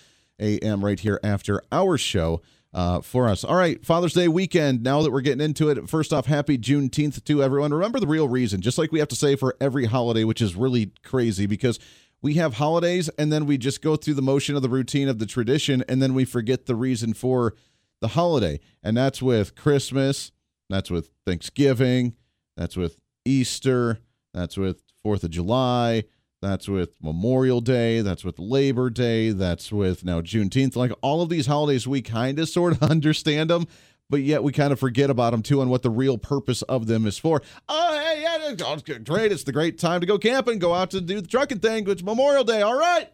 [0.83, 2.41] right here after our show
[2.73, 3.43] uh, for us.
[3.43, 4.83] All right, Father's Day weekend.
[4.83, 7.73] Now that we're getting into it, first off, happy Juneteenth to everyone.
[7.73, 10.55] Remember the real reason, just like we have to say for every holiday, which is
[10.55, 11.79] really crazy because
[12.21, 15.19] we have holidays and then we just go through the motion of the routine of
[15.19, 17.53] the tradition and then we forget the reason for
[18.01, 18.59] the holiday.
[18.81, 20.31] And that's with Christmas,
[20.69, 22.15] that's with Thanksgiving,
[22.57, 23.99] that's with Easter,
[24.33, 26.05] that's with 4th of July,
[26.43, 28.01] that's with Memorial Day.
[28.01, 29.31] That's with Labor Day.
[29.31, 30.75] That's with now Juneteenth.
[30.75, 33.65] Like all of these holidays, we kind of sort of understand them,
[34.09, 36.87] but yet we kind of forget about them too and what the real purpose of
[36.87, 37.41] them is for.
[37.69, 39.31] Oh, hey, yeah, it's great.
[39.31, 41.89] It's the great time to go camping, go out to do the trucking thing.
[41.89, 42.61] It's Memorial Day.
[42.61, 43.09] All right.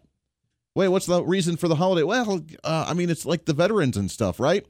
[0.74, 2.02] Wait, what's the reason for the holiday?
[2.02, 4.66] Well, uh, I mean, it's like the veterans and stuff, right?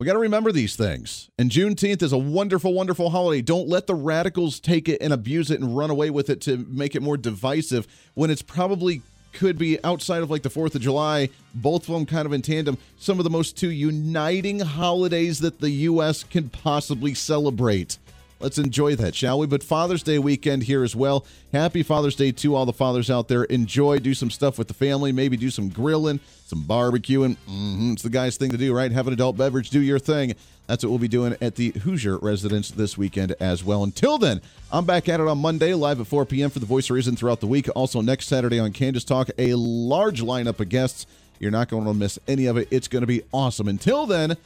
[0.00, 1.30] We got to remember these things.
[1.38, 3.40] And Juneteenth is a wonderful, wonderful holiday.
[3.40, 6.56] Don't let the radicals take it and abuse it and run away with it to
[6.68, 9.02] make it more divisive when it's probably
[9.32, 12.42] could be outside of like the 4th of July, both of them kind of in
[12.42, 16.24] tandem, some of the most two uniting holidays that the U.S.
[16.24, 17.96] can possibly celebrate.
[18.44, 19.46] Let's enjoy that, shall we?
[19.46, 21.24] But Father's Day weekend here as well.
[21.50, 23.44] Happy Father's Day to all the fathers out there.
[23.44, 27.38] Enjoy, do some stuff with the family, maybe do some grilling, some barbecuing.
[27.48, 27.92] Mm-hmm.
[27.92, 28.92] It's the guy's thing to do, right?
[28.92, 30.34] Have an adult beverage, do your thing.
[30.66, 33.82] That's what we'll be doing at the Hooser residence this weekend as well.
[33.82, 36.50] Until then, I'm back at it on Monday, live at 4 p.m.
[36.50, 37.70] for the Voice of Reason throughout the week.
[37.74, 41.06] Also, next Saturday on Kansas Talk, a large lineup of guests.
[41.38, 42.68] You're not going to miss any of it.
[42.70, 43.68] It's going to be awesome.
[43.68, 44.36] Until then,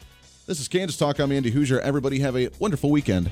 [0.46, 1.18] this is Kansas Talk.
[1.18, 1.80] I'm Andy Hooser.
[1.80, 3.28] Everybody have a wonderful weekend.